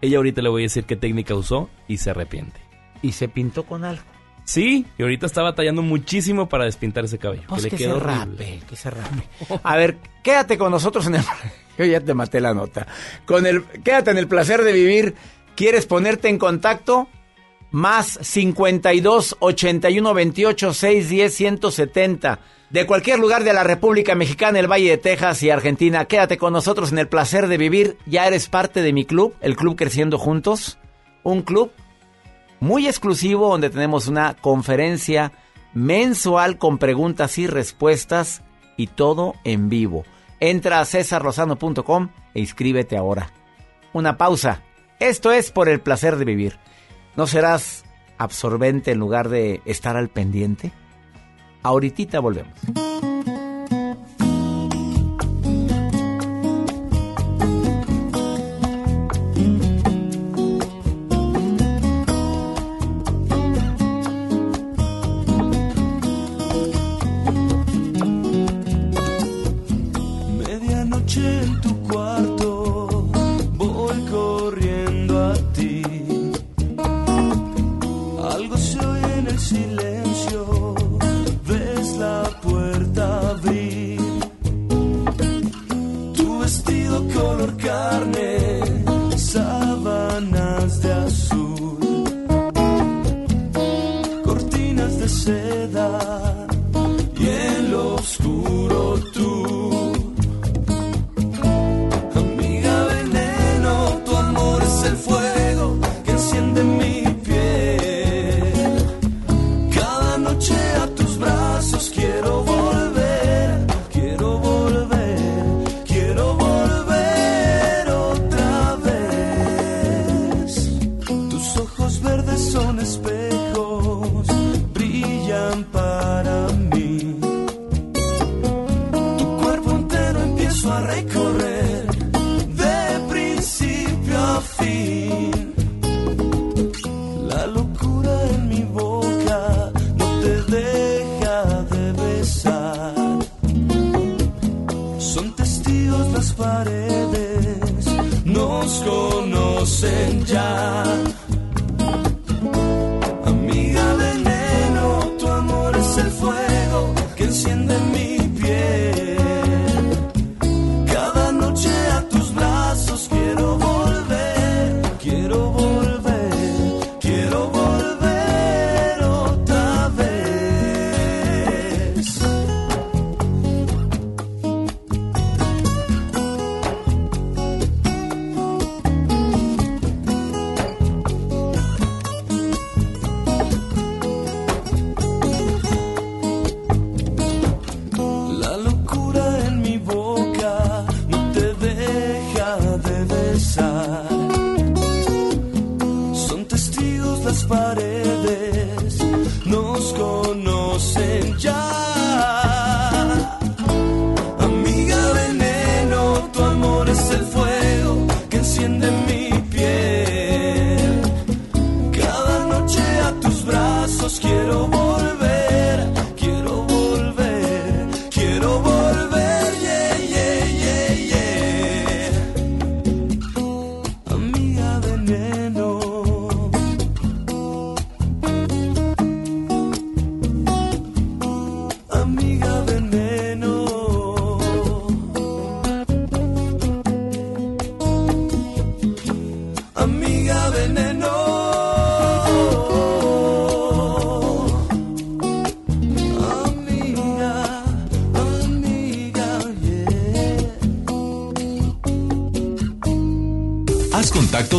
Ella 0.00 0.16
ahorita 0.16 0.40
le 0.40 0.48
voy 0.48 0.62
a 0.62 0.64
decir 0.64 0.84
qué 0.84 0.96
técnica 0.96 1.34
usó 1.34 1.68
y 1.86 1.98
se 1.98 2.08
arrepiente. 2.08 2.67
Y 3.02 3.12
se 3.12 3.28
pintó 3.28 3.64
con 3.64 3.84
algo. 3.84 4.02
Sí, 4.48 4.86
y 4.96 5.02
ahorita 5.02 5.26
está 5.26 5.42
batallando 5.42 5.82
muchísimo 5.82 6.48
para 6.48 6.64
despintar 6.64 7.04
ese 7.04 7.18
cabello. 7.18 7.42
Pues 7.48 7.64
que 7.64 7.68
que 7.68 7.76
le 7.76 7.84
quedó 7.84 7.98
se 7.98 8.04
rape, 8.06 8.60
que 8.66 8.76
se 8.76 8.90
rape. 8.90 9.28
A 9.62 9.76
ver, 9.76 9.98
quédate 10.22 10.56
con 10.56 10.70
nosotros 10.70 11.06
en 11.06 11.16
el... 11.16 11.22
Yo 11.78 11.84
ya 11.84 12.00
te 12.00 12.14
maté 12.14 12.40
la 12.40 12.54
nota. 12.54 12.86
Con 13.26 13.46
el... 13.46 13.62
Quédate 13.64 14.10
en 14.10 14.16
el 14.16 14.26
placer 14.26 14.62
de 14.62 14.72
vivir. 14.72 15.14
¿Quieres 15.54 15.84
ponerte 15.84 16.28
en 16.28 16.38
contacto? 16.38 17.08
Más 17.72 18.18
52 18.22 19.36
81 19.38 20.14
28 20.14 20.72
610 20.72 21.34
170. 21.34 22.40
De 22.70 22.86
cualquier 22.86 23.18
lugar 23.18 23.44
de 23.44 23.52
la 23.52 23.64
República 23.64 24.14
Mexicana, 24.14 24.58
el 24.60 24.66
Valle 24.66 24.88
de 24.88 24.96
Texas 24.96 25.42
y 25.42 25.50
Argentina. 25.50 26.06
Quédate 26.06 26.38
con 26.38 26.54
nosotros 26.54 26.90
en 26.90 26.98
el 26.98 27.08
placer 27.08 27.48
de 27.48 27.58
vivir. 27.58 27.98
Ya 28.06 28.26
eres 28.26 28.48
parte 28.48 28.80
de 28.80 28.94
mi 28.94 29.04
club, 29.04 29.34
el 29.42 29.56
Club 29.56 29.76
Creciendo 29.76 30.16
Juntos. 30.16 30.78
Un 31.22 31.42
club 31.42 31.70
muy 32.60 32.86
exclusivo 32.86 33.48
donde 33.48 33.70
tenemos 33.70 34.08
una 34.08 34.34
conferencia 34.34 35.32
mensual 35.74 36.58
con 36.58 36.78
preguntas 36.78 37.38
y 37.38 37.46
respuestas 37.46 38.42
y 38.76 38.88
todo 38.88 39.34
en 39.44 39.68
vivo. 39.68 40.04
Entra 40.40 40.80
a 40.80 40.84
cesarlozano.com 40.84 42.08
e 42.34 42.40
inscríbete 42.40 42.96
ahora. 42.96 43.30
Una 43.92 44.16
pausa. 44.16 44.62
Esto 45.00 45.32
es 45.32 45.50
por 45.50 45.68
el 45.68 45.80
placer 45.80 46.16
de 46.16 46.24
vivir. 46.24 46.58
¿No 47.16 47.26
serás 47.26 47.84
absorbente 48.18 48.92
en 48.92 48.98
lugar 48.98 49.28
de 49.28 49.62
estar 49.64 49.96
al 49.96 50.08
pendiente? 50.08 50.72
Ahorita 51.62 52.20
volvemos. 52.20 52.54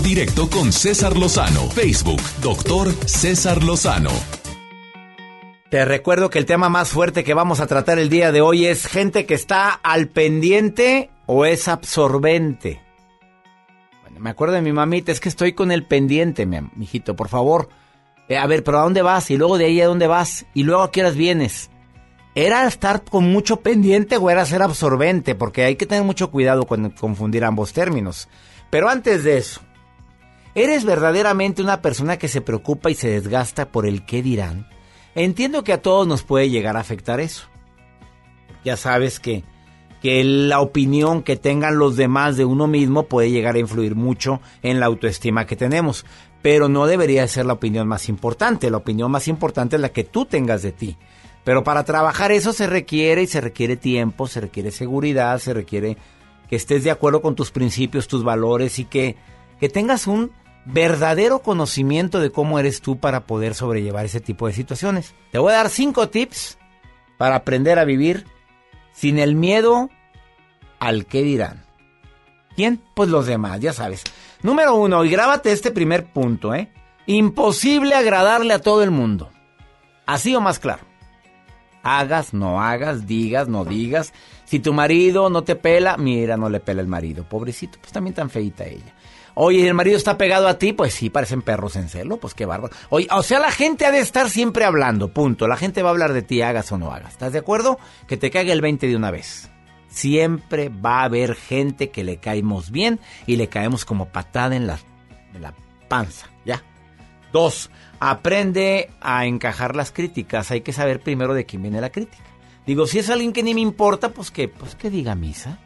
Directo 0.10 0.50
con 0.50 0.74
César 0.74 1.16
Lozano. 1.16 1.70
Facebook, 1.70 2.20
doctor 2.42 2.92
César 3.08 3.64
Lozano. 3.64 4.10
Te 5.70 5.86
recuerdo 5.86 6.32
que 6.32 6.40
el 6.40 6.48
tema 6.48 6.68
más 6.68 6.90
fuerte 6.90 7.24
que 7.24 7.36
vamos 7.36 7.60
a 7.60 7.68
tratar 7.68 8.00
el 8.00 8.10
día 8.10 8.32
de 8.32 8.42
hoy 8.42 8.66
es 8.66 8.88
gente 8.88 9.28
que 9.28 9.36
está 9.36 9.70
al 9.70 10.08
pendiente 10.08 11.12
o 11.28 11.46
es 11.46 11.68
absorbente. 11.68 12.82
Me 14.18 14.32
acuerdo 14.32 14.56
de 14.56 14.64
mi 14.64 14.74
mamita, 14.74 15.12
es 15.12 15.20
que 15.20 15.30
estoy 15.30 15.54
con 15.54 15.72
el 15.72 15.86
pendiente, 15.86 16.48
mi 16.48 16.58
mijito, 16.76 17.16
por 17.16 17.30
favor. 17.30 17.70
Eh, 18.30 18.36
a 18.36 18.48
ver, 18.48 18.64
pero 18.64 18.80
¿a 18.80 18.84
dónde 18.84 19.04
vas? 19.04 19.30
Y 19.30 19.38
luego 19.38 19.60
de 19.60 19.66
ahí 19.66 19.80
a 19.80 19.86
dónde 19.86 20.08
vas? 20.08 20.48
Y 20.56 20.64
luego 20.64 20.82
a 20.82 20.92
qué 20.92 21.02
horas 21.02 21.18
vienes. 21.18 21.70
¿Era 22.34 22.66
estar 22.66 23.04
con 23.04 23.32
mucho 23.32 23.58
pendiente 23.58 24.18
o 24.18 24.32
era 24.32 24.44
ser 24.48 24.64
absorbente? 24.64 25.36
Porque 25.36 25.66
hay 25.66 25.76
que 25.76 25.86
tener 25.86 26.04
mucho 26.04 26.32
cuidado 26.32 26.66
con 26.66 26.90
confundir 26.90 27.46
ambos 27.46 27.74
términos. 27.74 28.28
Pero 28.72 28.90
antes 28.90 29.24
de 29.24 29.38
eso, 29.38 29.62
¿eres 30.56 30.86
verdaderamente 30.86 31.62
una 31.62 31.82
persona 31.82 32.18
que 32.18 32.28
se 32.28 32.42
preocupa 32.42 32.92
y 32.92 32.96
se 32.96 33.10
desgasta 33.10 33.72
por 33.72 33.86
el 33.86 34.06
qué 34.06 34.22
dirán? 34.22 34.68
Entiendo 35.16 35.64
que 35.64 35.74
a 35.74 35.82
todos 35.82 36.08
nos 36.08 36.24
puede 36.24 36.50
llegar 36.50 36.78
a 36.78 36.82
afectar 36.82 37.20
eso. 37.20 37.48
Ya 38.64 38.78
sabes 38.78 39.20
que, 39.20 39.44
que 40.02 40.24
la 40.24 40.60
opinión 40.60 41.24
que 41.24 41.36
tengan 41.36 41.78
los 41.78 41.96
demás 41.96 42.38
de 42.38 42.46
uno 42.46 42.68
mismo 42.68 43.04
puede 43.04 43.32
llegar 43.32 43.56
a 43.56 43.60
influir 43.60 43.96
mucho 43.96 44.42
en 44.62 44.80
la 44.80 44.86
autoestima 44.86 45.46
que 45.46 45.56
tenemos. 45.56 46.06
Pero 46.42 46.70
no 46.70 46.86
debería 46.86 47.28
ser 47.28 47.46
la 47.46 47.54
opinión 47.54 47.88
más 47.88 48.08
importante. 48.08 48.70
La 48.70 48.78
opinión 48.78 49.12
más 49.12 49.28
importante 49.28 49.76
es 49.76 49.82
la 49.82 49.90
que 49.90 50.04
tú 50.04 50.26
tengas 50.26 50.62
de 50.62 50.72
ti. 50.72 50.98
Pero 51.44 51.64
para 51.64 51.84
trabajar 51.84 52.32
eso 52.32 52.54
se 52.54 52.68
requiere 52.68 53.24
y 53.24 53.28
se 53.28 53.42
requiere 53.42 53.76
tiempo, 53.76 54.28
se 54.28 54.42
requiere 54.42 54.72
seguridad, 54.72 55.40
se 55.40 55.54
requiere 55.54 55.98
que 56.50 56.56
estés 56.56 56.84
de 56.84 56.92
acuerdo 56.92 57.22
con 57.22 57.36
tus 57.36 57.52
principios, 57.52 58.08
tus 58.08 58.24
valores 58.24 58.80
y 58.80 58.86
que, 58.86 59.16
que 59.60 59.70
tengas 59.70 60.08
un 60.08 60.32
verdadero 60.66 61.40
conocimiento 61.40 62.20
de 62.20 62.32
cómo 62.32 62.60
eres 62.60 62.82
tú 62.82 63.00
para 63.00 63.26
poder 63.26 63.56
sobrellevar 63.56 64.06
ese 64.06 64.20
tipo 64.20 64.48
de 64.48 64.54
situaciones. 64.54 65.14
Te 65.32 65.40
voy 65.40 65.54
a 65.54 65.58
dar 65.58 65.70
cinco 65.70 66.10
tips 66.10 66.58
para 67.18 67.36
aprender 67.36 67.80
a 67.80 67.86
vivir 67.86 68.26
sin 68.94 69.20
el 69.20 69.36
miedo 69.36 69.90
al 70.80 71.06
que 71.06 71.24
dirán. 71.24 71.64
¿Quién? 72.56 72.82
Pues 72.94 73.10
los 73.10 73.26
demás, 73.26 73.60
ya 73.60 73.74
sabes. 73.74 74.04
Número 74.42 74.76
uno, 74.76 75.04
y 75.06 75.10
grábate 75.10 75.52
este 75.52 75.72
primer 75.72 76.12
punto, 76.12 76.54
¿eh? 76.54 76.72
Imposible 77.06 77.96
agradarle 77.96 78.54
a 78.54 78.62
todo 78.62 78.84
el 78.84 78.92
mundo. 78.92 79.32
Así 80.06 80.36
o 80.36 80.42
más 80.42 80.60
claro. 80.60 80.84
Hagas, 81.84 82.34
no 82.34 82.62
hagas, 82.62 83.08
digas, 83.08 83.48
no 83.48 83.64
digas. 83.64 84.14
Si 84.46 84.60
tu 84.60 84.74
marido 84.74 85.30
no 85.30 85.44
te 85.44 85.56
pela, 85.56 85.98
mira, 85.98 86.36
no 86.36 86.50
le 86.50 86.60
pela 86.60 86.82
el 86.82 86.88
marido. 86.88 87.24
Pobrecito, 87.24 87.80
pues 87.80 87.92
también 87.92 88.14
tan 88.14 88.30
feita 88.30 88.66
ella. 88.66 88.94
Oye, 89.42 89.66
el 89.66 89.74
marido 89.74 89.96
está 89.96 90.18
pegado 90.18 90.50
a 90.50 90.58
ti, 90.58 90.74
pues 90.74 90.94
sí, 90.94 91.10
parecen 91.10 91.42
perros 91.42 91.78
en 91.78 91.88
celo, 91.88 92.18
pues 92.18 92.34
qué 92.34 92.46
bárbaro. 92.46 92.76
Oye, 92.90 93.08
o 93.10 93.24
sea, 93.24 93.40
la 93.40 93.52
gente 93.52 93.86
ha 93.86 93.92
de 93.92 94.00
estar 94.02 94.30
siempre 94.30 94.66
hablando, 94.66 95.14
punto. 95.14 95.48
La 95.48 95.56
gente 95.56 95.82
va 95.82 95.88
a 95.88 95.92
hablar 95.92 96.12
de 96.12 96.22
ti, 96.22 96.42
hagas 96.42 96.70
o 96.74 96.78
no 96.78 96.92
hagas. 96.92 97.14
¿Estás 97.14 97.32
de 97.32 97.40
acuerdo? 97.40 97.80
Que 98.06 98.18
te 98.18 98.32
caiga 98.32 98.52
el 98.52 98.60
20 98.60 98.88
de 98.88 98.98
una 98.98 99.12
vez. 99.12 99.50
Siempre 99.88 100.68
va 100.68 101.00
a 101.00 101.04
haber 101.06 101.36
gente 101.36 101.90
que 101.90 102.04
le 102.04 102.18
caemos 102.18 102.70
bien 102.70 103.00
y 103.28 103.38
le 103.38 103.48
caemos 103.48 103.86
como 103.86 104.10
patada 104.10 104.58
en 104.58 104.68
la, 104.68 104.78
en 105.34 105.42
la 105.42 105.54
panza, 105.88 106.28
¿ya? 106.44 106.62
Dos, 107.32 107.72
aprende 108.02 108.90
a 109.00 109.26
encajar 109.26 109.74
las 109.74 109.94
críticas. 109.94 110.52
Hay 110.52 110.60
que 110.60 110.74
saber 110.74 111.00
primero 111.00 111.34
de 111.34 111.46
quién 111.46 111.62
viene 111.62 111.80
la 111.80 111.94
crítica. 111.94 112.26
Digo, 112.68 112.88
si 112.88 113.00
es 113.00 113.10
alguien 113.10 113.32
que 113.32 113.44
ni 113.44 113.54
me 113.54 113.62
importa, 113.62 114.10
pues 114.10 114.32
que, 114.32 114.50
pues 114.50 114.76
que 114.76 114.90
diga 114.90 115.16
misa. 115.16 115.60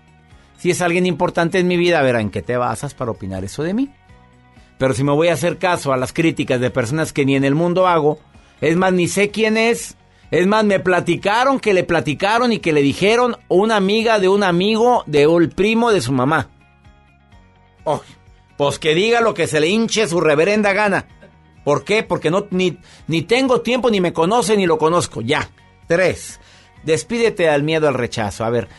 Si 0.64 0.70
es 0.70 0.82
alguien 0.82 1.06
importante 1.06 1.60
en 1.60 1.68
mi 1.68 1.76
vida, 1.76 2.00
a 2.00 2.04
ver, 2.04 2.16
¿en 2.16 2.30
qué 2.30 2.42
te 2.42 2.56
basas 2.56 2.94
para 2.94 3.12
opinar 3.12 3.44
eso 3.44 3.64
de 3.64 3.74
mí? 3.74 3.90
Pero 4.78 4.94
si 4.94 5.04
me 5.04 5.12
voy 5.12 5.28
a 5.28 5.34
hacer 5.34 5.58
caso 5.58 5.92
a 5.92 5.98
las 5.98 6.14
críticas 6.14 6.62
de 6.62 6.72
personas 6.72 7.12
que 7.12 7.26
ni 7.26 7.36
en 7.36 7.44
el 7.44 7.54
mundo 7.54 7.86
hago, 7.86 8.18
es 8.62 8.78
más, 8.78 8.94
ni 8.94 9.10
sé 9.10 9.30
quién 9.30 9.58
es. 9.58 9.98
Es 10.32 10.48
más, 10.48 10.64
me 10.64 10.80
platicaron 10.80 11.60
que 11.60 11.74
le 11.74 11.84
platicaron 11.84 12.54
y 12.54 12.60
que 12.60 12.72
le 12.72 12.82
dijeron 12.82 13.36
una 13.50 13.76
amiga 13.76 14.20
de 14.20 14.30
un 14.30 14.42
amigo 14.42 15.04
de 15.06 15.28
un 15.28 15.50
primo 15.50 15.92
de 15.92 16.00
su 16.00 16.14
mamá. 16.14 16.50
Oh, 17.84 18.02
pues 18.56 18.80
que 18.80 18.96
diga 18.96 19.20
lo 19.20 19.34
que 19.34 19.48
se 19.48 19.60
le 19.60 19.68
hinche 19.68 20.08
su 20.08 20.22
reverenda 20.22 20.72
gana. 20.72 21.08
¿Por 21.66 21.84
qué? 21.84 22.04
Porque 22.04 22.32
no, 22.32 22.48
ni, 22.52 22.78
ni 23.08 23.24
tengo 23.24 23.60
tiempo, 23.60 23.92
ni 23.92 24.00
me 24.00 24.14
conoce, 24.14 24.56
ni 24.56 24.66
lo 24.66 24.78
conozco. 24.78 25.20
Ya. 25.20 25.50
Tres. 25.90 26.40
Despídete 26.84 27.50
al 27.50 27.64
miedo 27.64 27.90
al 27.90 27.96
rechazo. 27.96 28.46
A 28.46 28.50
ver, 28.50 28.70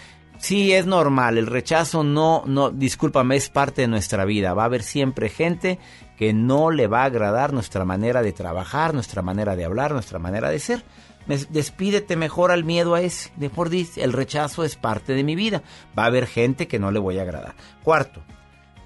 sí 0.45 0.75
es 0.75 0.85
normal. 0.85 1.39
El 1.39 1.47
rechazo 1.47 2.05
no, 2.05 2.43
no, 2.47 2.71
discúlpame, 2.71 3.37
es 3.37 3.49
parte 3.49 3.83
de 3.83 3.89
nuestra 3.89 4.27
vida. 4.27 4.53
Va 4.53 4.63
a 4.63 4.67
haber 4.67 4.83
siempre 4.83 5.31
gente 5.31 5.79
que 6.19 6.35
no 6.35 6.71
le 6.71 6.87
va 6.87 7.03
a 7.03 7.07
agradar 7.07 7.55
nuestra 7.55 7.85
manera 7.87 8.23
de 8.23 8.33
trabajar, 8.33 8.93
nuestra 8.93 9.23
manera 9.23 9.57
de 9.57 9.65
hablar, 9.65 9.93
nuestra 9.93 10.19
manera 10.19 10.51
de 10.51 10.59
ser. 10.59 10.85
Despídete 11.27 12.17
mejor 12.17 12.51
al 12.51 12.65
miedo 12.65 12.95
a 12.95 13.01
ese. 13.01 13.33
Mejor 13.39 13.71
dice, 13.71 14.05
el 14.05 14.13
rechazo 14.13 14.65
es 14.65 14.77
parte 14.77 15.15
de 15.15 15.25
mi 15.25 15.35
vida. 15.35 15.63
Va 15.99 16.05
a 16.05 16.07
haber 16.09 16.27
gente 16.27 16.69
que 16.69 16.79
no 16.79 16.91
le 16.91 16.99
voy 16.99 17.19
a 17.19 17.23
agradar. 17.23 17.55
Cuarto, 17.83 18.23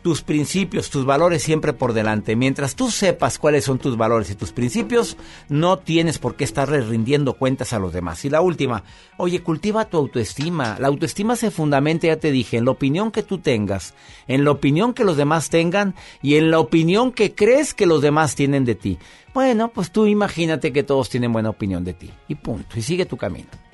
tus 0.09 0.23
principios, 0.23 0.89
tus 0.89 1.05
valores 1.05 1.43
siempre 1.43 1.75
por 1.75 1.93
delante. 1.93 2.35
Mientras 2.35 2.75
tú 2.75 2.91
sepas 2.91 3.39
cuáles 3.39 3.65
son 3.65 3.79
tus 3.79 3.99
valores 3.99 4.31
y 4.31 4.37
tus 4.37 4.53
principios, 4.53 5.19
no 5.51 5.81
tienes 5.81 6.19
por 6.19 6.35
qué 6.35 6.45
estarle 6.45 6.81
rindiendo 6.81 7.35
cuentas 7.35 7.75
a 7.75 7.79
los 7.79 7.93
demás. 7.93 8.25
Y 8.25 8.31
la 8.31 8.41
última, 8.41 8.85
oye, 9.19 9.43
cultiva 9.43 9.85
tu 9.85 9.99
autoestima. 9.99 10.79
La 10.81 10.89
autoestima 10.89 11.37
se 11.37 11.51
fundamenta, 11.51 12.07
ya 12.07 12.17
te 12.17 12.31
dije, 12.31 12.57
en 12.57 12.65
la 12.65 12.71
opinión 12.71 13.11
que 13.11 13.23
tú 13.23 13.37
tengas, 13.37 13.93
en 14.29 14.47
la 14.47 14.53
opinión 14.53 14.95
que 14.95 15.05
los 15.05 15.19
demás 15.19 15.51
tengan 15.51 15.95
y 16.23 16.37
en 16.37 16.51
la 16.51 16.59
opinión 16.59 17.13
que 17.13 17.35
crees 17.35 17.75
que 17.75 17.85
los 17.85 18.01
demás 18.01 18.35
tienen 18.35 18.65
de 18.65 18.77
ti. 18.77 18.99
Bueno, 19.35 19.69
pues 19.75 19.91
tú 19.91 20.07
imagínate 20.07 20.73
que 20.73 20.85
todos 20.85 21.11
tienen 21.11 21.35
buena 21.35 21.51
opinión 21.51 21.85
de 21.85 21.93
ti. 21.93 22.11
Y 22.29 22.35
punto. 22.37 22.79
Y 22.79 22.81
sigue 22.81 23.05
tu 23.05 23.19
camino. 23.19 23.68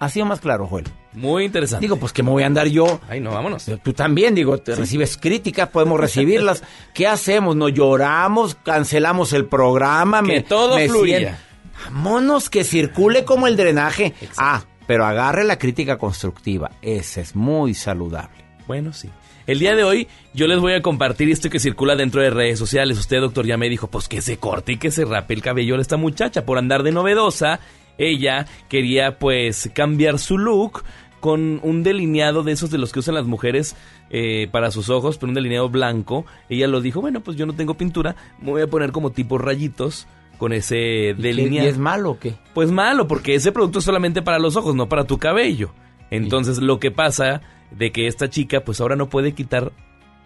Así 0.00 0.20
o 0.20 0.26
más 0.26 0.40
claro, 0.40 0.66
Joel. 0.66 0.84
Muy 1.12 1.44
interesante. 1.44 1.84
Digo, 1.84 1.96
pues 1.96 2.12
que 2.12 2.22
me 2.22 2.30
voy 2.30 2.44
a 2.44 2.46
andar 2.46 2.68
yo. 2.68 3.00
Ay, 3.08 3.18
no, 3.20 3.32
vámonos. 3.32 3.66
Tú 3.82 3.92
también, 3.92 4.34
digo, 4.34 4.58
te 4.58 4.76
recibes 4.76 5.16
críticas, 5.16 5.68
podemos 5.70 5.98
recibirlas. 5.98 6.62
¿Qué 6.94 7.06
hacemos? 7.08 7.56
¿Nos 7.56 7.72
lloramos? 7.72 8.54
¿Cancelamos 8.56 9.32
el 9.32 9.46
programa? 9.46 10.22
Que 10.22 10.42
todo 10.42 10.78
fluya. 10.86 11.18
siento- 11.18 11.38
Vámonos, 11.84 12.50
que 12.50 12.64
circule 12.64 13.24
como 13.24 13.46
el 13.46 13.56
drenaje. 13.56 14.14
Ah, 14.36 14.62
pero 14.86 15.04
agarre 15.04 15.44
la 15.44 15.58
crítica 15.58 15.98
constructiva. 15.98 16.70
Ese 16.82 17.20
es 17.20 17.34
muy 17.36 17.74
saludable. 17.74 18.44
Bueno, 18.66 18.92
sí. 18.92 19.08
El 19.46 19.58
día 19.60 19.74
de 19.74 19.82
hoy 19.84 20.08
yo 20.34 20.46
les 20.46 20.58
voy 20.60 20.74
a 20.74 20.82
compartir 20.82 21.30
esto 21.30 21.48
que 21.50 21.58
circula 21.58 21.96
dentro 21.96 22.20
de 22.20 22.30
redes 22.30 22.58
sociales. 22.58 22.98
Usted, 22.98 23.20
doctor, 23.20 23.46
ya 23.46 23.56
me 23.56 23.68
dijo, 23.68 23.86
pues 23.88 24.08
que 24.08 24.20
se 24.20 24.36
corte 24.38 24.72
y 24.72 24.76
que 24.76 24.90
se 24.90 25.04
rape 25.04 25.34
el 25.34 25.42
cabello 25.42 25.76
a 25.76 25.80
esta 25.80 25.96
muchacha 25.96 26.44
por 26.44 26.58
andar 26.58 26.82
de 26.82 26.92
novedosa. 26.92 27.60
Ella 27.98 28.46
quería 28.68 29.18
pues 29.18 29.70
cambiar 29.74 30.18
su 30.18 30.38
look 30.38 30.84
con 31.20 31.60
un 31.62 31.82
delineado 31.82 32.42
de 32.42 32.52
esos 32.52 32.70
de 32.70 32.78
los 32.78 32.92
que 32.92 33.00
usan 33.00 33.16
las 33.16 33.26
mujeres 33.26 33.76
eh, 34.10 34.48
para 34.50 34.70
sus 34.70 34.88
ojos, 34.88 35.18
pero 35.18 35.28
un 35.30 35.34
delineado 35.34 35.68
blanco. 35.68 36.24
Ella 36.48 36.68
lo 36.68 36.80
dijo, 36.80 37.00
bueno, 37.00 37.20
pues 37.20 37.36
yo 37.36 37.46
no 37.46 37.54
tengo 37.54 37.74
pintura, 37.74 38.16
me 38.40 38.50
voy 38.50 38.62
a 38.62 38.66
poner 38.66 38.92
como 38.92 39.10
tipo 39.10 39.36
rayitos 39.36 40.06
con 40.38 40.52
ese 40.52 41.14
delineado. 41.18 41.66
¿Y 41.66 41.70
es 41.70 41.78
malo 41.78 42.12
o 42.12 42.18
qué? 42.18 42.36
Pues 42.54 42.70
malo, 42.70 43.08
porque 43.08 43.34
ese 43.34 43.52
producto 43.52 43.80
es 43.80 43.84
solamente 43.84 44.22
para 44.22 44.38
los 44.38 44.56
ojos, 44.56 44.74
no 44.74 44.88
para 44.88 45.04
tu 45.04 45.18
cabello. 45.18 45.72
Entonces 46.10 46.58
lo 46.58 46.78
que 46.78 46.90
pasa 46.90 47.42
de 47.70 47.92
que 47.92 48.06
esta 48.06 48.30
chica 48.30 48.60
pues 48.60 48.80
ahora 48.80 48.96
no 48.96 49.08
puede 49.08 49.32
quitar 49.32 49.72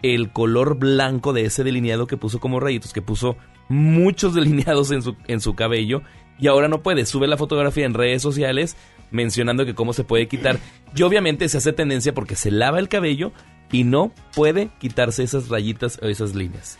el 0.01 0.31
color 0.31 0.77
blanco 0.77 1.33
de 1.33 1.45
ese 1.45 1.63
delineado 1.63 2.07
que 2.07 2.17
puso 2.17 2.39
como 2.39 2.59
rayitos, 2.59 2.93
que 2.93 3.01
puso 3.01 3.35
muchos 3.69 4.33
delineados 4.35 4.91
en 4.91 5.01
su, 5.01 5.15
en 5.27 5.41
su 5.41 5.55
cabello 5.55 6.03
y 6.39 6.47
ahora 6.47 6.67
no 6.67 6.81
puede. 6.81 7.05
Sube 7.05 7.27
la 7.27 7.37
fotografía 7.37 7.85
en 7.85 7.93
redes 7.93 8.21
sociales 8.21 8.75
mencionando 9.11 9.65
que 9.65 9.75
cómo 9.75 9.93
se 9.93 10.03
puede 10.03 10.27
quitar. 10.27 10.59
Y 10.95 11.03
obviamente 11.03 11.47
se 11.47 11.57
hace 11.57 11.71
tendencia 11.71 12.13
porque 12.13 12.35
se 12.35 12.51
lava 12.51 12.79
el 12.79 12.89
cabello 12.89 13.31
y 13.71 13.83
no 13.83 14.11
puede 14.35 14.69
quitarse 14.79 15.23
esas 15.23 15.49
rayitas 15.49 15.99
o 16.01 16.07
esas 16.07 16.35
líneas. 16.35 16.77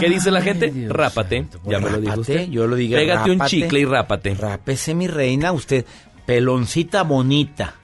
¿Qué 0.00 0.08
dice 0.08 0.32
la 0.32 0.42
gente? 0.42 0.70
Dios 0.70 0.90
rápate. 0.90 1.46
ya 1.64 1.78
me 1.78 1.90
lo 1.90 2.00
dijo 2.00 2.20
usted. 2.20 2.48
Yo 2.48 2.66
lo 2.66 2.74
digo. 2.74 2.96
Pégate 2.96 3.30
un 3.30 3.40
chicle 3.42 3.80
y 3.80 3.84
rápate. 3.84 4.34
Rápese, 4.34 4.94
mi 4.94 5.06
reina. 5.06 5.52
Usted, 5.52 5.84
peloncita 6.26 7.04
bonita. 7.04 7.74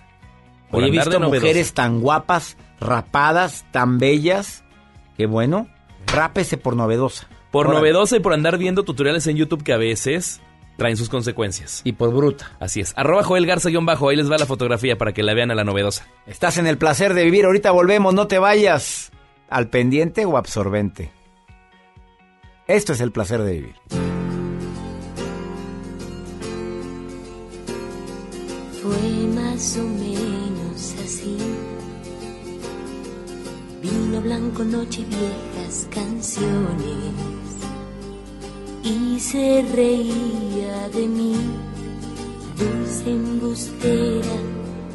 Por 0.71 0.83
Hoy 0.83 0.89
he 0.89 0.91
visto 0.91 1.21
mujeres 1.21 1.73
tan 1.73 2.01
guapas, 2.01 2.57
rapadas, 2.81 3.65
tan 3.71 3.99
bellas. 3.99 4.65
Que 5.17 5.27
bueno, 5.27 5.69
rápese 6.07 6.57
por 6.57 6.75
novedosa. 6.75 7.29
Por 7.53 7.69
novedosa 7.69 8.17
y 8.17 8.21
por 8.21 8.33
andar 8.33 8.59
viendo 8.59 8.83
tutoriales 8.83 9.29
en 9.29 9.37
YouTube 9.37 9.63
que 9.63 9.73
a 9.73 9.77
veces 9.77 10.41
traen 10.77 10.97
sus 10.97 11.09
consecuencias. 11.09 11.81
Y 11.85 11.93
por 11.93 12.13
bruta. 12.13 12.57
Así 12.61 12.81
es. 12.81 12.93
Arroba 12.97 13.23
Joel 13.23 13.47
Garza 13.47 13.71
guion 13.71 13.87
bajo. 13.87 14.09
Ahí 14.09 14.17
les 14.17 14.31
va 14.31 14.39
la 14.39 14.47
fotografía 14.47 14.99
para 14.99 15.13
que 15.13 15.23
la 15.23 15.35
vean 15.35 15.51
a 15.51 15.55
la 15.55 15.65
novedosa. 15.65 16.07
Estás 16.27 16.59
en 16.59 16.67
el 16.67 16.79
placer 16.79 17.15
de 17.15 17.25
vivir. 17.25 17.45
Ahorita 17.47 17.71
volvemos. 17.71 18.15
No 18.15 18.27
te 18.27 18.39
vayas. 18.39 19.11
¿Al 19.49 19.69
pendiente 19.69 20.25
o 20.25 20.37
absorbente? 20.37 21.13
Esto 22.67 22.93
es 22.95 23.01
el 23.01 23.13
placer 23.13 23.43
de 23.43 23.53
vivir. 23.53 23.75
Fue 28.83 29.27
más 29.35 29.77
o 29.77 29.85
menos 29.85 30.95
así. 31.05 31.37
Vino 33.83 34.21
blanco, 34.23 34.65
noche 34.65 35.03
y 35.03 35.05
viejas 35.05 35.89
canciones. 35.91 37.24
Y 38.85 39.19
se 39.19 39.65
reía 39.75 40.89
de 40.91 41.09
mí, 41.09 41.35
dulce 42.59 43.11
embustera, 43.11 44.37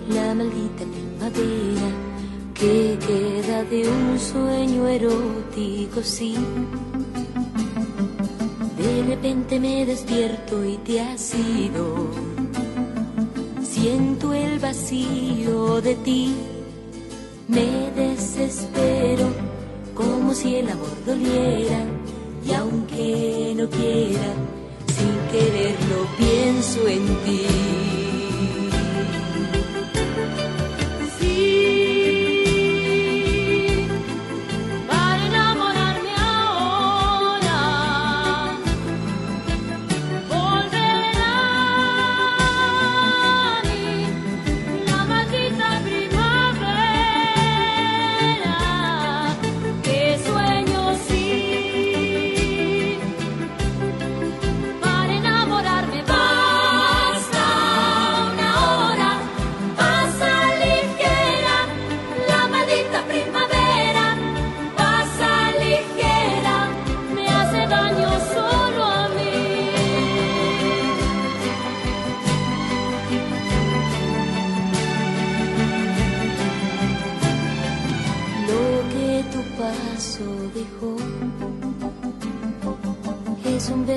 la 0.09 0.35
maldita 0.35 0.85
primavera 0.85 1.89
que 2.53 2.99
queda 3.07 3.63
de 3.63 3.89
un 3.89 4.19
sueño 4.19 4.87
erótico, 4.87 6.03
sí. 6.03 6.35
De 8.77 9.03
repente 9.07 9.59
me 9.59 9.85
despierto 9.87 10.63
y 10.63 10.77
te 10.77 11.01
has 11.01 11.33
ido. 11.33 12.11
Siento 13.63 14.33
el 14.33 14.59
vacío 14.59 15.81
de 15.81 15.95
ti. 15.95 16.35
Me 17.47 17.89
desespero 17.95 19.29
como 19.95 20.35
si 20.35 20.57
el 20.57 20.69
amor 20.69 20.95
doliera. 21.05 21.98
Y 22.49 22.53
aunque 22.53 23.53
no 23.55 23.69
quiera, 23.69 24.33
sin 24.87 25.15
quererlo 25.31 26.07
pienso 26.17 26.87
en 26.87 27.05
ti. 27.23 28.08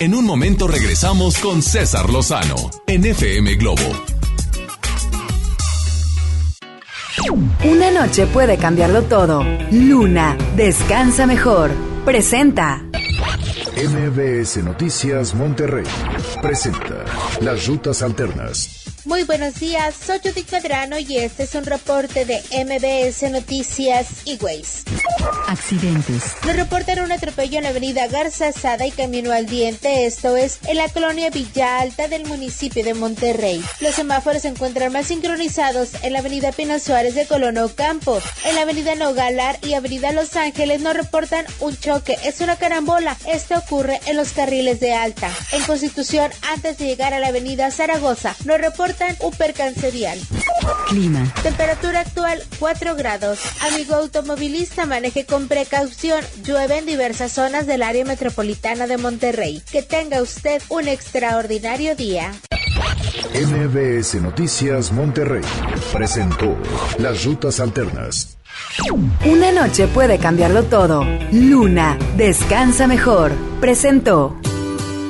En 0.00 0.14
un 0.14 0.26
momento 0.26 0.68
regresamos 0.68 1.38
con 1.38 1.62
César 1.62 2.10
Lozano 2.10 2.70
en 2.86 3.06
FM 3.06 3.54
Globo. 3.54 3.80
Una 7.64 7.90
noche 7.90 8.26
puede 8.26 8.58
cambiarlo 8.58 9.04
todo. 9.04 9.42
Luna, 9.70 10.36
descansa 10.54 11.26
mejor. 11.26 11.70
Presenta. 12.04 12.82
MBS 13.74 14.58
Noticias 14.58 15.34
Monterrey 15.34 15.86
presenta 16.42 17.06
Las 17.40 17.66
Rutas 17.66 18.02
Alternas. 18.02 18.84
Muy 19.06 19.22
buenos 19.22 19.54
días, 19.54 19.94
soy 19.94 20.18
Judith 20.18 20.52
Medrano 20.52 20.98
y 20.98 21.16
este 21.16 21.44
es 21.44 21.54
un 21.54 21.64
reporte 21.64 22.26
de 22.26 22.42
MBS 22.52 23.30
Noticias 23.30 24.08
y 24.26 24.36
Ways. 24.42 24.84
Accidentes. 25.46 26.34
Nos 26.44 26.56
reportan 26.56 27.00
un 27.00 27.12
atropello 27.12 27.58
en 27.58 27.64
la 27.64 27.70
avenida 27.70 28.06
Garza 28.06 28.52
Sada 28.52 28.86
y 28.86 28.90
Camino 28.90 29.32
al 29.32 29.46
Diente, 29.46 30.06
esto 30.06 30.36
es 30.36 30.58
en 30.66 30.76
la 30.76 30.88
colonia 30.88 31.30
Villa 31.30 31.80
Alta 31.80 32.08
del 32.08 32.26
municipio 32.26 32.84
de 32.84 32.94
Monterrey. 32.94 33.64
Los 33.80 33.94
semáforos 33.94 34.42
se 34.42 34.48
encuentran 34.48 34.92
más 34.92 35.06
sincronizados 35.06 35.90
en 36.02 36.12
la 36.12 36.18
avenida 36.20 36.52
Pino 36.52 36.78
Suárez 36.78 37.14
de 37.14 37.26
Colón 37.26 37.58
Ocampo. 37.58 38.20
En 38.44 38.54
la 38.54 38.62
avenida 38.62 38.94
Nogalar 38.94 39.58
y 39.62 39.74
avenida 39.74 40.12
Los 40.12 40.36
Ángeles 40.36 40.80
nos 40.80 40.94
reportan 40.94 41.46
un 41.60 41.76
choque, 41.76 42.16
es 42.24 42.40
una 42.40 42.56
carambola. 42.56 43.16
Esto 43.26 43.56
ocurre 43.58 44.00
en 44.06 44.16
los 44.16 44.32
carriles 44.32 44.80
de 44.80 44.94
alta. 44.94 45.30
En 45.52 45.62
Constitución, 45.62 46.30
antes 46.52 46.78
de 46.78 46.86
llegar 46.86 47.14
a 47.14 47.18
la 47.18 47.28
avenida 47.28 47.70
Zaragoza, 47.70 48.34
nos 48.44 48.60
reportan 48.60 49.16
un 49.20 49.32
percance 49.32 49.90
vial. 49.90 50.20
Clima. 50.88 51.32
Temperatura 51.42 52.00
actual 52.00 52.42
4 52.58 52.96
grados. 52.96 53.38
Amigo 53.60 53.94
automovilista, 53.94 54.86
maneje 55.18 55.26
con 55.26 55.48
precaución. 55.48 56.22
Llueve 56.44 56.78
en 56.78 56.86
diversas 56.86 57.32
zonas 57.32 57.66
del 57.66 57.82
área 57.82 58.04
metropolitana 58.04 58.86
de 58.86 58.98
Monterrey. 58.98 59.62
Que 59.70 59.82
tenga 59.82 60.22
usted 60.22 60.62
un 60.68 60.88
extraordinario 60.88 61.94
día. 61.96 62.32
MBS 63.34 64.14
Noticias 64.16 64.92
Monterrey 64.92 65.42
presentó 65.92 66.56
Las 66.98 67.24
Rutas 67.24 67.60
Alternas. 67.60 68.36
Una 69.24 69.52
noche 69.52 69.86
puede 69.86 70.18
cambiarlo 70.18 70.64
todo. 70.64 71.04
Luna, 71.32 71.98
descansa 72.16 72.86
mejor. 72.86 73.32
Presentó. 73.60 74.36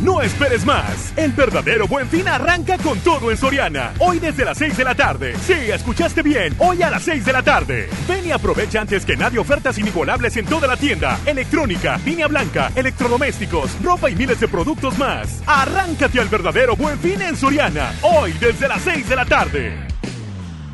No 0.00 0.22
esperes 0.22 0.64
más. 0.64 1.12
El 1.16 1.32
verdadero 1.32 1.88
buen 1.88 2.08
fin 2.08 2.28
arranca 2.28 2.78
con 2.78 2.98
todo 3.00 3.30
en 3.32 3.36
Soriana. 3.36 3.92
Hoy 3.98 4.20
desde 4.20 4.44
las 4.44 4.58
6 4.58 4.76
de 4.76 4.84
la 4.84 4.94
tarde. 4.94 5.34
Sí, 5.44 5.52
escuchaste 5.52 6.22
bien. 6.22 6.54
Hoy 6.58 6.82
a 6.82 6.90
las 6.90 7.02
6 7.02 7.24
de 7.24 7.32
la 7.32 7.42
tarde. 7.42 7.88
Ven 8.06 8.26
y 8.26 8.30
aprovecha 8.30 8.80
antes 8.80 9.04
que 9.04 9.16
nadie 9.16 9.40
ofertas 9.40 9.76
inigualables 9.76 10.36
en 10.36 10.46
toda 10.46 10.68
la 10.68 10.76
tienda. 10.76 11.18
Electrónica, 11.26 11.98
línea 12.04 12.28
blanca, 12.28 12.70
electrodomésticos, 12.76 13.82
ropa 13.82 14.08
y 14.08 14.14
miles 14.14 14.38
de 14.38 14.46
productos 14.46 14.96
más. 14.98 15.42
Arráncate 15.46 16.20
al 16.20 16.28
verdadero 16.28 16.76
buen 16.76 16.98
fin 17.00 17.20
en 17.20 17.36
Soriana. 17.36 17.92
Hoy 18.02 18.32
desde 18.40 18.68
las 18.68 18.82
6 18.82 19.08
de 19.08 19.16
la 19.16 19.24
tarde. 19.24 19.87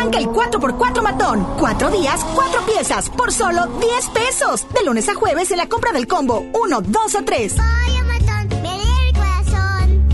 Arranca 0.00 0.18
el 0.18 0.28
4x4 0.28 1.02
matón. 1.02 1.46
Cuatro 1.58 1.90
días, 1.90 2.24
cuatro 2.34 2.62
piezas, 2.64 3.10
por 3.10 3.30
solo 3.30 3.66
10 3.66 4.08
pesos. 4.08 4.66
De 4.72 4.82
lunes 4.82 5.06
a 5.10 5.14
jueves 5.14 5.50
en 5.50 5.58
la 5.58 5.68
compra 5.68 5.92
del 5.92 6.06
combo 6.06 6.42
1, 6.54 6.80
2 6.80 7.14
o 7.16 7.22
3. 7.22 7.56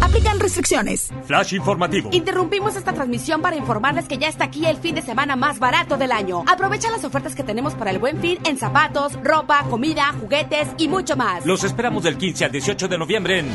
Aplican 0.01 0.41
restricciones. 0.41 1.11
Flash 1.27 1.55
informativo. 1.55 2.09
Interrumpimos 2.11 2.75
esta 2.75 2.95
transmisión 2.95 3.43
para 3.43 3.55
informarles 3.55 4.09
que 4.09 4.19
ya 4.19 4.27
está 4.27 4.47
aquí 4.47 4.67
el 4.67 4.77
fin 4.77 4.97
de 4.97 5.03
semana 5.03 5.37
más 5.37 5.61
barato 5.61 5.97
del 5.97 6.11
año. 6.11 6.43
Aprovecha 6.49 6.91
las 6.91 7.05
ofertas 7.05 7.37
que 7.37 7.45
tenemos 7.45 7.75
para 7.75 7.93
el 7.93 8.01
buen 8.01 8.21
fin 8.21 8.41
en 8.45 8.59
zapatos, 8.59 9.13
ropa, 9.23 9.63
comida, 9.71 10.13
juguetes 10.21 10.67
y 10.79 10.89
mucho 10.89 11.17
más. 11.17 11.47
Los 11.47 11.63
esperamos 11.63 12.03
del 12.03 12.19
15 12.19 12.47
al 12.47 12.51
18 12.51 12.89
de 12.89 12.99
noviembre 12.99 13.39
en 13.39 13.47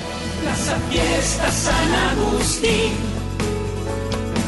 Plaza 0.42 0.78
Fiesta 0.90 1.52
San 1.52 1.94
Agustín. 1.94 3.21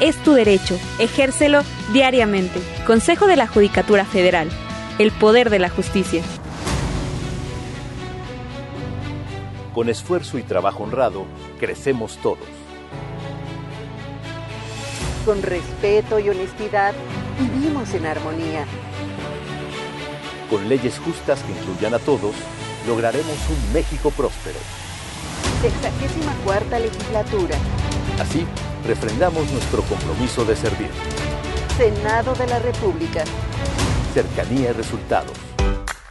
es 0.00 0.16
tu 0.22 0.32
derecho. 0.32 0.78
Ejércelo 0.98 1.62
diariamente. 1.92 2.60
Consejo 2.86 3.26
de 3.26 3.36
la 3.36 3.46
Judicatura 3.46 4.04
Federal. 4.04 4.48
El 4.98 5.12
poder 5.12 5.50
de 5.50 5.58
la 5.58 5.68
justicia. 5.68 6.22
Con 9.74 9.88
esfuerzo 9.90 10.38
y 10.38 10.42
trabajo 10.42 10.84
honrado, 10.84 11.26
crecemos 11.60 12.16
todos. 12.22 12.38
Con 15.26 15.42
respeto 15.42 16.18
y 16.18 16.30
honestidad, 16.30 16.94
vivimos 17.38 17.92
en 17.92 18.06
armonía. 18.06 18.64
Con 20.48 20.68
leyes 20.68 20.98
justas 20.98 21.42
que 21.42 21.52
incluyan 21.52 21.92
a 21.92 21.98
todos, 21.98 22.34
lograremos 22.86 23.36
un 23.50 23.72
México 23.74 24.10
próspero. 24.10 24.58
Sexagésima 25.60 26.32
cuarta 26.44 26.78
legislatura. 26.78 27.56
Así, 28.18 28.46
refrendamos 28.86 29.50
nuestro 29.50 29.82
compromiso 29.82 30.44
de 30.44 30.56
servir. 30.56 30.90
Senado 31.76 32.34
de 32.34 32.46
la 32.46 32.58
República. 32.58 33.24
Cercanía 34.14 34.70
y 34.70 34.72
resultados. 34.72 35.32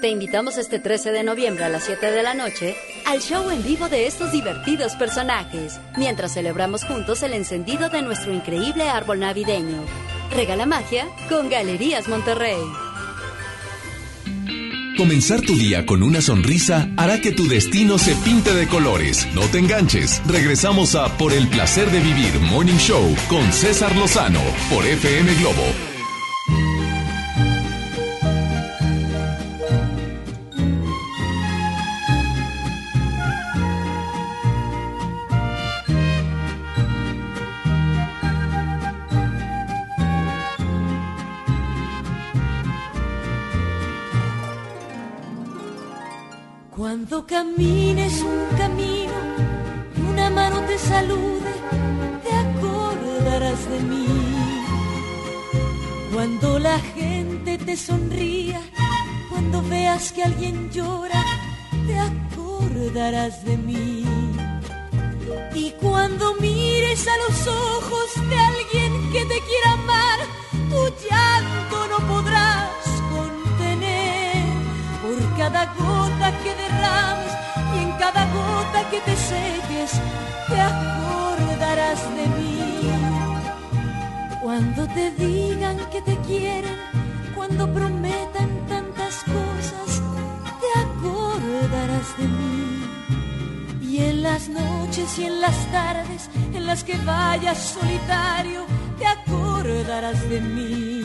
Te 0.00 0.08
invitamos 0.08 0.58
este 0.58 0.78
13 0.78 1.10
de 1.10 1.22
noviembre 1.22 1.64
a 1.64 1.68
las 1.70 1.84
7 1.84 2.10
de 2.10 2.22
la 2.22 2.34
noche 2.34 2.76
al 3.06 3.20
show 3.20 3.50
en 3.50 3.62
vivo 3.62 3.88
de 3.88 4.06
estos 4.06 4.30
divertidos 4.30 4.94
personajes, 4.94 5.80
mientras 5.96 6.34
celebramos 6.34 6.84
juntos 6.84 7.22
el 7.22 7.32
encendido 7.32 7.88
de 7.88 8.02
nuestro 8.02 8.32
increíble 8.32 8.88
árbol 8.88 9.20
navideño. 9.20 9.82
Regala 10.30 10.66
magia 10.66 11.06
con 11.30 11.48
Galerías 11.48 12.08
Monterrey. 12.08 12.58
Comenzar 14.98 15.40
tu 15.40 15.56
día 15.56 15.86
con 15.86 16.02
una 16.02 16.20
sonrisa 16.20 16.88
hará 16.96 17.20
que 17.20 17.32
tu 17.32 17.48
destino 17.48 17.98
se 17.98 18.14
pinte 18.16 18.52
de 18.54 18.66
colores. 18.66 19.26
No 19.34 19.42
te 19.42 19.58
enganches. 19.58 20.22
Regresamos 20.26 20.94
a 20.94 21.16
Por 21.16 21.32
el 21.32 21.48
placer 21.48 21.90
de 21.90 22.00
vivir 22.00 22.38
Morning 22.40 22.78
Show 22.78 23.14
con 23.28 23.50
César 23.52 23.94
Lozano 23.96 24.40
por 24.70 24.86
FM 24.86 25.34
Globo 25.36 25.95
Cuando 46.96 47.26
camines 47.26 48.22
un 48.22 48.56
camino 48.56 49.12
una 50.08 50.30
mano 50.30 50.60
te 50.62 50.78
salude, 50.78 51.52
te 52.24 52.32
acordarás 52.34 53.68
de 53.68 53.80
mí. 53.80 54.06
Cuando 56.10 56.58
la 56.58 56.78
gente 56.78 57.58
te 57.58 57.76
sonría, 57.76 58.62
cuando 59.28 59.60
veas 59.64 60.10
que 60.10 60.22
alguien 60.22 60.70
llora, 60.70 61.22
te 61.86 61.98
acordarás 61.98 63.44
de 63.44 63.58
mí. 63.58 64.02
Y 65.54 65.72
cuando 65.72 66.32
mires 66.40 67.06
a 67.06 67.16
los 67.28 67.46
ojos 67.46 68.08
de 68.30 68.38
alguien 68.38 69.12
que 69.12 69.20
te 69.26 69.38
quiera 69.48 69.72
amar, 69.74 70.18
tu 70.70 70.82
llanto 71.06 71.88
no 71.90 72.08
podrás. 72.08 72.85
Por 75.16 75.36
cada 75.38 75.64
gota 75.72 76.30
que 76.42 76.54
derrames 76.54 77.32
y 77.74 77.78
en 77.84 77.92
cada 77.92 78.26
gota 78.26 78.90
que 78.90 79.00
te 79.00 79.16
seques, 79.16 79.92
te 80.46 80.60
acordarás 80.60 82.00
de 82.16 82.26
mí. 82.36 82.90
Cuando 84.42 84.86
te 84.88 85.10
digan 85.12 85.78
que 85.90 86.02
te 86.02 86.18
quieren, 86.18 86.76
cuando 87.34 87.72
prometan 87.72 88.50
tantas 88.68 89.24
cosas, 89.24 90.02
te 90.60 90.80
acordarás 90.80 92.18
de 92.18 92.28
mí. 92.28 92.84
Y 93.80 93.98
en 94.02 94.22
las 94.22 94.50
noches 94.50 95.18
y 95.18 95.24
en 95.24 95.40
las 95.40 95.56
tardes 95.72 96.28
en 96.52 96.66
las 96.66 96.84
que 96.84 96.98
vayas 96.98 97.56
solitario, 97.56 98.66
te 98.98 99.06
acordarás 99.06 100.28
de 100.28 100.40
mí. 100.42 101.02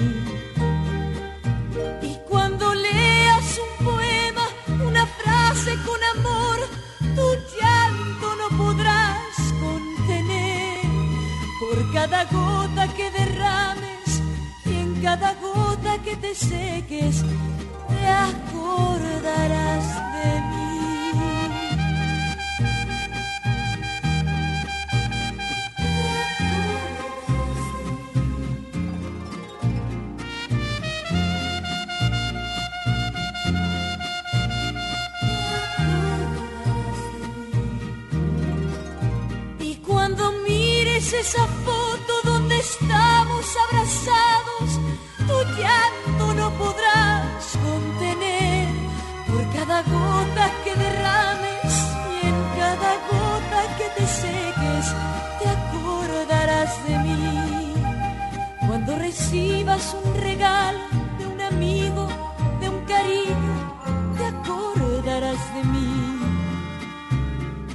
Y 2.02 2.18
cuando 2.28 2.74
leas 2.74 3.60
un 3.80 3.86
poema, 3.86 4.01
con 5.64 6.04
amor, 6.18 6.60
tu 7.16 7.28
llanto 7.56 8.36
no 8.36 8.58
podrás 8.58 9.36
contener. 9.60 10.80
Por 11.60 11.94
cada 11.94 12.26
gota 12.26 12.88
que 12.96 13.12
derrames 13.12 14.22
y 14.66 14.74
en 14.74 15.02
cada 15.04 15.36
gota 15.36 16.00
que 16.00 16.16
te 16.16 16.34
seques, 16.34 17.24
te 17.90 18.08
acordarás 18.08 19.86
de 20.14 20.42
mí. 20.50 20.61
Esa 41.14 41.46
foto 41.66 42.14
donde 42.24 42.58
estamos 42.58 43.46
abrazados, 43.70 44.80
tu 45.28 45.62
llanto 45.62 46.34
no 46.34 46.52
podrás 46.52 47.58
contener. 47.64 48.68
Por 49.28 49.44
cada 49.54 49.82
gota 49.84 50.52
que 50.64 50.74
derrames 50.76 51.74
y 52.22 52.28
en 52.28 52.36
cada 52.58 52.92
gota 53.12 53.78
que 53.78 53.88
te 53.98 54.08
seques, 54.08 54.86
te 55.40 55.50
acordarás 55.50 56.88
de 56.88 56.98
mí. 57.00 57.74
Cuando 58.68 58.96
recibas 58.98 59.96
un 60.04 60.22
regalo 60.22 60.80
de 61.18 61.28
un 61.28 61.42
amigo, 61.42 62.08
de 62.62 62.70
un 62.70 62.86
cariño, 62.86 63.54
te 64.18 64.26
acordarás 64.26 65.56
de 65.56 65.64
mí. 65.66 66.20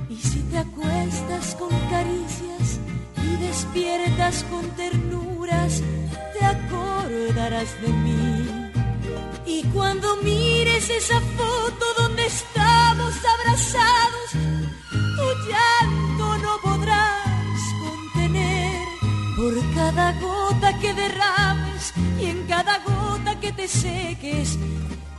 Y 0.08 0.16
si 0.16 0.40
te 0.42 0.58
acuestas 0.58 1.54
con 1.56 1.70
caricias 1.90 2.42
y 2.42 2.45
despiertas 3.76 4.44
con 4.50 4.68
ternuras, 4.70 5.82
te 6.32 6.44
acordarás 6.44 7.80
de 7.82 7.88
mí. 7.88 8.70
Y 9.44 9.62
cuando 9.64 10.16
mires 10.22 10.88
esa 10.88 11.20
foto 11.20 11.84
donde 11.98 12.26
estamos 12.26 13.14
abrazados, 13.38 14.30
tu 14.90 15.50
llanto 15.50 16.38
no 16.38 16.60
podrás 16.62 17.60
contener. 17.84 18.82
Por 19.36 19.74
cada 19.74 20.12
gota 20.20 20.78
que 20.78 20.94
derrames 20.94 21.92
y 22.18 22.26
en 22.26 22.46
cada 22.46 22.78
gota 22.78 23.38
que 23.40 23.52
te 23.52 23.68
seques, 23.68 24.58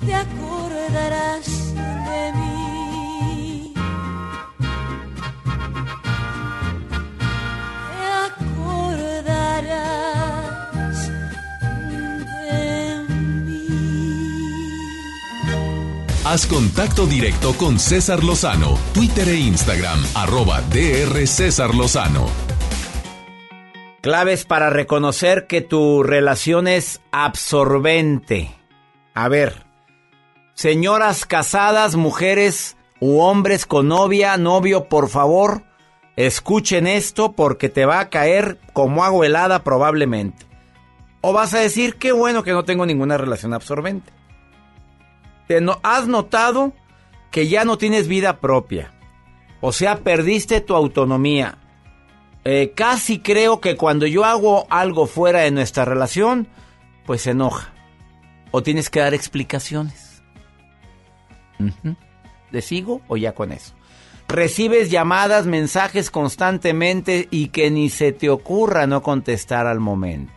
te 0.06 0.16
acordarás 0.16 1.76
de 1.76 2.34
mí. 2.34 2.77
Haz 16.30 16.46
contacto 16.46 17.08
directo 17.08 17.54
con 17.54 17.80
César 17.80 18.22
Lozano, 18.22 18.78
Twitter 18.94 19.30
e 19.30 19.38
Instagram, 19.38 19.98
arroba 20.14 20.60
DR 20.60 21.26
César 21.26 21.74
Lozano. 21.74 22.26
Claves 24.02 24.44
para 24.44 24.70
reconocer 24.70 25.48
que 25.48 25.62
tu 25.62 26.04
relación 26.04 26.68
es 26.68 27.00
absorbente. 27.14 28.54
A 29.14 29.30
ver, 29.30 29.64
señoras 30.54 31.26
casadas, 31.26 31.96
mujeres 31.96 32.76
u 33.00 33.20
hombres 33.20 33.66
con 33.66 33.88
novia, 33.88 34.36
novio, 34.36 34.90
por 34.90 35.08
favor, 35.08 35.64
escuchen 36.18 36.88
esto 36.88 37.32
porque 37.38 37.70
te 37.70 37.86
va 37.86 38.02
a 38.02 38.10
caer 38.10 38.60
como 38.74 39.06
agua 39.06 39.26
helada 39.26 39.64
probablemente. 39.64 40.46
O 41.22 41.32
vas 41.32 41.54
a 41.54 41.60
decir, 41.60 41.96
qué 41.96 42.12
bueno 42.12 42.44
que 42.44 42.52
no 42.52 42.66
tengo 42.66 42.86
ninguna 42.86 43.16
relación 43.16 43.54
absorbente. 43.54 44.17
Te 45.48 45.62
no- 45.62 45.80
¿Has 45.84 46.08
notado 46.08 46.74
que 47.32 47.48
ya 47.48 47.66
no 47.66 47.78
tienes 47.78 48.08
vida 48.08 48.40
propia? 48.40 48.94
O 49.62 49.72
sea, 49.72 50.00
perdiste 50.00 50.62
tu 50.62 50.76
autonomía. 50.76 51.58
Eh, 52.44 52.74
casi 52.76 53.20
creo 53.20 53.60
que 53.60 53.76
cuando 53.76 54.06
yo 54.08 54.24
hago 54.24 54.68
algo 54.70 55.08
fuera 55.08 55.42
de 55.42 55.52
nuestra 55.52 55.84
relación, 55.86 56.48
pues 57.06 57.22
se 57.24 57.32
enoja. 57.32 57.74
O 58.52 58.64
tienes 58.64 58.90
que 58.90 59.00
dar 59.02 59.14
explicaciones. 59.14 60.24
¿Le 62.52 62.62
sigo 62.62 63.02
o 63.08 63.18
ya 63.18 63.34
con 63.34 63.52
eso? 63.52 63.74
Recibes 64.28 64.92
llamadas, 64.92 65.46
mensajes 65.46 66.12
constantemente 66.12 67.28
y 67.32 67.48
que 67.50 67.72
ni 67.72 67.90
se 67.90 68.12
te 68.12 68.30
ocurra 68.30 68.86
no 68.88 69.02
contestar 69.02 69.68
al 69.68 69.80
momento. 69.80 70.34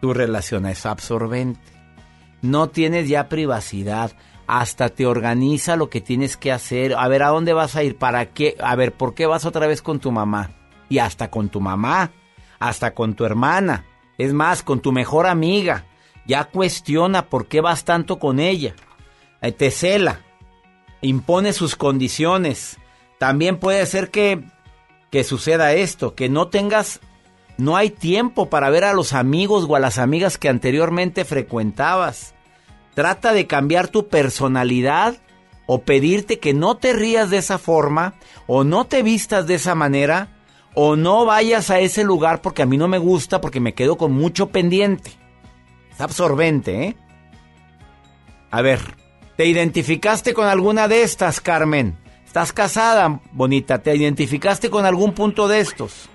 Tu 0.00 0.12
relación 0.12 0.66
es 0.66 0.84
absorbente. 0.84 1.60
No 2.42 2.68
tienes 2.68 3.08
ya 3.08 3.28
privacidad. 3.28 4.12
Hasta 4.46 4.90
te 4.90 5.06
organiza 5.06 5.76
lo 5.76 5.90
que 5.90 6.00
tienes 6.00 6.36
que 6.36 6.52
hacer. 6.52 6.94
A 6.94 7.08
ver, 7.08 7.22
¿a 7.22 7.28
dónde 7.28 7.52
vas 7.52 7.74
a 7.74 7.82
ir? 7.82 7.96
¿Para 7.96 8.26
qué? 8.26 8.56
A 8.60 8.76
ver, 8.76 8.92
¿por 8.92 9.14
qué 9.14 9.26
vas 9.26 9.44
otra 9.44 9.66
vez 9.66 9.82
con 9.82 9.98
tu 9.98 10.12
mamá? 10.12 10.50
Y 10.88 10.98
hasta 10.98 11.30
con 11.30 11.48
tu 11.48 11.60
mamá. 11.60 12.12
Hasta 12.58 12.94
con 12.94 13.14
tu 13.14 13.24
hermana. 13.24 13.84
Es 14.18 14.32
más, 14.32 14.62
con 14.62 14.80
tu 14.80 14.92
mejor 14.92 15.26
amiga. 15.26 15.84
Ya 16.26 16.44
cuestiona 16.44 17.26
por 17.26 17.46
qué 17.48 17.60
vas 17.60 17.84
tanto 17.84 18.18
con 18.18 18.38
ella. 18.38 18.74
Eh, 19.42 19.52
Te 19.52 19.70
cela. 19.70 20.20
Impone 21.00 21.52
sus 21.52 21.76
condiciones. 21.76 22.78
También 23.18 23.58
puede 23.58 23.84
ser 23.86 24.10
que, 24.10 24.44
que 25.10 25.24
suceda 25.24 25.72
esto, 25.72 26.14
que 26.14 26.28
no 26.28 26.48
tengas, 26.48 27.00
no 27.58 27.76
hay 27.76 27.90
tiempo 27.90 28.50
para 28.50 28.70
ver 28.70 28.84
a 28.84 28.92
los 28.92 29.12
amigos 29.12 29.66
o 29.68 29.76
a 29.76 29.80
las 29.80 29.98
amigas 29.98 30.38
que 30.38 30.48
anteriormente 30.48 31.24
frecuentabas. 31.24 32.34
Trata 32.94 33.32
de 33.32 33.46
cambiar 33.46 33.88
tu 33.88 34.08
personalidad 34.08 35.16
o 35.66 35.82
pedirte 35.82 36.38
que 36.38 36.54
no 36.54 36.76
te 36.76 36.92
rías 36.92 37.30
de 37.30 37.38
esa 37.38 37.58
forma 37.58 38.14
o 38.46 38.64
no 38.64 38.86
te 38.86 39.02
vistas 39.02 39.46
de 39.46 39.54
esa 39.54 39.74
manera 39.74 40.28
o 40.74 40.96
no 40.96 41.24
vayas 41.24 41.70
a 41.70 41.80
ese 41.80 42.04
lugar 42.04 42.42
porque 42.42 42.62
a 42.62 42.66
mí 42.66 42.76
no 42.76 42.88
me 42.88 42.98
gusta 42.98 43.40
porque 43.40 43.60
me 43.60 43.74
quedo 43.74 43.96
con 43.96 44.12
mucho 44.12 44.50
pendiente. 44.50 45.12
Es 45.90 46.00
absorbente, 46.00 46.84
¿eh? 46.84 46.96
A 48.50 48.62
ver, 48.62 48.80
¿te 49.36 49.46
identificaste 49.46 50.34
con 50.34 50.46
alguna 50.46 50.88
de 50.88 51.02
estas, 51.02 51.40
Carmen? 51.40 51.96
¿Estás 52.26 52.52
casada, 52.52 53.20
bonita? 53.32 53.78
¿Te 53.78 53.96
identificaste 53.96 54.68
con 54.68 54.84
algún 54.84 55.14
punto 55.14 55.48
de 55.48 55.60
estos? 55.60 56.10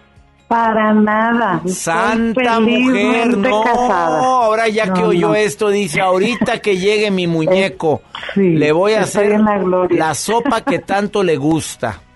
Para 0.51 0.93
nada. 0.93 1.61
Santa 1.65 2.59
mujer, 2.59 3.37
no. 3.37 3.63
casada. 3.63 4.19
Ahora 4.19 4.67
ya 4.67 4.87
No, 4.87 4.93
que 4.95 5.03
oyó 5.03 5.29
no. 5.29 5.35
esto, 5.35 5.69
dice, 5.69 6.01
ahorita 6.01 6.59
que 6.59 6.77
llegue 6.77 7.09
mi 7.09 7.25
muñeco, 7.25 8.01
le 8.35 8.71
voy 8.73 8.93
a 8.95 9.03
hacer 9.03 9.39
la 9.39 9.87
la 9.89 10.13
sopa 10.13 10.59
que 10.61 10.79
tanto 10.79 11.23
le 11.23 11.37
gusta. 11.37 12.01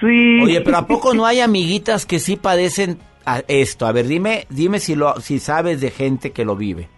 Sí. 0.00 0.40
Oye, 0.42 0.60
pero 0.60 0.76
¿a 0.76 0.86
poco 0.86 1.14
no 1.14 1.24
hay 1.24 1.40
amiguitas 1.40 2.04
que 2.04 2.18
sí 2.18 2.36
padecen 2.36 2.98
a 3.24 3.40
esto? 3.48 3.86
A 3.86 3.92
ver, 3.92 4.06
dime, 4.06 4.46
dime 4.50 4.78
si 4.78 4.94
lo, 4.94 5.18
si 5.20 5.38
sabes 5.38 5.80
de 5.80 5.90
gente 5.90 6.32
que 6.32 6.44
lo 6.44 6.54
vive. 6.54 6.90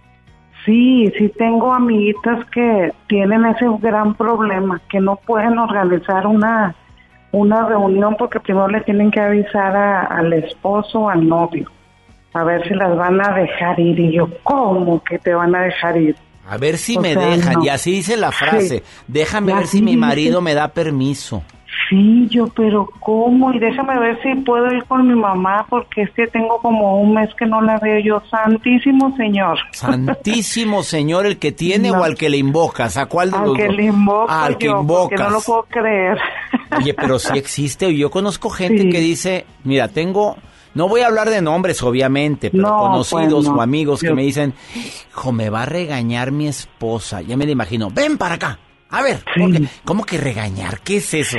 Sí, 0.65 1.07
sí 1.17 1.33
tengo 1.39 1.73
amiguitas 1.73 2.45
que 2.53 2.93
tienen 3.09 3.47
ese 3.47 3.67
gran 3.81 4.15
problema, 4.17 4.81
que 4.91 4.99
no 4.99 5.15
pueden 5.15 5.59
organizar 5.59 6.27
una, 6.27 6.75
una 7.33 7.67
reunión 7.69 8.17
porque 8.19 8.41
primero 8.41 8.69
le 8.69 8.81
tienen 8.83 9.11
que 9.11 9.21
avisar 9.21 9.77
a- 9.77 10.03
al 10.07 10.33
esposo 10.33 11.01
o 11.01 11.09
al 11.11 11.27
novio, 11.29 11.71
a 12.35 12.45
ver 12.45 12.67
si 12.67 12.75
las 12.75 12.97
van 12.97 13.21
a 13.21 13.35
dejar 13.35 13.79
ir. 13.81 13.99
Y 14.01 14.13
yo, 14.13 14.29
¿cómo 14.43 15.03
que 15.05 15.19
te 15.19 15.35
van 15.35 15.55
a 15.55 15.63
dejar 15.63 15.97
ir? 15.99 16.17
A 16.49 16.57
ver 16.57 16.79
si 16.79 16.97
O 16.97 17.01
me 17.03 17.13
sea, 17.13 17.27
dejan. 17.29 17.53
no. 17.55 17.65
Y 17.65 17.69
así 17.69 17.91
dice 17.93 18.17
la 18.17 18.33
frase. 18.33 18.79
Sí. 18.79 18.83
Déjame 19.07 19.53
ver 19.55 19.67
si 19.67 19.83
mi 19.83 19.97
marido 19.99 20.41
me 20.41 20.55
da 20.55 20.69
permiso. 20.69 21.43
Sí, 21.89 22.27
yo, 22.31 22.49
pero 22.49 22.87
¿cómo? 23.01 23.53
Y 23.53 23.59
déjame 23.59 23.99
ver 23.99 24.19
si 24.23 24.35
puedo 24.43 24.67
ir 24.73 24.85
con 24.85 25.07
mi 25.09 25.15
mamá, 25.15 25.65
porque 25.71 26.03
es 26.03 26.11
que 26.11 26.27
tengo 26.27 26.59
como 26.59 27.01
un 27.01 27.15
mes 27.15 27.31
que 27.39 27.47
no 27.47 27.63
la 27.63 27.79
veo 27.79 27.99
yo. 28.01 28.23
Santísimo 28.31 29.17
Señor. 29.17 29.59
Santísimo 29.73 30.83
Señor, 30.83 31.27
el 31.27 31.39
que 31.39 31.53
tiene 31.53 31.91
No. 31.91 32.01
o 32.01 32.05
al 32.05 32.15
que 32.15 32.29
le 32.29 32.37
invocas. 32.37 32.97
¿A 32.97 33.07
cuál 33.07 33.31
de 33.31 33.37
Al 33.39 33.45
los 33.47 33.57
que 33.57 33.67
dos? 33.67 33.77
le 33.77 33.85
invoco 33.85 34.31
Al 34.31 34.59
que 34.59 34.67
yo, 34.67 34.81
invocas. 34.81 35.21
no 35.21 35.31
lo 35.31 35.41
puedo 35.41 35.63
creer. 35.65 36.19
Oye, 36.77 36.95
pero 36.95 37.19
sí 37.19 37.37
existe. 37.39 37.95
Yo 37.97 38.11
conozco 38.11 38.51
gente 38.51 38.83
Sí. 38.83 38.91
que 38.91 39.01
dice, 39.01 39.47
mira, 39.65 39.89
tengo, 39.89 40.37
no 40.75 40.89
voy 40.89 41.01
a 41.01 41.07
hablar 41.07 41.31
de 41.31 41.41
nombres, 41.41 41.83
obviamente, 41.83 42.51
pero 42.51 42.65
No, 42.65 42.79
conocidos 42.79 43.45
pues 43.47 43.49
no. 43.49 43.57
o 43.57 43.63
amigos 43.63 44.01
que 44.01 44.13
me 44.13 44.23
dicen, 44.23 44.53
hijo, 44.75 45.33
me 45.33 45.49
va 45.51 45.63
a 45.63 45.67
regañar 45.67 46.33
mi 46.33 46.49
esposa. 46.49 47.23
Ya 47.23 47.37
me 47.37 47.47
la 47.47 47.53
imagino, 47.53 47.89
ven 47.91 48.19
para 48.19 48.35
acá. 48.35 48.59
A 48.91 49.03
ver, 49.03 49.19
¿cómo 49.35 49.51
que, 49.53 49.65
cómo 49.85 50.05
que 50.05 50.19
regañar? 50.19 50.81
¿Qué 50.81 50.97
es 50.97 51.13
eso? 51.15 51.37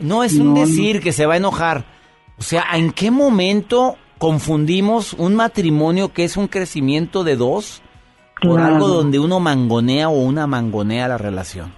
No 0.00 0.22
es 0.22 0.34
un 0.34 0.54
No, 0.54 0.54
no. 0.54 0.60
decir 0.60 1.00
que 1.00 1.12
se 1.12 1.26
va 1.26 1.34
a 1.34 1.38
enojar. 1.38 1.84
O 2.38 2.42
sea, 2.42 2.64
¿en 2.74 2.92
qué 2.92 3.10
momento 3.10 3.96
confundimos 4.18 5.12
un 5.14 5.34
matrimonio 5.34 6.12
que 6.12 6.24
es 6.24 6.36
un 6.36 6.46
crecimiento 6.46 7.24
de 7.24 7.36
dos 7.36 7.82
por 8.40 8.58
Claro. 8.60 8.74
algo 8.74 8.88
donde 8.88 9.18
uno 9.18 9.40
mangonea 9.40 10.08
o 10.08 10.20
una 10.20 10.46
mangonea 10.46 11.08
la 11.08 11.18
relación? 11.18 11.72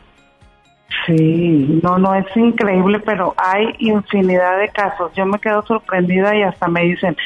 Sí, 1.07 1.81
no, 1.83 1.99
no, 1.99 2.15
es 2.15 2.27
increíble, 2.37 3.01
pero 3.01 3.35
hay 3.37 3.67
infinidad 3.79 4.59
de 4.59 4.69
casos. 4.69 5.11
Yo 5.17 5.27
me 5.27 5.39
quedo 5.39 5.63
sorprendida 5.67 6.35
y 6.37 6.43
hasta 6.43 6.69
me 6.69 6.83
dicen, 6.85 7.17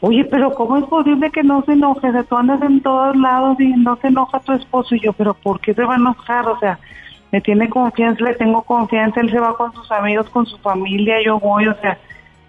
oye, 0.00 0.24
pero 0.24 0.52
¿cómo 0.52 0.76
es 0.78 0.84
posible 0.84 1.30
que 1.30 1.42
no 1.42 1.62
se 1.64 1.72
enoje? 1.72 2.08
Tú 2.28 2.36
andas 2.36 2.62
en 2.62 2.80
todos 2.82 3.16
lados 3.16 3.58
y 3.60 3.68
no 3.76 3.96
se 3.96 4.08
enoja 4.08 4.38
tu 4.40 4.52
esposo. 4.52 4.94
Y 4.94 5.00
yo, 5.00 5.12
pero 5.14 5.34
¿por 5.34 5.60
qué 5.60 5.74
se 5.74 5.82
va 5.84 5.94
a 5.94 5.98
enojar? 5.98 6.46
O 6.48 6.58
sea, 6.60 6.78
me 7.32 7.40
tiene 7.40 7.68
confianza, 7.68 8.24
le 8.24 8.34
tengo 8.34 8.62
confianza, 8.62 9.20
él 9.20 9.30
se 9.30 9.40
va 9.40 9.56
con 9.56 9.72
sus 9.72 9.90
amigos, 9.90 10.28
con 10.30 10.46
su 10.46 10.58
familia, 10.58 11.16
yo 11.24 11.38
voy, 11.38 11.66
o 11.66 11.74
sea, 11.80 11.98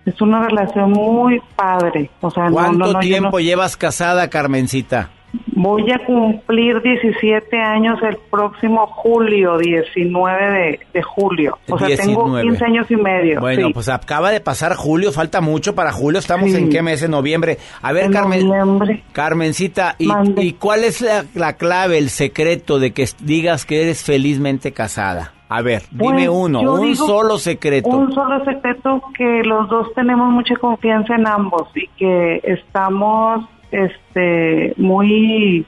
es 0.05 0.21
una 0.21 0.47
relación 0.47 0.91
muy 0.91 1.41
padre. 1.55 2.09
O 2.21 2.31
sea, 2.31 2.49
¿Cuánto 2.49 2.77
no, 2.77 2.93
no, 2.93 2.93
yo 2.93 2.99
tiempo 2.99 3.39
llevas 3.39 3.75
casada, 3.75 4.29
Carmencita? 4.29 5.09
Voy 5.55 5.91
a 5.91 5.99
cumplir 6.05 6.81
17 6.81 7.57
años 7.59 7.99
el 8.03 8.17
próximo 8.31 8.87
julio, 8.87 9.57
19 9.57 10.51
de, 10.51 10.79
de 10.93 11.01
julio. 11.03 11.57
O 11.69 11.77
sea, 11.77 11.87
tengo 11.97 12.23
19. 12.37 12.41
15 12.43 12.65
años 12.65 12.91
y 12.91 12.95
medio. 12.95 13.39
Bueno, 13.41 13.67
sí. 13.67 13.73
pues 13.73 13.89
acaba 13.89 14.31
de 14.31 14.39
pasar 14.39 14.75
julio, 14.75 15.11
falta 15.11 15.41
mucho 15.41 15.75
para 15.75 15.91
julio, 15.91 16.19
estamos 16.19 16.51
Sí. 16.51 16.57
en 16.57 16.69
qué 16.69 16.81
mes, 16.81 17.01
en 17.03 17.11
noviembre. 17.11 17.57
A 17.81 17.91
ver, 17.91 18.05
En 18.05 18.13
Carmen, 18.13 18.47
noviembre. 18.47 19.03
Carmencita, 19.11 19.95
¿y, 19.99 20.53
cuál 20.53 20.83
es 20.83 21.01
la, 21.01 21.25
la 21.35 21.53
clave, 21.53 21.97
el 21.97 22.09
secreto 22.09 22.79
de 22.79 22.91
que 22.93 23.05
digas 23.21 23.65
que 23.65 23.81
eres 23.83 24.03
felizmente 24.03 24.71
casada? 24.71 25.33
A 25.49 25.61
ver, 25.61 25.83
dime 25.91 26.27
Pues, 26.27 26.29
uno, 26.29 26.73
un 26.73 26.95
solo 26.95 27.37
secreto. 27.37 27.89
Un 27.89 28.13
solo 28.13 28.43
secreto 28.45 29.01
que 29.17 29.41
los 29.43 29.67
dos 29.69 29.93
tenemos 29.93 30.29
mucha 30.31 30.55
confianza 30.55 31.15
en 31.15 31.25
ambos 31.27 31.69
y 31.75 31.87
que 31.97 32.41
estamos 32.43 33.45
este 33.71 34.73
muy 34.77 35.65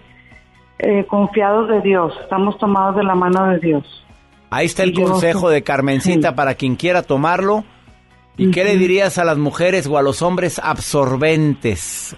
eh, 0.79 1.03
confiados 1.07 1.67
de 1.69 1.81
Dios, 1.81 2.13
estamos 2.21 2.57
tomados 2.57 2.95
de 2.95 3.03
la 3.03 3.15
mano 3.15 3.47
de 3.47 3.59
Dios. 3.59 4.05
Ahí 4.49 4.65
está 4.65 4.83
el 4.83 4.91
y 4.91 4.93
yo- 4.93 5.03
consejo 5.05 5.49
de 5.49 5.61
Carmencita 5.63 6.35
para 6.35 6.55
quien 6.55 6.75
quiera 6.75 7.03
tomarlo. 7.03 7.63
¿Y 8.37 8.51
qué 8.51 8.63
le 8.63 8.77
dirías 8.77 9.17
a 9.17 9.25
las 9.25 9.37
mujeres 9.37 9.85
o 9.87 9.97
a 9.97 10.01
los 10.01 10.21
hombres 10.21 10.59
absorbentes? 10.63 12.15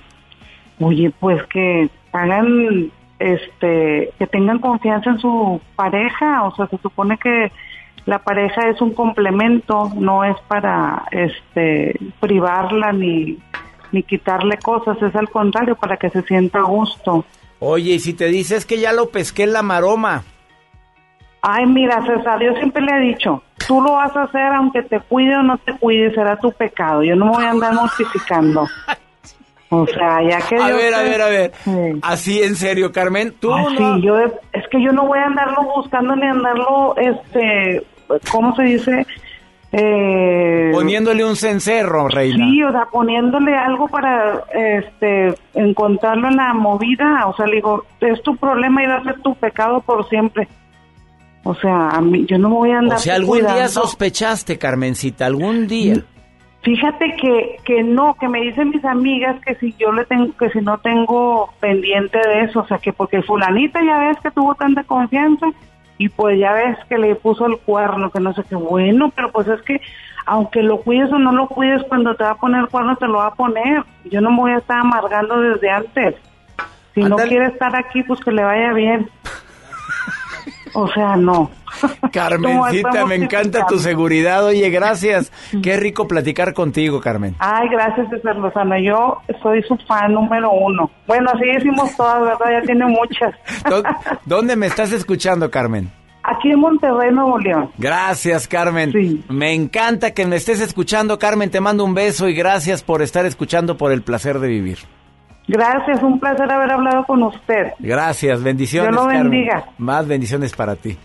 Oye, 0.79 1.11
pues 1.19 1.41
que 1.47 1.89
hagan, 2.11 2.91
este, 3.17 4.11
que 4.19 4.27
tengan 4.27 4.59
confianza 4.59 5.09
en 5.09 5.19
su 5.19 5.59
pareja, 5.75 6.43
o 6.43 6.55
sea, 6.55 6.67
se 6.67 6.77
supone 6.77 7.17
que 7.17 7.51
la 8.05 8.19
pareja 8.19 8.69
es 8.69 8.79
un 8.81 8.93
complemento, 8.93 9.91
no 9.95 10.23
es 10.23 10.35
para, 10.47 11.03
este, 11.11 11.95
privarla 12.19 12.91
ni, 12.91 13.39
ni 13.91 14.03
quitarle 14.03 14.57
cosas, 14.57 15.01
es 15.01 15.15
al 15.15 15.29
contrario, 15.29 15.75
para 15.75 15.97
que 15.97 16.09
se 16.09 16.21
sienta 16.23 16.59
a 16.59 16.63
gusto. 16.63 17.25
Oye, 17.59 17.91
y 17.93 17.99
si 17.99 18.13
te 18.13 18.25
dices 18.25 18.65
que 18.65 18.79
ya 18.79 18.91
lo 18.93 19.09
pesqué 19.09 19.43
en 19.43 19.53
la 19.53 19.61
maroma, 19.61 20.23
Ay, 21.43 21.65
mira, 21.65 22.05
César, 22.05 22.39
yo 22.39 22.53
siempre 22.53 22.83
le 22.83 22.97
he 22.97 22.99
dicho, 22.99 23.41
tú 23.67 23.81
lo 23.81 23.93
vas 23.93 24.15
a 24.15 24.23
hacer 24.23 24.53
aunque 24.53 24.83
te 24.83 24.99
cuide 24.99 25.35
o 25.37 25.41
no 25.41 25.57
te 25.57 25.75
cuide, 25.75 26.13
será 26.13 26.37
tu 26.37 26.51
pecado. 26.51 27.01
Yo 27.03 27.15
no 27.15 27.25
me 27.25 27.31
voy 27.31 27.45
a 27.45 27.49
andar 27.51 27.73
mortificando. 27.73 28.67
O 29.73 29.87
sea, 29.87 30.21
ya 30.21 30.41
que 30.49 30.57
A 30.57 30.67
Dios 30.67 30.77
ver, 30.79 30.93
a 30.93 31.01
ver, 31.01 31.21
a 31.21 31.27
ver. 31.29 31.51
Así 32.01 32.43
en 32.43 32.57
serio, 32.57 32.91
Carmen, 32.91 33.33
tú 33.39 33.53
Ay, 33.53 33.63
no- 33.79 33.95
sí, 33.95 34.01
yo 34.01 34.17
es 34.19 34.67
que 34.69 34.83
yo 34.83 34.91
no 34.91 35.07
voy 35.07 35.17
a 35.19 35.27
andarlo 35.27 35.63
buscando 35.63 36.13
ni 36.13 36.27
andarlo, 36.27 36.93
este, 36.97 37.81
¿cómo 38.29 38.53
se 38.57 38.63
dice? 38.63 39.07
Eh, 39.73 40.69
poniéndole 40.73 41.23
un 41.23 41.35
cencerro, 41.35 42.09
reina. 42.09 42.45
Sí, 42.45 42.61
o 42.63 42.71
sea, 42.71 42.85
poniéndole 42.91 43.55
algo 43.55 43.87
para, 43.87 44.43
este, 44.53 45.33
encontrarlo 45.53 46.27
en 46.27 46.35
la 46.35 46.53
movida. 46.53 47.25
O 47.27 47.35
sea, 47.35 47.45
le 47.45 47.55
digo, 47.55 47.85
es 48.01 48.21
tu 48.21 48.35
problema 48.35 48.83
y 48.83 49.03
ser 49.03 49.21
tu 49.21 49.33
pecado 49.35 49.79
por 49.81 50.07
siempre. 50.09 50.47
O 51.43 51.55
sea, 51.55 51.89
a 51.89 52.01
mí, 52.01 52.25
yo 52.27 52.37
no 52.37 52.49
me 52.49 52.55
voy 52.55 52.71
a 52.71 52.79
andar 52.79 52.97
O 52.97 53.01
sea, 53.01 53.15
algún 53.15 53.39
día 53.39 53.67
sospechaste, 53.67 54.57
Carmencita, 54.57 55.25
algún 55.25 55.67
día. 55.67 55.95
Fíjate 56.63 57.15
que, 57.19 57.57
que 57.63 57.81
no, 57.81 58.15
que 58.19 58.27
me 58.27 58.39
dicen 58.41 58.69
mis 58.69 58.85
amigas 58.85 59.41
que 59.43 59.55
si 59.55 59.73
yo 59.79 59.91
le 59.91 60.05
tengo, 60.05 60.31
que 60.37 60.49
si 60.51 60.59
no 60.59 60.77
tengo 60.77 61.51
pendiente 61.59 62.19
de 62.19 62.41
eso, 62.43 62.59
o 62.59 62.67
sea, 62.67 62.77
que 62.77 62.93
porque 62.93 63.23
fulanita 63.23 63.79
ya 63.83 63.97
ves 63.97 64.17
que 64.21 64.29
tuvo 64.29 64.53
tanta 64.53 64.83
confianza 64.83 65.47
y 66.01 66.09
pues 66.09 66.39
ya 66.39 66.53
ves 66.53 66.79
que 66.89 66.97
le 66.97 67.13
puso 67.13 67.45
el 67.45 67.59
cuerno, 67.59 68.09
que 68.09 68.19
no 68.19 68.33
sé 68.33 68.43
qué, 68.49 68.55
bueno, 68.55 69.11
pero 69.15 69.31
pues 69.31 69.47
es 69.47 69.61
que 69.61 69.79
aunque 70.25 70.63
lo 70.63 70.81
cuides 70.81 71.11
o 71.11 71.19
no 71.19 71.31
lo 71.31 71.47
cuides, 71.47 71.83
cuando 71.87 72.15
te 72.15 72.23
va 72.23 72.31
a 72.31 72.37
poner 72.37 72.61
el 72.61 72.69
cuerno 72.69 72.95
te 72.95 73.05
lo 73.05 73.19
va 73.19 73.27
a 73.27 73.35
poner. 73.35 73.83
Yo 74.05 74.19
no 74.19 74.31
me 74.31 74.37
voy 74.37 74.51
a 74.51 74.57
estar 74.57 74.79
amargando 74.79 75.39
desde 75.39 75.69
antes. 75.69 76.15
Si 76.95 77.03
no 77.03 77.17
quiere 77.17 77.47
estar 77.47 77.75
aquí, 77.75 78.01
pues 78.01 78.19
que 78.21 78.31
le 78.31 78.43
vaya 78.43 78.73
bien. 78.73 79.09
O 80.73 80.87
sea, 80.87 81.15
no. 81.17 81.51
Carmencita, 82.11 83.05
me 83.05 83.15
encanta 83.15 83.65
tu 83.65 83.79
seguridad. 83.79 84.45
Oye, 84.45 84.69
gracias. 84.69 85.31
Qué 85.63 85.77
rico 85.77 86.07
platicar 86.07 86.53
contigo, 86.53 86.99
Carmen. 87.01 87.35
Ay, 87.39 87.67
gracias, 87.69 88.09
César 88.09 88.35
Lozano. 88.37 88.77
Yo 88.79 89.17
soy 89.41 89.61
su 89.63 89.77
fan 89.87 90.13
número 90.13 90.51
uno. 90.51 90.89
Bueno, 91.07 91.29
así 91.33 91.45
decimos 91.53 91.95
todas, 91.95 92.21
¿verdad? 92.21 92.59
Ya 92.59 92.61
tiene 92.65 92.85
muchas. 92.85 93.33
¿Dó- 93.69 93.83
¿Dónde 94.25 94.55
me 94.55 94.67
estás 94.67 94.91
escuchando, 94.91 95.49
Carmen? 95.51 95.91
Aquí 96.23 96.51
en 96.51 96.59
Monterrey, 96.59 97.11
Nuevo 97.11 97.39
León. 97.39 97.71
Gracias, 97.79 98.47
Carmen. 98.47 99.23
Me 99.27 99.53
encanta 99.55 100.11
que 100.11 100.27
me 100.27 100.35
estés 100.35 100.61
escuchando, 100.61 101.17
Carmen. 101.17 101.49
Te 101.49 101.59
mando 101.61 101.83
un 101.83 101.95
beso 101.95 102.29
y 102.29 102.35
gracias 102.35 102.83
por 102.83 103.01
estar 103.01 103.25
escuchando 103.25 103.75
por 103.75 103.91
el 103.91 104.03
placer 104.03 104.37
de 104.39 104.47
vivir. 104.47 104.77
Gracias, 105.47 106.01
un 106.03 106.19
placer 106.19 106.49
haber 106.51 106.71
hablado 106.71 107.03
con 107.05 107.23
usted. 107.23 107.73
Gracias, 107.79 108.43
bendiciones. 108.43 108.91
Dios 108.91 109.01
lo 109.03 109.07
Carmen. 109.09 109.31
bendiga. 109.31 109.65
Más 109.79 110.07
bendiciones 110.07 110.53
para 110.55 110.75
ti. 110.75 110.95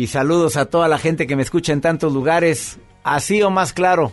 Y 0.00 0.06
saludos 0.06 0.56
a 0.56 0.64
toda 0.64 0.88
la 0.88 0.96
gente 0.96 1.26
que 1.26 1.36
me 1.36 1.42
escucha 1.42 1.74
en 1.74 1.82
tantos 1.82 2.14
lugares, 2.14 2.78
así 3.04 3.42
o 3.42 3.50
más 3.50 3.74
claro. 3.74 4.12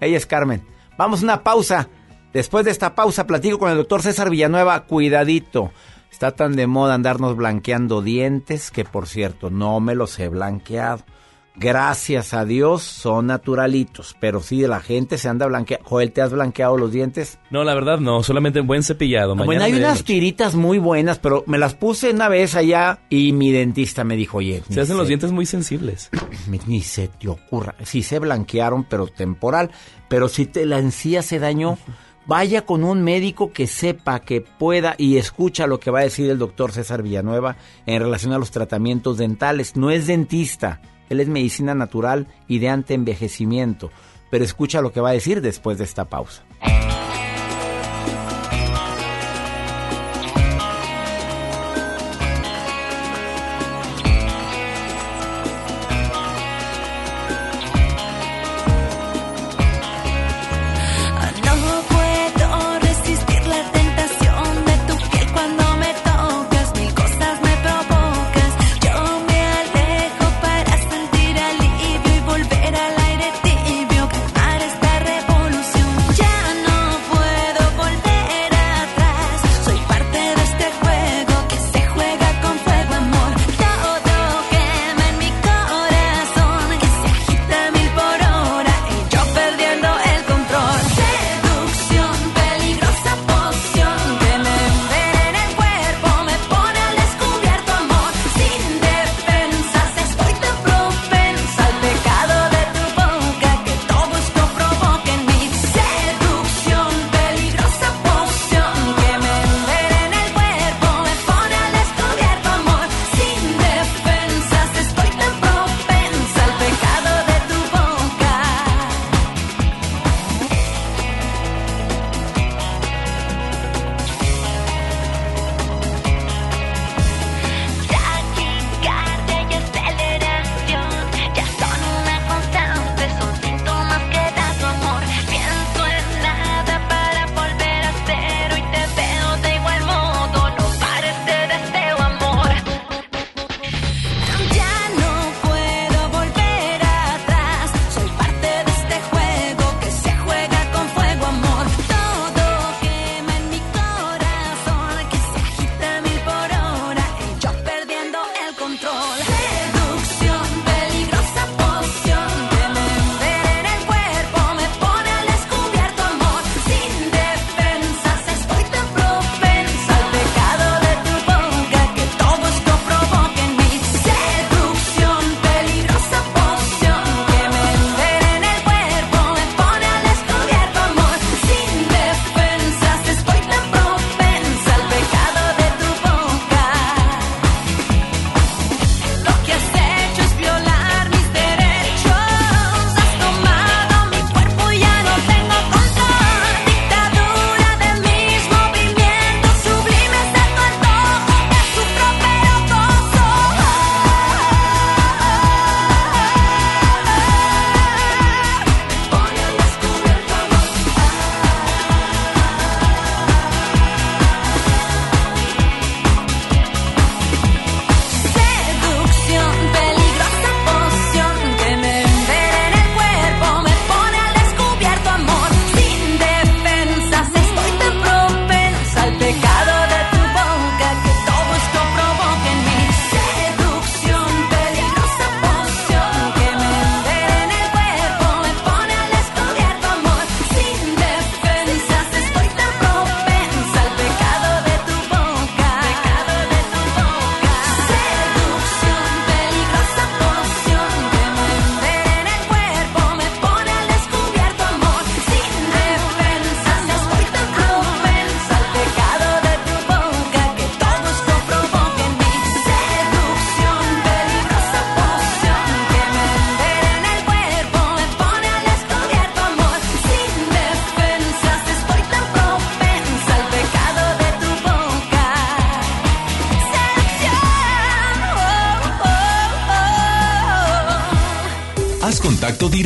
Ella 0.00 0.16
es 0.16 0.26
Carmen. 0.26 0.64
Vamos 0.96 1.22
a 1.22 1.24
una 1.24 1.42
pausa. 1.42 1.88
Después 2.32 2.64
de 2.64 2.70
esta 2.70 2.94
pausa 2.94 3.26
platico 3.26 3.58
con 3.58 3.68
el 3.68 3.78
doctor 3.78 4.00
César 4.00 4.30
Villanueva. 4.30 4.84
Cuidadito. 4.84 5.72
Está 6.12 6.30
tan 6.36 6.54
de 6.54 6.68
moda 6.68 6.94
andarnos 6.94 7.34
blanqueando 7.34 8.00
dientes 8.00 8.70
que, 8.70 8.84
por 8.84 9.08
cierto, 9.08 9.50
no 9.50 9.80
me 9.80 9.96
los 9.96 10.16
he 10.20 10.28
blanqueado. 10.28 11.02
Gracias 11.60 12.34
a 12.34 12.44
Dios 12.44 12.82
son 12.82 13.26
naturalitos, 13.26 14.14
pero 14.20 14.40
sí 14.40 14.60
la 14.66 14.80
gente 14.80 15.18
se 15.18 15.28
anda 15.28 15.46
blanqueando. 15.46 15.84
Joel, 15.88 16.12
¿te 16.12 16.22
has 16.22 16.32
blanqueado 16.32 16.76
los 16.78 16.92
dientes? 16.92 17.38
No, 17.50 17.64
la 17.64 17.74
verdad 17.74 17.98
no, 17.98 18.22
solamente 18.22 18.60
buen 18.60 18.82
cepillado. 18.84 19.34
Bueno, 19.34 19.46
Mañana 19.46 19.64
hay 19.64 19.72
me- 19.72 19.78
unas 19.78 20.04
tiritas 20.04 20.54
muy 20.54 20.78
buenas, 20.78 21.18
pero 21.18 21.42
me 21.46 21.58
las 21.58 21.74
puse 21.74 22.10
una 22.10 22.28
vez 22.28 22.54
allá 22.54 23.00
y 23.10 23.32
mi 23.32 23.50
dentista 23.50 24.04
me 24.04 24.14
dijo, 24.16 24.38
oye, 24.38 24.62
Se 24.70 24.80
hacen 24.80 24.96
los 24.96 25.08
dientes 25.08 25.32
muy 25.32 25.46
sensibles. 25.46 26.10
ni- 26.48 26.60
ni 26.66 26.80
se 26.82 27.08
te 27.08 27.28
ocurra. 27.28 27.74
Sí 27.82 28.02
se 28.04 28.18
blanquearon, 28.20 28.84
pero 28.84 29.08
temporal. 29.08 29.70
Pero 30.08 30.28
si 30.28 30.46
te 30.46 30.64
la 30.64 30.78
encía 30.78 31.22
se 31.22 31.38
dañó, 31.40 31.76
vaya 32.26 32.64
con 32.66 32.84
un 32.84 33.02
médico 33.02 33.52
que 33.52 33.66
sepa, 33.66 34.20
que 34.20 34.40
pueda 34.42 34.94
y 34.96 35.16
escucha 35.16 35.66
lo 35.66 35.80
que 35.80 35.90
va 35.90 36.00
a 36.00 36.04
decir 36.04 36.30
el 36.30 36.38
doctor 36.38 36.70
César 36.70 37.02
Villanueva 37.02 37.56
en 37.84 38.00
relación 38.00 38.32
a 38.32 38.38
los 38.38 38.50
tratamientos 38.52 39.18
dentales. 39.18 39.76
No 39.76 39.90
es 39.90 40.06
dentista, 40.06 40.80
él 41.08 41.20
es 41.20 41.28
medicina 41.28 41.74
natural 41.74 42.26
y 42.46 42.58
de 42.58 42.68
antienvejecimiento. 42.68 43.90
Pero 44.30 44.44
escucha 44.44 44.82
lo 44.82 44.92
que 44.92 45.00
va 45.00 45.10
a 45.10 45.14
decir 45.14 45.40
después 45.40 45.78
de 45.78 45.84
esta 45.84 46.04
pausa. 46.04 46.44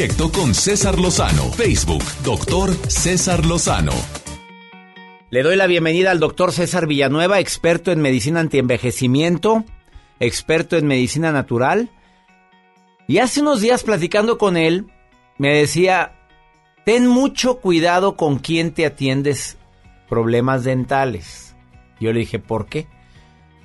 Con 0.03 0.53
César 0.53 0.99
Lozano. 0.99 1.53
Facebook, 1.53 2.03
doctor 2.25 2.75
César 2.91 3.47
Lozano. 3.47 3.93
Le 5.31 5.45
doy 5.45 5.55
la 5.55 5.69
bienvenida 5.69 6.11
al 6.11 6.19
doctor 6.19 6.51
César 6.51 6.89
Villanueva, 6.89 7.39
experto 7.39 7.93
en 7.93 8.01
medicina 8.01 8.41
antienvejecimiento, 8.41 9.65
experto 10.19 10.77
en 10.77 10.89
medicina 10.89 11.31
natural. 11.31 11.89
Y 13.07 13.19
hace 13.19 13.43
unos 13.43 13.61
días 13.61 13.85
platicando 13.85 14.39
con 14.39 14.57
él, 14.57 14.87
me 15.39 15.55
decía, 15.55 16.15
ten 16.85 17.07
mucho 17.07 17.61
cuidado 17.61 18.17
con 18.17 18.41
quién 18.41 18.73
te 18.73 18.85
atiendes 18.85 19.57
problemas 20.09 20.65
dentales. 20.65 21.55
Yo 22.01 22.13
le 22.13 22.19
dije, 22.19 22.41
¿por 22.41 22.67
qué? 22.67 22.89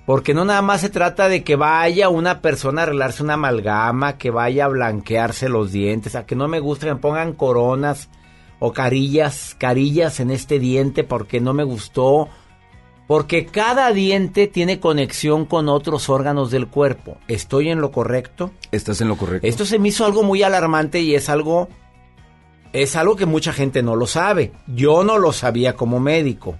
Porque 0.07 0.33
no 0.33 0.45
nada 0.45 0.61
más 0.61 0.79
se 0.79 0.89
trata 0.89 1.27
de 1.27 1.43
que 1.43 1.57
vaya 1.57 2.07
una 2.07 2.41
persona 2.41 2.79
a 2.79 2.83
arreglarse 2.83 3.23
una 3.23 3.33
amalgama, 3.33 4.17
que 4.17 4.31
vaya 4.31 4.63
a 4.63 4.69
blanquearse 4.69 5.49
los 5.49 5.73
dientes, 5.73 6.15
a 6.15 6.25
que 6.25 6.33
no 6.33 6.47
me 6.47 6.61
gusta 6.61 6.85
que 6.87 6.93
me 6.93 7.01
pongan 7.01 7.33
coronas 7.33 8.07
o 8.59 8.71
carillas, 8.71 9.53
carillas 9.59 10.21
en 10.21 10.31
este 10.31 10.59
diente 10.59 11.03
porque 11.03 11.41
no 11.41 11.53
me 11.53 11.65
gustó. 11.65 12.29
Porque 13.05 13.47
cada 13.47 13.91
diente 13.91 14.47
tiene 14.47 14.79
conexión 14.79 15.45
con 15.45 15.67
otros 15.67 16.07
órganos 16.07 16.51
del 16.51 16.67
cuerpo. 16.67 17.17
¿Estoy 17.27 17.67
en 17.67 17.81
lo 17.81 17.91
correcto? 17.91 18.51
Estás 18.71 19.01
en 19.01 19.09
lo 19.09 19.17
correcto. 19.17 19.45
Esto 19.45 19.65
se 19.65 19.77
me 19.77 19.89
hizo 19.89 20.05
algo 20.05 20.23
muy 20.23 20.41
alarmante 20.41 21.01
y 21.01 21.15
es 21.15 21.27
algo 21.27 21.67
es 22.71 22.95
algo 22.95 23.17
que 23.17 23.25
mucha 23.25 23.51
gente 23.51 23.83
no 23.83 23.97
lo 23.97 24.07
sabe. 24.07 24.53
Yo 24.67 25.03
no 25.03 25.17
lo 25.17 25.33
sabía 25.33 25.75
como 25.75 25.99
médico. 25.99 26.55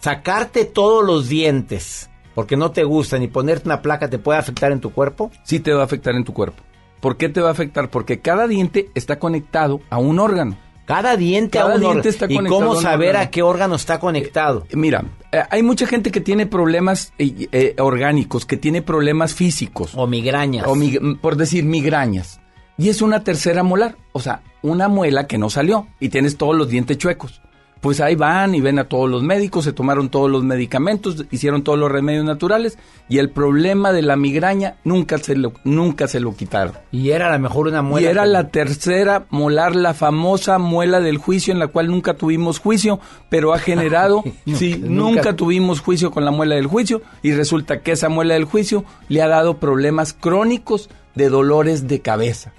Sacarte 0.00 0.64
todos 0.64 1.04
los 1.04 1.28
dientes 1.28 2.07
porque 2.38 2.56
no 2.56 2.70
te 2.70 2.84
gustan 2.84 3.24
y 3.24 3.26
ponerte 3.26 3.64
una 3.68 3.82
placa 3.82 4.08
te 4.08 4.20
puede 4.20 4.38
afectar 4.38 4.70
en 4.70 4.78
tu 4.78 4.92
cuerpo? 4.92 5.32
Sí 5.42 5.58
te 5.58 5.72
va 5.72 5.80
a 5.80 5.84
afectar 5.86 6.14
en 6.14 6.22
tu 6.22 6.32
cuerpo. 6.32 6.62
¿Por 7.00 7.16
qué 7.16 7.28
te 7.28 7.40
va 7.40 7.48
a 7.48 7.50
afectar? 7.50 7.90
Porque 7.90 8.20
cada 8.20 8.46
diente 8.46 8.90
está 8.94 9.18
conectado 9.18 9.80
a 9.90 9.98
un 9.98 10.20
órgano. 10.20 10.56
Cada 10.86 11.16
diente 11.16 11.58
Cada 11.58 11.72
a 11.72 11.74
un 11.74 11.80
diente 11.80 11.98
órgano. 11.98 12.10
está 12.10 12.26
¿Y 12.30 12.36
conectado 12.36 12.60
cómo 12.68 12.80
saber 12.80 13.16
a 13.16 13.28
qué 13.28 13.42
órgano 13.42 13.74
está 13.74 13.98
conectado? 13.98 14.68
Mira, 14.72 15.04
eh, 15.32 15.42
hay 15.50 15.64
mucha 15.64 15.84
gente 15.88 16.12
que 16.12 16.20
tiene 16.20 16.46
problemas 16.46 17.12
eh, 17.18 17.48
eh, 17.50 17.74
orgánicos, 17.80 18.46
que 18.46 18.56
tiene 18.56 18.82
problemas 18.82 19.34
físicos. 19.34 19.90
O 19.96 20.06
migrañas. 20.06 20.64
O 20.68 20.76
mig- 20.76 21.18
por 21.20 21.34
decir 21.34 21.64
migrañas. 21.64 22.40
Y 22.76 22.88
es 22.88 23.02
una 23.02 23.24
tercera 23.24 23.64
molar, 23.64 23.96
o 24.12 24.20
sea, 24.20 24.42
una 24.62 24.86
muela 24.86 25.26
que 25.26 25.38
no 25.38 25.50
salió 25.50 25.88
y 25.98 26.10
tienes 26.10 26.36
todos 26.36 26.54
los 26.56 26.68
dientes 26.68 26.98
chuecos. 26.98 27.42
Pues 27.80 28.00
ahí 28.00 28.16
van 28.16 28.54
y 28.54 28.60
ven 28.60 28.78
a 28.78 28.84
todos 28.84 29.08
los 29.08 29.22
médicos, 29.22 29.64
se 29.64 29.72
tomaron 29.72 30.08
todos 30.08 30.30
los 30.30 30.42
medicamentos, 30.42 31.24
hicieron 31.30 31.62
todos 31.62 31.78
los 31.78 31.90
remedios 31.90 32.24
naturales 32.24 32.78
y 33.08 33.18
el 33.18 33.30
problema 33.30 33.92
de 33.92 34.02
la 34.02 34.16
migraña 34.16 34.76
nunca 34.84 35.18
se 35.18 35.36
lo, 35.36 35.52
nunca 35.64 36.08
se 36.08 36.20
lo 36.20 36.34
quitaron. 36.34 36.74
Y 36.90 37.10
era 37.10 37.28
a 37.28 37.32
lo 37.32 37.38
mejor 37.38 37.68
una 37.68 37.82
muela. 37.82 38.06
Y 38.06 38.10
era 38.10 38.26
la 38.26 38.48
tercera 38.48 39.26
molar, 39.30 39.76
la 39.76 39.94
famosa 39.94 40.58
muela 40.58 41.00
del 41.00 41.18
juicio, 41.18 41.52
en 41.52 41.58
la 41.58 41.68
cual 41.68 41.88
nunca 41.88 42.14
tuvimos 42.14 42.58
juicio, 42.58 43.00
pero 43.28 43.54
ha 43.54 43.58
generado, 43.58 44.24
sí, 44.46 44.76
nunca. 44.78 44.88
nunca 44.88 45.36
tuvimos 45.36 45.80
juicio 45.80 46.10
con 46.10 46.24
la 46.24 46.30
muela 46.30 46.56
del 46.56 46.66
juicio, 46.66 47.02
y 47.22 47.32
resulta 47.32 47.80
que 47.80 47.92
esa 47.92 48.08
muela 48.08 48.34
del 48.34 48.44
juicio 48.44 48.84
le 49.08 49.22
ha 49.22 49.28
dado 49.28 49.58
problemas 49.58 50.12
crónicos 50.12 50.90
de 51.14 51.28
dolores 51.28 51.88
de 51.88 52.00
cabeza. 52.00 52.52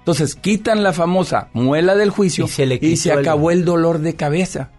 Entonces 0.00 0.34
quitan 0.34 0.82
la 0.82 0.92
famosa 0.92 1.48
muela 1.52 1.94
del 1.94 2.10
juicio 2.10 2.46
Y 2.46 2.48
se 2.48 2.66
le 2.66 2.78
y 2.80 2.96
se 2.96 3.10
quitó 3.10 3.20
el- 3.20 3.26
acabó 3.26 3.50
el 3.50 3.64
dolor 3.64 4.00
de 4.00 4.14
cabeza. 4.16 4.70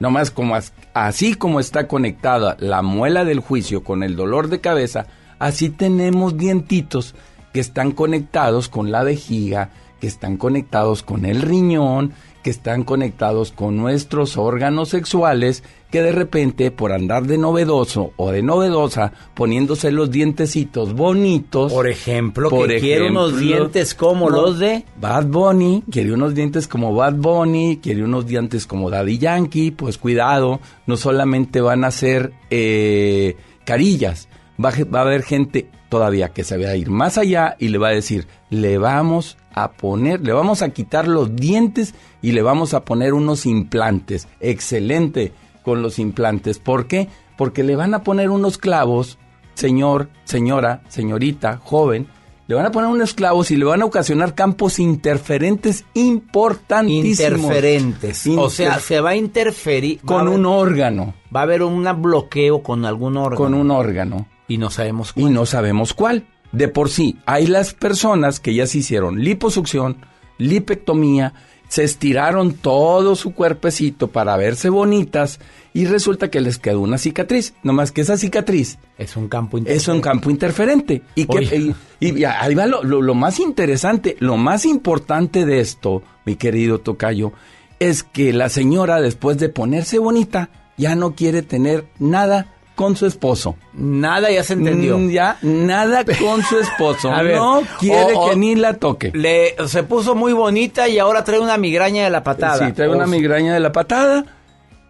Nomás 0.00 0.30
como 0.30 0.54
as- 0.56 0.72
así 0.92 1.34
como 1.34 1.60
está 1.60 1.86
conectada 1.88 2.56
la 2.60 2.82
muela 2.82 3.24
del 3.24 3.40
juicio 3.40 3.82
con 3.84 4.02
el 4.02 4.16
dolor 4.16 4.48
de 4.48 4.60
cabeza, 4.60 5.06
así 5.38 5.70
tenemos 5.70 6.36
dientitos 6.36 7.14
que 7.52 7.60
están 7.60 7.92
conectados 7.92 8.68
con 8.68 8.90
la 8.90 9.04
vejiga, 9.04 9.70
que 10.04 10.08
están 10.08 10.36
conectados 10.36 11.02
con 11.02 11.24
el 11.24 11.40
riñón, 11.40 12.12
que 12.42 12.50
están 12.50 12.84
conectados 12.84 13.52
con 13.52 13.78
nuestros 13.78 14.36
órganos 14.36 14.90
sexuales, 14.90 15.64
que 15.90 16.02
de 16.02 16.12
repente 16.12 16.70
por 16.70 16.92
andar 16.92 17.22
de 17.22 17.38
novedoso 17.38 18.12
o 18.18 18.30
de 18.30 18.42
novedosa, 18.42 19.14
poniéndose 19.32 19.90
los 19.92 20.10
dientecitos 20.10 20.92
bonitos. 20.92 21.72
Por 21.72 21.88
ejemplo, 21.88 22.50
por 22.50 22.68
que 22.68 22.80
quiere 22.80 23.08
unos 23.08 23.38
dientes 23.40 23.94
como 23.94 24.28
no, 24.28 24.42
los 24.42 24.58
de... 24.58 24.84
Bad 25.00 25.24
Bunny, 25.28 25.84
quiere 25.90 26.12
unos 26.12 26.34
dientes 26.34 26.68
como 26.68 26.94
Bad 26.94 27.14
Bunny, 27.14 27.78
quiere 27.82 28.04
unos 28.04 28.26
dientes 28.26 28.66
como 28.66 28.90
Daddy 28.90 29.16
Yankee, 29.16 29.70
pues 29.70 29.96
cuidado, 29.96 30.60
no 30.86 30.98
solamente 30.98 31.62
van 31.62 31.82
a 31.82 31.90
ser 31.90 32.34
eh, 32.50 33.38
carillas, 33.64 34.28
va 34.62 34.68
a 34.68 35.00
haber 35.00 35.22
gente 35.22 35.70
todavía 35.94 36.30
que 36.30 36.42
se 36.42 36.58
va 36.58 36.70
a 36.70 36.76
ir 36.76 36.90
más 36.90 37.18
allá 37.18 37.54
y 37.60 37.68
le 37.68 37.78
va 37.78 37.86
a 37.88 37.92
decir, 37.92 38.26
le 38.50 38.78
vamos 38.78 39.36
a 39.54 39.70
poner, 39.70 40.20
le 40.22 40.32
vamos 40.32 40.60
a 40.60 40.70
quitar 40.70 41.06
los 41.06 41.36
dientes 41.36 41.94
y 42.20 42.32
le 42.32 42.42
vamos 42.42 42.74
a 42.74 42.84
poner 42.84 43.14
unos 43.14 43.46
implantes. 43.46 44.26
Excelente 44.40 45.32
con 45.62 45.82
los 45.82 46.00
implantes. 46.00 46.58
¿Por 46.58 46.88
qué? 46.88 47.06
Porque 47.38 47.62
le 47.62 47.76
van 47.76 47.94
a 47.94 48.02
poner 48.02 48.30
unos 48.30 48.58
clavos, 48.58 49.18
señor, 49.54 50.08
señora, 50.24 50.82
señorita, 50.88 51.60
joven, 51.62 52.08
le 52.48 52.56
van 52.56 52.66
a 52.66 52.72
poner 52.72 52.90
unos 52.90 53.14
clavos 53.14 53.52
y 53.52 53.56
le 53.56 53.64
van 53.64 53.82
a 53.82 53.84
ocasionar 53.84 54.34
campos 54.34 54.80
interferentes 54.80 55.84
importantísimos. 55.94 57.20
Interferentes. 57.20 58.26
O 58.36 58.50
sea, 58.50 58.80
se 58.80 59.00
va 59.00 59.10
a 59.10 59.16
interferir. 59.16 59.98
va 59.98 60.02
a 60.02 60.06
con 60.06 60.20
haber- 60.26 60.38
un 60.40 60.46
órgano. 60.46 61.14
Va 61.34 61.40
a 61.40 61.42
haber 61.44 61.62
un 61.62 61.86
bloqueo 62.02 62.64
con 62.64 62.84
algún 62.84 63.16
órgano. 63.16 63.36
Con 63.36 63.54
un 63.54 63.70
órgano. 63.70 64.26
Y 64.48 64.58
no 64.58 64.70
sabemos 64.70 65.12
Y 65.16 65.24
no 65.26 65.46
sabemos 65.46 65.94
cuál. 65.94 66.26
De 66.52 66.68
por 66.68 66.88
sí, 66.90 67.16
hay 67.26 67.46
las 67.46 67.74
personas 67.74 68.38
que 68.40 68.54
ya 68.54 68.66
se 68.66 68.78
hicieron 68.78 69.22
liposucción, 69.24 69.96
lipectomía, 70.38 71.34
se 71.68 71.82
estiraron 71.82 72.52
todo 72.52 73.16
su 73.16 73.32
cuerpecito 73.34 74.08
para 74.08 74.36
verse 74.36 74.68
bonitas 74.68 75.40
y 75.72 75.86
resulta 75.86 76.30
que 76.30 76.40
les 76.40 76.58
quedó 76.58 76.80
una 76.80 76.98
cicatriz. 76.98 77.54
Nomás 77.64 77.90
que 77.90 78.02
esa 78.02 78.16
cicatriz 78.16 78.78
Es 78.98 79.16
un 79.16 79.28
campo 79.28 79.58
es 79.64 79.88
un 79.88 80.00
campo 80.00 80.30
interferente. 80.30 81.02
Y, 81.16 81.26
que, 81.26 81.74
y, 82.00 82.20
y 82.20 82.24
ahí 82.24 82.54
va 82.54 82.66
lo, 82.66 82.84
lo- 82.84 83.02
lo 83.02 83.14
más 83.14 83.40
interesante, 83.40 84.16
lo 84.20 84.36
más 84.36 84.66
importante 84.66 85.44
de 85.46 85.58
esto, 85.60 86.02
mi 86.24 86.36
querido 86.36 86.78
Tocayo, 86.78 87.32
es 87.80 88.04
que 88.04 88.32
la 88.32 88.48
señora 88.48 89.00
después 89.00 89.38
de 89.38 89.48
ponerse 89.48 89.98
bonita 89.98 90.50
ya 90.76 90.94
no 90.94 91.14
quiere 91.16 91.42
tener 91.42 91.86
nada 91.98 92.53
con 92.74 92.96
su 92.96 93.06
esposo. 93.06 93.56
Nada 93.72 94.30
ya 94.30 94.42
se 94.42 94.54
entendió. 94.54 94.98
Mm, 94.98 95.10
Ya 95.10 95.38
nada 95.42 96.04
con 96.20 96.42
su 96.42 96.58
esposo. 96.58 97.10
A 97.12 97.22
ver, 97.22 97.36
no 97.36 97.62
quiere 97.78 98.14
o- 98.14 98.28
que 98.30 98.36
ni 98.36 98.54
la 98.56 98.74
toque. 98.74 99.10
Le, 99.14 99.54
se 99.68 99.82
puso 99.84 100.14
muy 100.14 100.32
bonita 100.32 100.88
y 100.88 100.98
ahora 100.98 101.22
trae 101.24 101.38
una 101.40 101.56
migraña 101.56 102.04
de 102.04 102.10
la 102.10 102.22
patada. 102.22 102.66
Sí, 102.66 102.72
trae 102.72 102.88
una 102.88 103.06
migraña 103.06 103.54
de 103.54 103.60
la 103.60 103.72
patada 103.72 104.24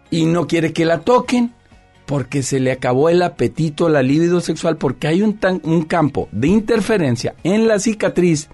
y 0.09 0.25
no 0.25 0.47
quiere 0.47 0.73
que 0.73 0.85
la 0.85 0.99
toquen 0.99 1.53
porque 2.05 2.43
se 2.43 2.59
le 2.59 2.71
acabó 2.71 3.09
el 3.09 3.21
apetito, 3.23 3.89
la 3.89 4.03
libido 4.03 4.39
sexual, 4.39 4.77
porque 4.77 5.07
hay 5.07 5.21
un, 5.23 5.37
tan- 5.37 5.61
un 5.63 5.83
campo 5.83 6.29
de 6.31 6.47
interferencia 6.49 7.33
en 7.43 7.67
la 7.67 7.79
cicatriz 7.79 8.47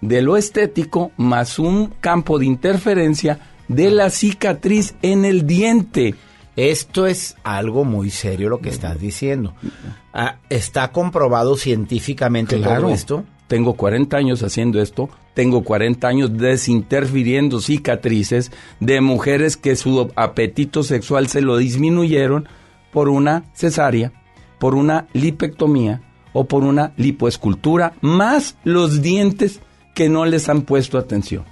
de 0.00 0.22
lo 0.22 0.36
estético 0.36 1.12
más 1.16 1.58
un 1.60 1.86
campo 2.00 2.38
de 2.38 2.46
interferencia 2.46 3.38
de 3.68 3.90
la 3.90 4.10
cicatriz 4.10 4.94
en 5.02 5.24
el 5.24 5.46
diente. 5.46 6.14
Esto 6.56 7.06
es 7.06 7.36
algo 7.44 7.84
muy 7.84 8.10
serio 8.10 8.48
lo 8.48 8.60
que 8.60 8.70
estás 8.70 8.98
diciendo. 8.98 9.54
Ah, 10.14 10.36
¿Está 10.48 10.90
comprobado 10.90 11.56
científicamente 11.56 12.58
todo 12.58 12.90
esto? 12.90 13.24
Tengo 13.46 13.74
40 13.74 14.16
años 14.16 14.42
haciendo 14.42 14.80
esto. 14.80 15.10
Tengo 15.34 15.62
40 15.62 16.08
años 16.08 16.36
desinterfiriendo 16.36 17.60
cicatrices 17.60 18.50
de 18.80 19.02
mujeres 19.02 19.58
que 19.58 19.76
su 19.76 20.10
apetito 20.16 20.82
sexual 20.82 21.28
se 21.28 21.42
lo 21.42 21.58
disminuyeron 21.58 22.48
por 22.90 23.10
una 23.10 23.44
cesárea, 23.52 24.12
por 24.58 24.74
una 24.74 25.06
lipectomía 25.12 26.00
o 26.32 26.46
por 26.46 26.64
una 26.64 26.94
lipoescultura, 26.96 27.92
más 28.00 28.56
los 28.64 29.02
dientes 29.02 29.60
que 29.94 30.08
no 30.08 30.24
les 30.24 30.48
han 30.48 30.62
puesto 30.62 30.96
atención. 30.96 31.44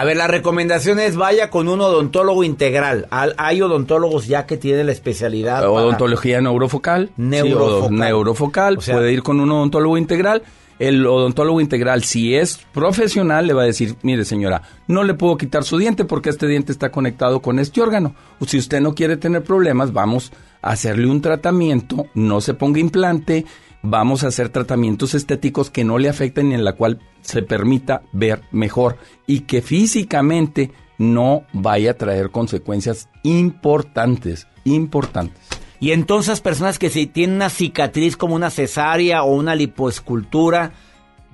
A 0.00 0.04
ver, 0.04 0.16
la 0.16 0.26
recomendación 0.28 1.00
es 1.00 1.16
vaya 1.16 1.50
con 1.50 1.68
un 1.68 1.80
odontólogo 1.80 2.44
integral. 2.44 3.06
Al- 3.10 3.34
Hay 3.36 3.60
odontólogos 3.62 4.26
ya 4.26 4.46
que 4.46 4.56
tienen 4.56 4.86
la 4.86 4.92
especialidad. 4.92 5.56
para- 5.58 5.70
Odontología 5.70 6.40
neurofocal. 6.40 7.10
Neurofocal. 7.16 7.88
Sí, 7.88 7.94
neurofocal. 7.94 8.78
O 8.78 8.80
sea- 8.80 8.94
puede 8.96 9.12
ir 9.12 9.22
con 9.22 9.40
un 9.40 9.50
odontólogo 9.50 9.98
integral. 9.98 10.42
El 10.78 11.04
odontólogo 11.08 11.60
integral, 11.60 12.04
si 12.04 12.36
es 12.36 12.60
profesional, 12.72 13.48
le 13.48 13.52
va 13.54 13.62
a 13.62 13.66
decir, 13.66 13.96
mire 14.02 14.24
señora, 14.24 14.62
no 14.86 15.02
le 15.02 15.14
puedo 15.14 15.36
quitar 15.36 15.64
su 15.64 15.76
diente 15.76 16.04
porque 16.04 16.30
este 16.30 16.46
diente 16.46 16.70
está 16.70 16.90
conectado 16.92 17.40
con 17.42 17.58
este 17.58 17.80
órgano. 17.82 18.14
Si 18.46 18.58
usted 18.58 18.80
no 18.80 18.94
quiere 18.94 19.16
tener 19.16 19.42
problemas, 19.42 19.92
vamos 19.92 20.30
a 20.62 20.70
hacerle 20.70 21.08
un 21.08 21.20
tratamiento, 21.20 22.06
no 22.14 22.40
se 22.40 22.54
ponga 22.54 22.78
implante, 22.78 23.44
vamos 23.82 24.24
a 24.24 24.28
hacer 24.28 24.48
tratamientos 24.48 25.14
estéticos 25.14 25.70
que 25.70 25.84
no 25.84 25.98
le 25.98 26.08
afecten 26.08 26.50
y 26.50 26.54
en 26.54 26.64
la 26.64 26.74
cual 26.74 27.00
se 27.20 27.42
permita 27.42 28.02
ver 28.12 28.42
mejor 28.50 28.96
y 29.26 29.40
que 29.40 29.62
físicamente 29.62 30.72
no 30.98 31.42
vaya 31.52 31.92
a 31.92 31.94
traer 31.94 32.30
consecuencias 32.30 33.08
importantes, 33.22 34.48
importantes. 34.64 35.38
Y 35.80 35.92
entonces 35.92 36.40
personas 36.40 36.78
que 36.78 36.90
si 36.90 37.06
tienen 37.06 37.36
una 37.36 37.50
cicatriz 37.50 38.16
como 38.16 38.34
una 38.34 38.50
cesárea 38.50 39.22
o 39.22 39.32
una 39.34 39.54
lipoescultura, 39.54 40.72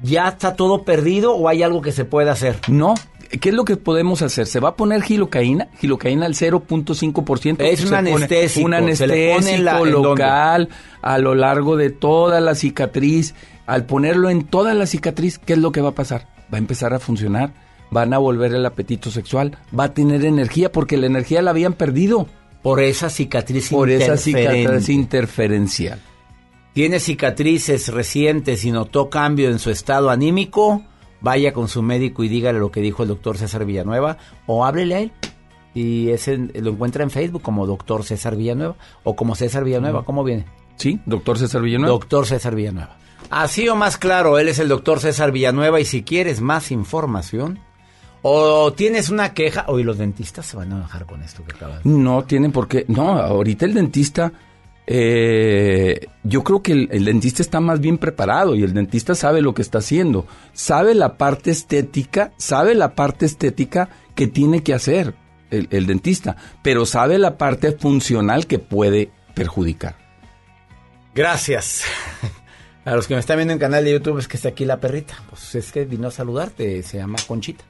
¿Ya 0.02 0.28
está 0.28 0.54
todo 0.56 0.84
perdido 0.84 1.34
o 1.34 1.48
hay 1.48 1.62
algo 1.62 1.80
que 1.80 1.92
se 1.92 2.04
puede 2.04 2.30
hacer? 2.30 2.56
No. 2.68 2.94
¿Qué 3.38 3.50
es 3.50 3.54
lo 3.54 3.64
que 3.64 3.76
podemos 3.76 4.22
hacer? 4.22 4.46
Se 4.46 4.60
va 4.60 4.70
a 4.70 4.76
poner 4.76 5.02
gilocaína, 5.02 5.68
gilocaína 5.78 6.26
al 6.26 6.34
0.5%. 6.34 7.56
Es 7.60 7.84
un 8.56 8.74
anestésico, 8.74 9.84
local 9.84 10.68
a 11.02 11.18
lo 11.18 11.34
largo 11.34 11.76
de 11.76 11.90
toda 11.90 12.40
la 12.40 12.54
cicatriz. 12.54 13.34
Al 13.66 13.86
ponerlo 13.86 14.28
en 14.28 14.44
toda 14.44 14.74
la 14.74 14.86
cicatriz, 14.86 15.38
¿qué 15.38 15.54
es 15.54 15.58
lo 15.58 15.72
que 15.72 15.80
va 15.80 15.90
a 15.90 15.94
pasar? 15.94 16.28
Va 16.52 16.56
a 16.56 16.58
empezar 16.58 16.92
a 16.92 16.98
funcionar, 16.98 17.54
van 17.90 18.12
a 18.12 18.18
volver 18.18 18.54
el 18.54 18.66
apetito 18.66 19.10
sexual, 19.10 19.56
va 19.78 19.84
a 19.84 19.94
tener 19.94 20.24
energía 20.24 20.70
porque 20.70 20.96
la 20.96 21.06
energía 21.06 21.40
la 21.40 21.50
habían 21.50 21.72
perdido. 21.72 22.26
Por 22.62 22.80
esa 22.80 23.10
cicatriz 23.10 23.68
Por 23.68 23.90
esa 23.90 24.16
cicatriz 24.16 24.88
interferencial. 24.88 26.00
tiene 26.72 26.98
cicatrices 26.98 27.88
recientes 27.88 28.64
y 28.64 28.70
notó 28.70 29.10
cambio 29.10 29.50
en 29.50 29.58
su 29.58 29.70
estado 29.70 30.08
anímico, 30.08 30.82
vaya 31.24 31.52
con 31.54 31.68
su 31.68 31.82
médico 31.82 32.22
y 32.22 32.28
dígale 32.28 32.58
lo 32.58 32.70
que 32.70 32.80
dijo 32.80 33.02
el 33.02 33.08
doctor 33.08 33.38
César 33.38 33.64
Villanueva 33.64 34.18
o 34.46 34.64
háblele 34.64 34.94
a 34.94 35.00
él. 35.00 35.12
Y 35.74 36.10
ese 36.10 36.36
lo 36.36 36.70
encuentra 36.70 37.02
en 37.02 37.10
Facebook 37.10 37.42
como 37.42 37.66
doctor 37.66 38.04
César 38.04 38.36
Villanueva 38.36 38.76
o 39.02 39.16
como 39.16 39.34
César 39.34 39.64
Villanueva. 39.64 40.04
¿Cómo 40.04 40.22
viene? 40.22 40.44
Sí, 40.76 41.00
doctor 41.06 41.38
César 41.38 41.62
Villanueva. 41.62 41.92
Doctor 41.92 42.26
César 42.26 42.54
Villanueva. 42.54 42.96
Así 43.30 43.68
o 43.68 43.74
más 43.74 43.96
claro, 43.96 44.38
él 44.38 44.48
es 44.48 44.58
el 44.58 44.68
doctor 44.68 45.00
César 45.00 45.32
Villanueva 45.32 45.80
y 45.80 45.84
si 45.84 46.02
quieres 46.02 46.40
más 46.40 46.70
información 46.70 47.58
o 48.22 48.72
tienes 48.74 49.08
una 49.08 49.32
queja, 49.32 49.64
hoy 49.66 49.82
los 49.82 49.98
dentistas 49.98 50.46
se 50.46 50.56
van 50.56 50.72
a 50.72 50.76
enojar 50.76 51.06
con 51.06 51.22
esto 51.22 51.42
que 51.44 51.56
acabas 51.56 51.82
de 51.82 51.90
No 51.90 52.24
tienen 52.24 52.52
por 52.52 52.68
qué. 52.68 52.84
No, 52.86 53.18
ahorita 53.18 53.64
el 53.64 53.74
dentista. 53.74 54.30
Eh, 54.86 56.08
yo 56.22 56.44
creo 56.44 56.62
que 56.62 56.72
el, 56.72 57.04
dentista 57.04 57.42
está 57.42 57.60
más 57.60 57.80
bien 57.80 57.98
preparado 57.98 58.54
y 58.54 58.62
el 58.62 58.74
dentista 58.74 59.14
sabe 59.14 59.40
lo 59.40 59.54
que 59.54 59.62
está 59.62 59.78
haciendo. 59.78 60.26
Sabe 60.52 60.94
la 60.94 61.16
parte 61.16 61.50
estética, 61.50 62.32
sabe 62.36 62.74
la 62.74 62.94
parte 62.94 63.26
estética 63.26 63.88
que 64.14 64.26
tiene 64.26 64.62
que 64.62 64.74
hacer 64.74 65.14
el, 65.50 65.68
el 65.70 65.86
dentista, 65.86 66.36
pero 66.62 66.86
sabe 66.86 67.18
la 67.18 67.38
parte 67.38 67.72
funcional 67.72 68.46
que 68.46 68.58
puede 68.58 69.10
perjudicar. 69.34 69.96
Gracias. 71.14 71.84
A 72.84 72.94
los 72.94 73.06
que 73.06 73.14
me 73.14 73.20
están 73.20 73.38
viendo 73.38 73.54
en 73.54 73.58
canal 73.58 73.84
de 73.84 73.92
YouTube 73.92 74.18
es 74.18 74.28
que 74.28 74.36
está 74.36 74.50
aquí 74.50 74.66
la 74.66 74.78
perrita. 74.78 75.14
Pues 75.30 75.54
es 75.54 75.72
que 75.72 75.86
vino 75.86 76.08
a 76.08 76.10
saludarte, 76.10 76.82
se 76.82 76.98
llama 76.98 77.16
Conchita. 77.26 77.64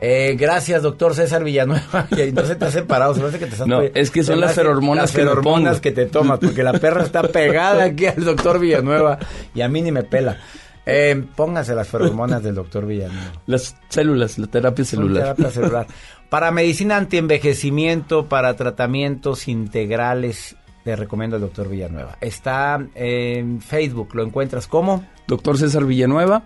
Eh, 0.00 0.36
gracias, 0.38 0.82
doctor 0.82 1.14
César 1.14 1.44
Villanueva. 1.44 2.06
Y 2.16 2.32
no 2.32 2.44
se 2.44 2.56
te 2.56 2.64
ha 2.64 2.70
separado, 2.70 3.14
se 3.14 3.22
hace 3.22 3.38
que 3.38 3.46
te 3.46 3.52
estás 3.52 3.66
No, 3.66 3.80
es 3.80 4.10
que 4.10 4.22
son 4.22 4.40
las 4.40 4.54
ferormonas 4.54 5.04
las 5.04 5.12
que 5.12 5.18
ferormonas 5.18 5.80
que 5.80 5.92
te 5.92 6.06
tomas, 6.06 6.38
porque 6.38 6.62
la 6.62 6.74
perra 6.74 7.02
está 7.04 7.22
pegada 7.22 7.84
aquí 7.84 8.06
al 8.06 8.24
doctor 8.24 8.58
Villanueva 8.58 9.18
y 9.54 9.62
a 9.62 9.68
mí 9.68 9.82
ni 9.82 9.92
me 9.92 10.02
pela. 10.02 10.38
Eh, 10.84 11.24
póngase 11.34 11.74
las 11.74 11.88
ferormonas 11.88 12.42
del 12.42 12.54
doctor 12.54 12.86
Villanueva. 12.86 13.32
Las 13.46 13.76
células, 13.88 14.38
la 14.38 14.46
terapia 14.46 14.84
celular. 14.84 15.22
terapia 15.34 15.50
celular. 15.50 15.86
Para 16.28 16.50
medicina 16.50 16.96
antienvejecimiento, 16.96 18.26
para 18.26 18.54
tratamientos 18.54 19.48
integrales, 19.48 20.56
te 20.84 20.94
recomiendo 20.94 21.36
el 21.36 21.42
doctor 21.42 21.68
Villanueva. 21.68 22.16
Está 22.20 22.80
en 22.94 23.60
Facebook, 23.60 24.14
lo 24.14 24.22
encuentras 24.22 24.68
como 24.68 25.04
Doctor 25.26 25.58
César 25.58 25.84
Villanueva 25.84 26.44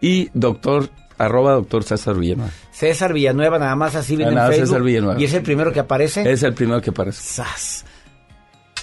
y 0.00 0.30
doctor 0.32 0.88
arroba 1.18 1.52
doctor 1.52 1.84
César 1.84 2.16
Villanueva. 2.16 2.50
César 2.70 3.12
Villanueva, 3.12 3.58
nada 3.58 3.76
más 3.76 3.94
así 3.94 4.16
viene 4.16 4.32
Nada, 4.32 4.46
en 4.48 4.52
Facebook. 4.52 4.68
César 4.68 4.82
Villanueva. 4.82 5.20
Y 5.20 5.24
es 5.24 5.34
el 5.34 5.42
primero 5.42 5.72
que 5.72 5.80
aparece. 5.80 6.30
Es 6.30 6.42
el 6.42 6.54
primero 6.54 6.80
que 6.80 6.90
aparece. 6.90 7.22
¡Sas! 7.22 7.84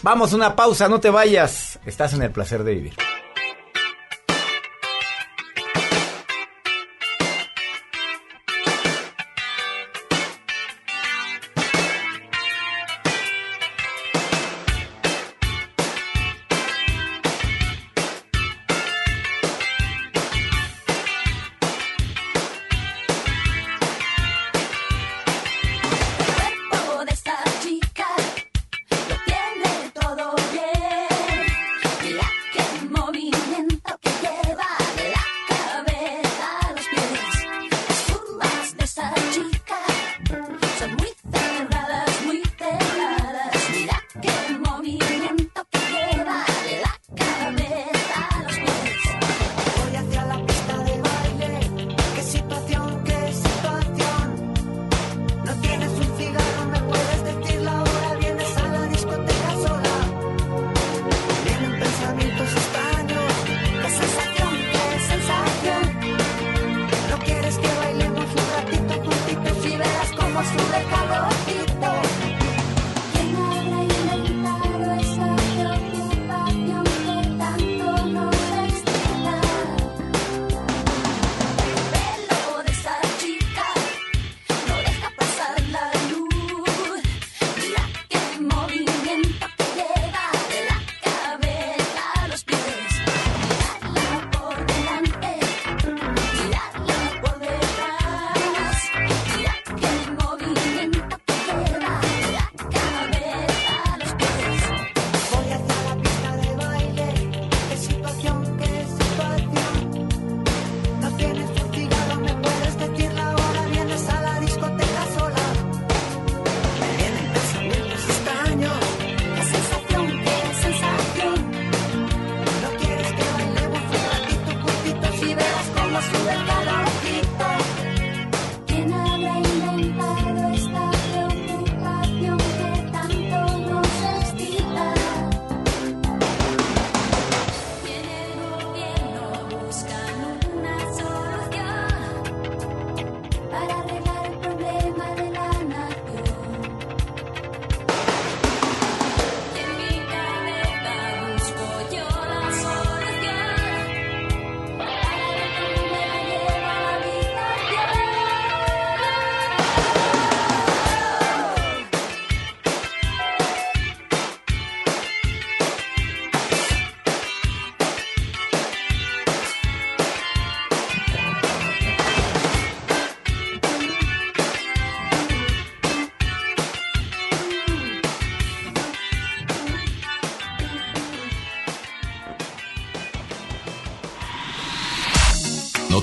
Vamos, 0.03 0.33
una 0.33 0.55
pausa, 0.55 0.87
no 0.87 0.99
te 0.99 1.09
vayas. 1.09 1.79
Estás 1.85 2.13
en 2.13 2.23
el 2.23 2.31
placer 2.31 2.63
de 2.63 2.73
vivir. 2.73 2.93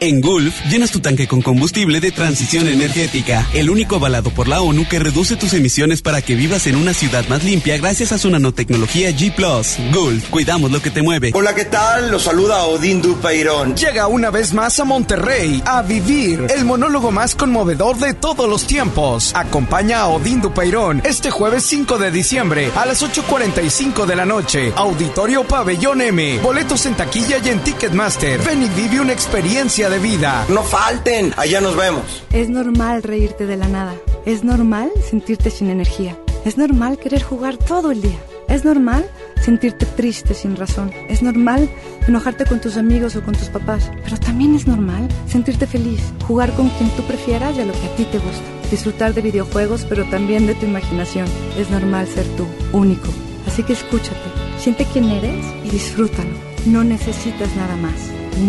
En 0.00 0.20
Gulf, 0.20 0.64
llenas 0.66 0.92
tu 0.92 1.00
tanque 1.00 1.26
con 1.26 1.42
combustible 1.42 1.98
de 1.98 2.12
transición 2.12 2.68
energética, 2.68 3.44
el 3.52 3.68
único 3.68 3.96
avalado 3.96 4.30
por 4.30 4.46
la 4.46 4.60
ONU 4.62 4.86
que 4.88 5.00
reduce 5.00 5.34
tus 5.34 5.54
emisiones 5.54 6.02
para 6.02 6.22
que 6.22 6.36
vivas 6.36 6.68
en 6.68 6.76
una 6.76 6.94
ciudad 6.94 7.26
más 7.26 7.42
limpia 7.42 7.76
gracias 7.78 8.12
a 8.12 8.18
su 8.18 8.30
nanotecnología 8.30 9.10
G⁇ 9.10 9.34
Gulf, 9.92 10.28
cuidamos 10.30 10.70
lo 10.70 10.80
que 10.80 10.92
te 10.92 11.02
mueve. 11.02 11.32
Hola, 11.34 11.52
¿qué 11.52 11.64
tal? 11.64 12.12
Los 12.12 12.22
saluda 12.22 12.62
Odín 12.66 13.02
Dupeirón. 13.02 13.74
Llega 13.74 14.06
una 14.06 14.30
vez 14.30 14.54
más 14.54 14.78
a 14.78 14.84
Monterrey 14.84 15.60
a 15.66 15.82
vivir 15.82 16.46
el 16.48 16.64
monólogo 16.64 17.10
más 17.10 17.34
conmovedor 17.34 17.98
de 17.98 18.14
todos 18.14 18.48
los 18.48 18.68
tiempos. 18.68 19.32
Acompaña 19.34 20.02
a 20.02 20.08
Odín 20.08 20.40
Dupeirón 20.40 21.02
este 21.04 21.32
jueves 21.32 21.64
5 21.64 21.98
de 21.98 22.12
diciembre 22.12 22.70
a 22.76 22.86
las 22.86 23.02
8.45 23.02 24.06
de 24.06 24.14
la 24.14 24.26
noche. 24.26 24.72
Auditorio 24.76 25.42
Pabellón 25.42 26.02
M. 26.02 26.38
Boletos 26.38 26.86
en 26.86 26.94
taquilla 26.94 27.38
y 27.44 27.48
en 27.48 27.58
Ticketmaster. 27.64 28.40
Ven 28.44 28.62
y 28.62 28.68
vive 28.68 29.00
una 29.00 29.12
experiencia 29.12 29.87
de 29.90 29.98
vida. 29.98 30.44
No 30.48 30.62
falten, 30.62 31.32
allá 31.36 31.60
nos 31.60 31.76
vemos. 31.76 32.22
Es 32.32 32.48
normal 32.48 33.02
reírte 33.02 33.46
de 33.46 33.56
la 33.56 33.68
nada. 33.68 33.94
Es 34.26 34.44
normal 34.44 34.90
sentirte 35.08 35.50
sin 35.50 35.70
energía. 35.70 36.18
Es 36.44 36.58
normal 36.58 36.98
querer 36.98 37.22
jugar 37.22 37.56
todo 37.56 37.90
el 37.90 38.02
día. 38.02 38.18
Es 38.48 38.64
normal 38.64 39.08
sentirte 39.42 39.86
triste 39.86 40.34
sin 40.34 40.56
razón. 40.56 40.90
Es 41.08 41.22
normal 41.22 41.70
enojarte 42.06 42.44
con 42.44 42.60
tus 42.60 42.76
amigos 42.76 43.16
o 43.16 43.22
con 43.22 43.34
tus 43.34 43.48
papás. 43.48 43.90
Pero 44.04 44.18
también 44.18 44.54
es 44.54 44.66
normal 44.66 45.08
sentirte 45.26 45.66
feliz, 45.66 46.00
jugar 46.26 46.52
con 46.54 46.68
quien 46.70 46.90
tú 46.90 47.02
prefieras 47.02 47.56
y 47.56 47.60
a 47.60 47.66
lo 47.66 47.72
que 47.72 47.86
a 47.86 47.96
ti 47.96 48.04
te 48.04 48.18
gusta. 48.18 48.42
Disfrutar 48.70 49.14
de 49.14 49.22
videojuegos, 49.22 49.86
pero 49.88 50.04
también 50.10 50.46
de 50.46 50.54
tu 50.54 50.66
imaginación. 50.66 51.26
Es 51.56 51.70
normal 51.70 52.06
ser 52.06 52.26
tú, 52.36 52.46
único. 52.72 53.08
Así 53.46 53.62
que 53.62 53.72
escúchate, 53.72 54.28
siente 54.58 54.86
quién 54.92 55.04
eres 55.10 55.44
y 55.64 55.70
disfrútalo. 55.70 56.30
No 56.66 56.84
necesitas 56.84 57.54
nada 57.56 57.76
más. 57.76 57.94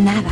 Nada. 0.04 0.32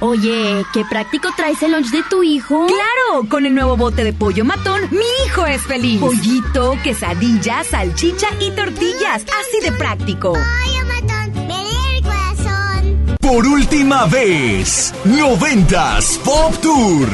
Oye, 0.00 0.64
qué 0.72 0.82
práctico 0.86 1.28
traes 1.36 1.62
el 1.62 1.72
lunch 1.72 1.90
de 1.90 2.02
tu 2.04 2.22
hijo. 2.22 2.66
Claro, 2.66 3.28
con 3.28 3.44
el 3.44 3.54
nuevo 3.54 3.76
bote 3.76 4.02
de 4.02 4.14
pollo 4.14 4.46
matón, 4.46 4.80
mi 4.90 5.04
hijo 5.26 5.44
es 5.44 5.60
feliz. 5.62 6.00
Pollito, 6.00 6.78
quesadilla, 6.82 7.62
salchicha 7.64 8.28
y 8.40 8.50
tortillas, 8.52 9.22
así 9.22 9.60
de 9.62 9.72
práctico. 9.72 10.32
Pollo 10.32 10.86
matón, 10.86 11.46
me 11.46 11.96
el 11.96 12.02
corazón. 12.02 13.16
Por 13.20 13.46
última 13.46 14.06
vez, 14.06 14.94
90s 15.04 16.18
Pop 16.20 16.54
Tour. 16.62 17.08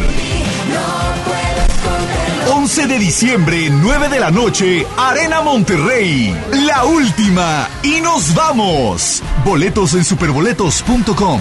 11 2.55 2.87
de 2.87 2.99
diciembre, 3.01 3.69
9 3.69 4.09
de 4.09 4.21
la 4.21 4.31
noche, 4.31 4.87
Arena 4.97 5.43
Monterrey. 5.43 6.33
La 6.53 6.85
última. 6.85 7.69
Y 7.83 8.01
nos 8.01 8.33
vamos. 8.33 9.25
Boletos 9.45 9.95
en 9.95 10.05
superboletos.com. 10.05 11.41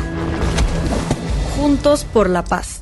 Juntos 1.55 2.05
por 2.05 2.27
la 2.27 2.43
paz. 2.43 2.81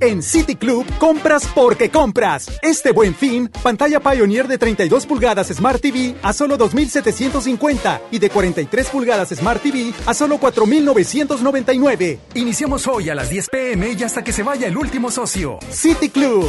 En 0.00 0.22
City 0.22 0.54
Club, 0.54 0.86
compras 0.98 1.48
porque 1.54 1.90
compras. 1.90 2.48
Este 2.62 2.92
buen 2.92 3.14
fin, 3.14 3.50
pantalla 3.62 3.98
Pioneer 3.98 4.46
de 4.46 4.56
32 4.56 5.06
pulgadas 5.06 5.48
Smart 5.48 5.80
TV 5.80 6.14
a 6.22 6.32
solo 6.32 6.56
2,750 6.56 8.02
y 8.12 8.20
de 8.20 8.30
43 8.30 8.88
pulgadas 8.90 9.30
Smart 9.30 9.60
TV 9.60 9.92
a 10.06 10.14
solo 10.14 10.38
4,999. 10.38 12.20
Iniciamos 12.34 12.86
hoy 12.86 13.10
a 13.10 13.16
las 13.16 13.28
10 13.28 13.48
pm 13.48 13.92
y 13.92 14.02
hasta 14.04 14.22
que 14.22 14.32
se 14.32 14.44
vaya 14.44 14.68
el 14.68 14.76
último 14.76 15.10
socio. 15.10 15.58
City 15.70 16.10
Club. 16.10 16.48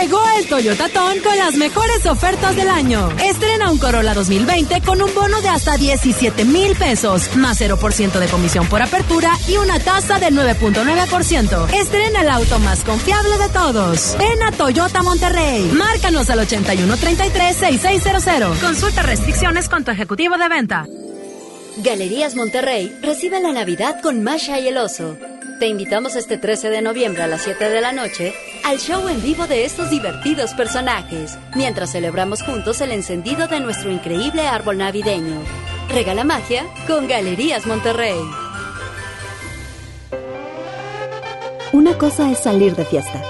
Llegó 0.00 0.22
el 0.38 0.46
Toyota 0.46 0.88
Ton 0.88 1.20
con 1.20 1.36
las 1.36 1.56
mejores 1.56 2.06
ofertas 2.06 2.56
del 2.56 2.70
año. 2.70 3.10
Estrena 3.22 3.70
un 3.70 3.76
Corolla 3.76 4.14
2020 4.14 4.80
con 4.80 5.02
un 5.02 5.14
bono 5.14 5.42
de 5.42 5.50
hasta 5.50 5.76
17 5.76 6.46
mil 6.46 6.74
pesos, 6.74 7.36
más 7.36 7.60
0% 7.60 8.18
de 8.18 8.26
comisión 8.28 8.66
por 8.66 8.80
apertura 8.80 9.30
y 9.46 9.58
una 9.58 9.78
tasa 9.78 10.18
del 10.18 10.34
9.9%. 10.34 11.74
Estrena 11.74 12.22
el 12.22 12.30
auto 12.30 12.58
más 12.60 12.82
confiable 12.82 13.36
de 13.36 13.50
todos. 13.50 14.16
Ven 14.18 14.42
a 14.42 14.52
Toyota 14.52 15.02
Monterrey. 15.02 15.70
Márcanos 15.74 16.30
al 16.30 16.48
8133-6600. 16.48 18.58
Consulta 18.58 19.02
restricciones 19.02 19.68
con 19.68 19.84
tu 19.84 19.90
ejecutivo 19.90 20.38
de 20.38 20.48
venta. 20.48 20.86
Galerías 21.82 22.34
Monterrey 22.34 22.94
recibe 23.00 23.40
la 23.40 23.52
Navidad 23.52 24.02
con 24.02 24.22
Masha 24.22 24.58
y 24.58 24.68
el 24.68 24.76
Oso. 24.76 25.16
Te 25.58 25.66
invitamos 25.66 26.14
este 26.14 26.36
13 26.36 26.68
de 26.68 26.82
noviembre 26.82 27.22
a 27.22 27.26
las 27.26 27.42
7 27.42 27.70
de 27.70 27.80
la 27.80 27.92
noche 27.92 28.34
al 28.64 28.78
show 28.78 29.08
en 29.08 29.22
vivo 29.22 29.46
de 29.46 29.64
estos 29.64 29.88
divertidos 29.88 30.52
personajes, 30.52 31.38
mientras 31.54 31.92
celebramos 31.92 32.42
juntos 32.42 32.82
el 32.82 32.92
encendido 32.92 33.48
de 33.48 33.60
nuestro 33.60 33.90
increíble 33.90 34.46
árbol 34.46 34.76
navideño. 34.76 35.40
Regala 35.88 36.22
magia 36.22 36.66
con 36.86 37.08
Galerías 37.08 37.66
Monterrey. 37.66 38.18
Una 41.72 41.96
cosa 41.96 42.30
es 42.30 42.38
salir 42.40 42.76
de 42.76 42.84
fiesta. 42.84 43.22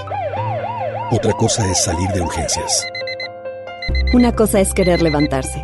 Otra 1.11 1.31
cosa 1.33 1.69
es 1.71 1.83
salir 1.83 2.09
de 2.09 2.21
urgencias. 2.21 2.85
Una 4.13 4.33
cosa 4.33 4.59
es 4.59 4.73
querer 4.73 5.01
levantarse. 5.01 5.63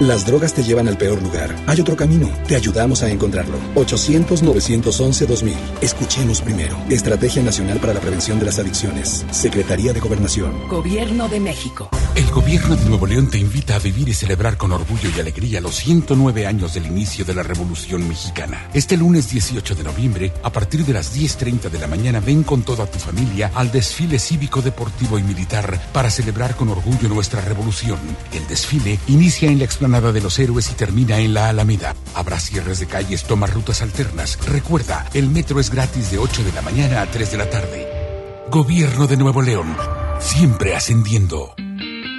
Las 0.00 0.26
drogas 0.26 0.54
te 0.54 0.62
llevan 0.62 0.88
al 0.88 0.98
peor 0.98 1.22
lugar. 1.22 1.54
Hay 1.66 1.80
otro 1.80 1.96
camino. 1.96 2.30
Te 2.48 2.56
ayudamos 2.56 3.02
a 3.02 3.10
encontrarlo. 3.10 3.58
800-911-2000. 3.74 5.54
Escuchemos 5.80 6.40
primero. 6.40 6.76
Estrategia 6.90 7.42
Nacional 7.42 7.78
para 7.78 7.94
la 7.94 8.00
Prevención 8.00 8.38
de 8.38 8.46
las 8.46 8.58
Adicciones. 8.58 9.24
Secretaría 9.30 9.92
de 9.92 10.00
Gobernación. 10.00 10.68
Gobierno 10.68 11.28
de 11.28 11.40
México. 11.40 11.88
El 12.14 12.30
gobierno 12.30 12.76
de 12.76 12.84
Nuevo 12.84 13.06
León 13.06 13.30
te 13.30 13.38
invita 13.38 13.76
a 13.76 13.78
vivir 13.78 14.06
y 14.08 14.12
celebrar 14.12 14.58
con 14.58 14.72
orgullo 14.72 15.08
y 15.16 15.18
alegría 15.18 15.62
los 15.62 15.76
109 15.76 16.46
años 16.46 16.74
del 16.74 16.86
inicio 16.86 17.24
de 17.24 17.34
la 17.34 17.42
Revolución 17.42 18.06
Mexicana. 18.06 18.68
Este 18.74 18.98
lunes 18.98 19.30
18 19.30 19.74
de 19.74 19.82
noviembre, 19.82 20.32
a 20.42 20.52
partir 20.52 20.84
de 20.84 20.92
las 20.92 21.16
10.30 21.16 21.70
de 21.70 21.78
la 21.78 21.86
mañana, 21.86 22.20
ven 22.20 22.42
con 22.42 22.64
toda 22.64 22.84
tu 22.84 22.98
familia 22.98 23.50
al 23.54 23.72
desfile 23.72 24.18
cívico, 24.18 24.60
deportivo 24.60 25.18
y 25.18 25.22
militar 25.22 25.80
para 25.94 26.10
celebrar 26.10 26.54
con 26.54 26.68
orgullo 26.68 27.08
nuestra 27.08 27.40
revolución. 27.40 27.98
El 28.32 28.46
desfile 28.46 28.98
inicia 29.08 29.50
en 29.50 29.58
la 29.58 29.64
explanada 29.82 30.12
de 30.12 30.20
los 30.20 30.38
héroes 30.38 30.70
y 30.70 30.74
termina 30.74 31.18
en 31.18 31.34
la 31.34 31.48
Alameda. 31.48 31.96
Habrá 32.14 32.38
cierres 32.38 32.78
de 32.78 32.86
calles, 32.86 33.24
toma 33.24 33.48
rutas 33.48 33.82
alternas. 33.82 34.38
Recuerda, 34.46 35.08
el 35.12 35.28
metro 35.28 35.58
es 35.58 35.70
gratis 35.70 36.12
de 36.12 36.18
8 36.18 36.44
de 36.44 36.52
la 36.52 36.62
mañana 36.62 37.02
a 37.02 37.10
3 37.10 37.32
de 37.32 37.36
la 37.36 37.50
tarde. 37.50 37.88
Gobierno 38.48 39.08
de 39.08 39.16
Nuevo 39.16 39.42
León, 39.42 39.76
siempre 40.20 40.76
ascendiendo. 40.76 41.56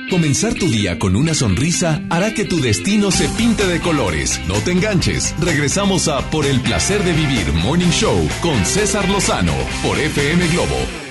Comenzar 0.09 0.55
tu 0.55 0.67
día 0.67 0.99
con 0.99 1.15
una 1.15 1.33
sonrisa 1.33 2.01
hará 2.09 2.33
que 2.33 2.43
tu 2.43 2.59
destino 2.59 3.11
se 3.11 3.29
pinte 3.29 3.65
de 3.65 3.79
colores. 3.79 4.41
No 4.45 4.55
te 4.55 4.73
enganches. 4.73 5.33
Regresamos 5.39 6.09
a 6.09 6.19
Por 6.31 6.45
el 6.45 6.59
placer 6.59 7.01
de 7.05 7.13
vivir 7.13 7.53
Morning 7.53 7.91
Show 7.91 8.27
con 8.41 8.65
César 8.65 9.07
Lozano 9.07 9.53
por 9.81 9.97
FM 9.97 10.49
Globo 10.49 11.02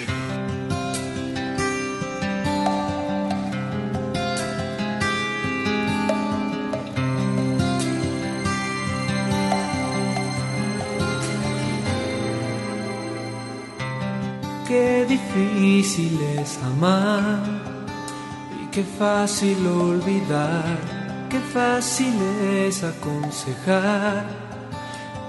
difícil 15.34 16.20
es 16.38 16.58
amar 16.58 17.40
y 18.62 18.66
qué 18.70 18.82
fácil 18.82 19.66
olvidar, 19.66 20.78
qué 21.30 21.40
fácil 21.40 22.14
es 22.66 22.82
aconsejar, 22.82 24.26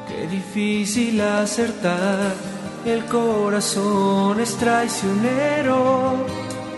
qué 0.08 0.28
difícil 0.28 1.22
acertar. 1.22 2.34
El 2.86 3.06
corazón 3.06 4.42
es 4.42 4.56
traicionero, 4.58 6.26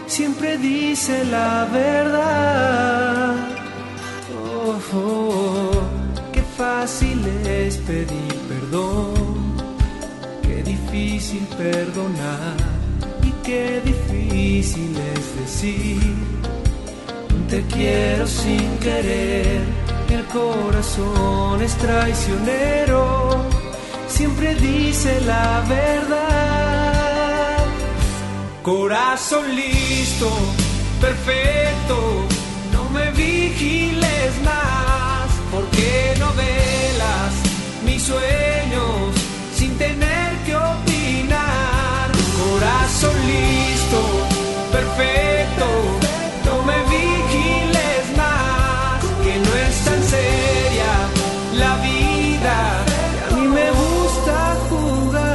siempre 0.06 0.58
dice 0.60 1.26
la 1.26 1.68
verdad. 1.72 3.36
Oh, 4.38 4.98
oh, 4.98 5.72
qué 6.32 6.44
fácil 6.58 7.26
es 7.46 7.78
pedir 7.78 8.36
perdón 8.48 9.56
Qué 10.42 10.64
difícil 10.64 11.46
perdonar 11.58 12.75
qué 13.46 13.82
difícil 13.86 14.96
es 15.16 15.40
decir 15.40 16.16
te 17.50 17.62
quiero 17.68 18.26
sin 18.26 18.78
querer. 18.80 19.62
El 20.10 20.26
corazón 20.26 21.62
es 21.62 21.76
traicionero, 21.76 23.46
siempre 24.08 24.56
dice 24.56 25.22
la 25.22 25.64
verdad. 25.68 27.66
Corazón 28.64 29.46
listo, 29.56 30.30
perfecto, 31.00 32.26
no 32.74 32.90
me 32.90 33.12
vigiles 33.12 34.42
más, 34.44 35.30
porque 35.52 36.16
no 36.20 36.34
velas 36.34 37.34
mis 37.86 38.02
sueños 38.02 39.15
Listo, 43.28 44.02
perfecto, 44.72 45.68
no 46.46 46.56
me 46.64 46.78
vigiles 46.94 48.06
más, 48.18 49.04
que 49.24 49.34
no 49.40 49.52
es 49.68 49.76
tan 49.86 50.02
seria 50.04 50.94
la 51.58 51.72
vida, 51.78 52.58
que 53.28 53.34
a 53.34 53.38
mí 53.38 53.48
me 53.48 53.68
gusta 53.72 54.36
jugar. 54.70 55.26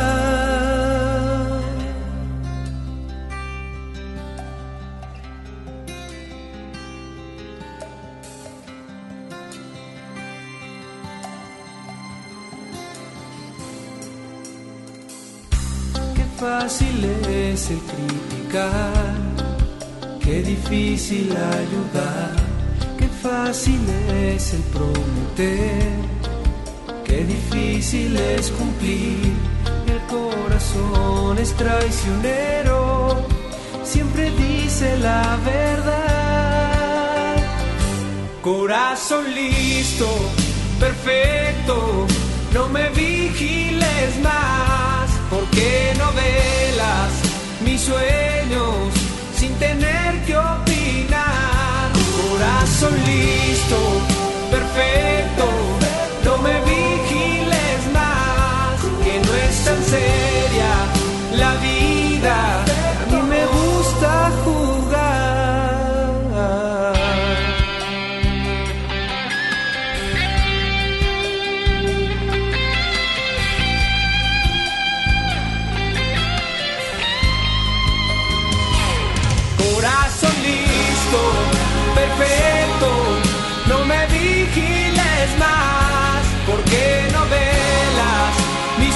Qué 16.16 16.24
fácil 16.38 17.04
es 17.04 17.19
el 17.50 17.80
criticar, 17.80 19.12
qué 20.22 20.40
difícil 20.40 21.32
ayudar, 21.32 22.36
qué 22.96 23.08
fácil 23.08 23.80
es 24.24 24.54
el 24.54 24.62
prometer, 24.74 25.82
qué 27.04 27.24
difícil 27.24 28.16
es 28.16 28.52
cumplir. 28.52 29.32
El 29.88 30.00
corazón 30.06 31.38
es 31.38 31.52
traicionero, 31.54 33.26
siempre 33.82 34.30
dice 34.30 34.96
la 34.98 35.36
verdad. 35.44 37.36
Corazón 38.42 39.24
listo, 39.34 40.06
perfecto, 40.78 42.06
no 42.54 42.68
me 42.68 42.88
vigiles 42.90 44.20
más, 44.22 45.10
porque 45.28 45.94
no 45.98 46.12
velas 46.12 47.29
mis 47.70 47.80
sueños 47.82 48.74
sin 49.36 49.52
tener 49.54 50.12
que 50.26 50.36
opinar. 50.36 51.90
Corazón 52.20 52.94
listo, 53.06 53.78
perfecto, 54.50 55.46
no 56.24 56.38
me 56.38 56.54
vigiles 56.70 57.80
más, 57.92 58.76
que 59.04 59.14
no 59.26 59.32
es 59.46 59.64
tan 59.64 59.80
seria 59.84 60.72
la 61.36 61.54
vida, 61.68 62.64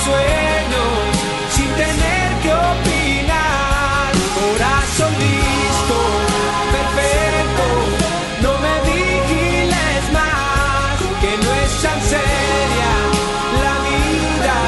sueños 0.04 0.92
sin 1.54 1.70
tener 1.82 2.28
que 2.42 2.52
opinar. 2.52 4.12
Corazón 4.38 5.12
listo, 5.24 5.98
perfecto, 6.76 7.66
no 8.44 8.52
me 8.64 8.74
vigiles 8.90 10.02
más, 10.12 10.94
que 11.20 11.32
no 11.44 11.50
es 11.64 11.72
tan 11.82 12.00
seria 12.12 12.94
la 13.64 13.76
vida 13.88 14.58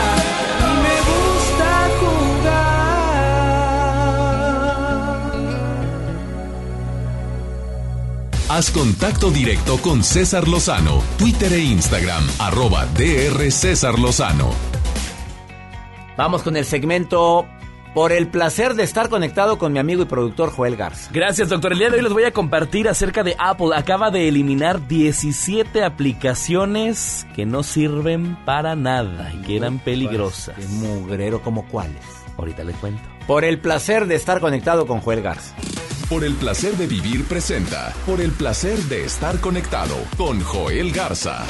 y 0.68 0.72
me 0.84 0.96
gusta 1.10 1.68
jugar. 2.00 2.96
Haz 8.48 8.66
contacto 8.70 9.30
directo 9.30 9.72
con 9.82 10.02
César 10.02 10.48
Lozano, 10.48 11.02
Twitter 11.18 11.52
e 11.52 11.60
Instagram, 11.60 12.24
arroba 12.38 12.86
DR 12.96 13.50
César 13.50 13.98
Lozano. 13.98 14.75
Vamos 16.16 16.42
con 16.42 16.56
el 16.56 16.64
segmento 16.64 17.46
por 17.94 18.12
el 18.12 18.28
placer 18.28 18.74
de 18.74 18.82
estar 18.82 19.08
conectado 19.08 19.58
con 19.58 19.72
mi 19.72 19.78
amigo 19.78 20.02
y 20.02 20.06
productor 20.06 20.50
Joel 20.50 20.76
Garza. 20.76 21.10
Gracias, 21.12 21.48
doctor. 21.50 21.72
El 21.72 21.78
día 21.78 21.90
de 21.90 21.96
hoy 21.96 22.02
les 22.02 22.12
voy 22.12 22.24
a 22.24 22.32
compartir 22.32 22.88
acerca 22.88 23.22
de 23.22 23.36
Apple. 23.38 23.68
Acaba 23.74 24.10
de 24.10 24.28
eliminar 24.28 24.86
17 24.86 25.84
aplicaciones 25.84 27.26
que 27.34 27.44
no 27.44 27.62
sirven 27.62 28.36
para 28.44 28.76
nada 28.76 29.32
y 29.34 29.42
que 29.42 29.56
eran 29.56 29.78
peligrosas. 29.78 30.56
Qué 30.56 30.66
mugrero 30.68 31.42
como 31.42 31.66
cuáles. 31.68 32.02
Ahorita 32.38 32.64
les 32.64 32.76
cuento. 32.76 33.02
Por 33.26 33.44
el 33.44 33.58
placer 33.58 34.06
de 34.06 34.14
estar 34.14 34.40
conectado 34.40 34.86
con 34.86 35.00
Joel 35.00 35.22
Garza. 35.22 35.54
Por 36.08 36.24
el 36.24 36.34
placer 36.34 36.76
de 36.76 36.86
vivir 36.86 37.24
presenta. 37.24 37.92
Por 38.06 38.20
el 38.20 38.30
placer 38.30 38.78
de 38.84 39.04
estar 39.04 39.40
conectado 39.40 39.96
con 40.16 40.40
Joel 40.40 40.92
Garza. 40.92 41.44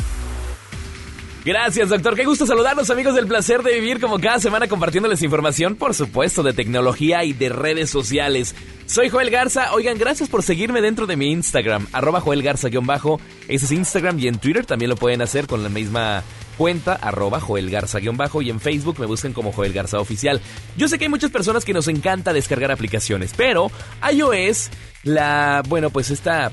Gracias, 1.47 1.91
doctor. 1.91 2.17
Qué 2.17 2.25
gusto 2.25 2.45
saludarlos, 2.45 2.91
amigos 2.91 3.15
del 3.15 3.29
placer 3.29 3.63
de 3.63 3.79
vivir 3.79 4.01
como 4.01 4.19
cada 4.19 4.41
semana 4.41 4.67
compartiéndoles 4.67 5.23
información, 5.23 5.77
por 5.77 5.95
supuesto, 5.95 6.43
de 6.43 6.53
tecnología 6.53 7.23
y 7.23 7.35
de 7.35 7.51
redes 7.51 7.89
sociales. 7.89 8.57
Soy 8.87 9.11
Joel 9.11 9.31
Garza. 9.31 9.73
Oigan, 9.73 9.97
gracias 9.97 10.29
por 10.29 10.43
seguirme 10.43 10.81
dentro 10.81 11.07
de 11.07 11.15
mi 11.15 11.31
Instagram, 11.31 11.87
arroba 11.93 12.21
Joel 12.21 12.43
Garza-bajo. 12.43 13.21
Ese 13.47 13.67
es 13.67 13.71
Instagram 13.71 14.19
y 14.19 14.27
en 14.27 14.41
Twitter 14.41 14.67
también 14.67 14.89
lo 14.89 14.97
pueden 14.97 15.23
hacer 15.23 15.47
con 15.47 15.63
la 15.63 15.69
misma 15.69 16.25
cuenta, 16.59 16.95
arroba 16.95 17.39
Joel 17.39 17.71
Garza-bajo 17.71 18.43
y 18.43 18.51
en 18.51 18.59
Facebook 18.59 18.99
me 18.99 19.07
buscan 19.07 19.33
como 19.33 19.53
Joel 19.53 19.73
Garza 19.73 20.01
Oficial. 20.01 20.41
Yo 20.77 20.89
sé 20.89 20.99
que 20.99 21.05
hay 21.05 21.11
muchas 21.11 21.31
personas 21.31 21.65
que 21.65 21.75
nos 21.75 21.87
encanta 21.87 22.33
descargar 22.33 22.73
aplicaciones, 22.73 23.33
pero 23.37 23.71
iOS, 24.13 24.71
la, 25.05 25.63
bueno, 25.69 25.91
pues 25.91 26.11
esta, 26.11 26.51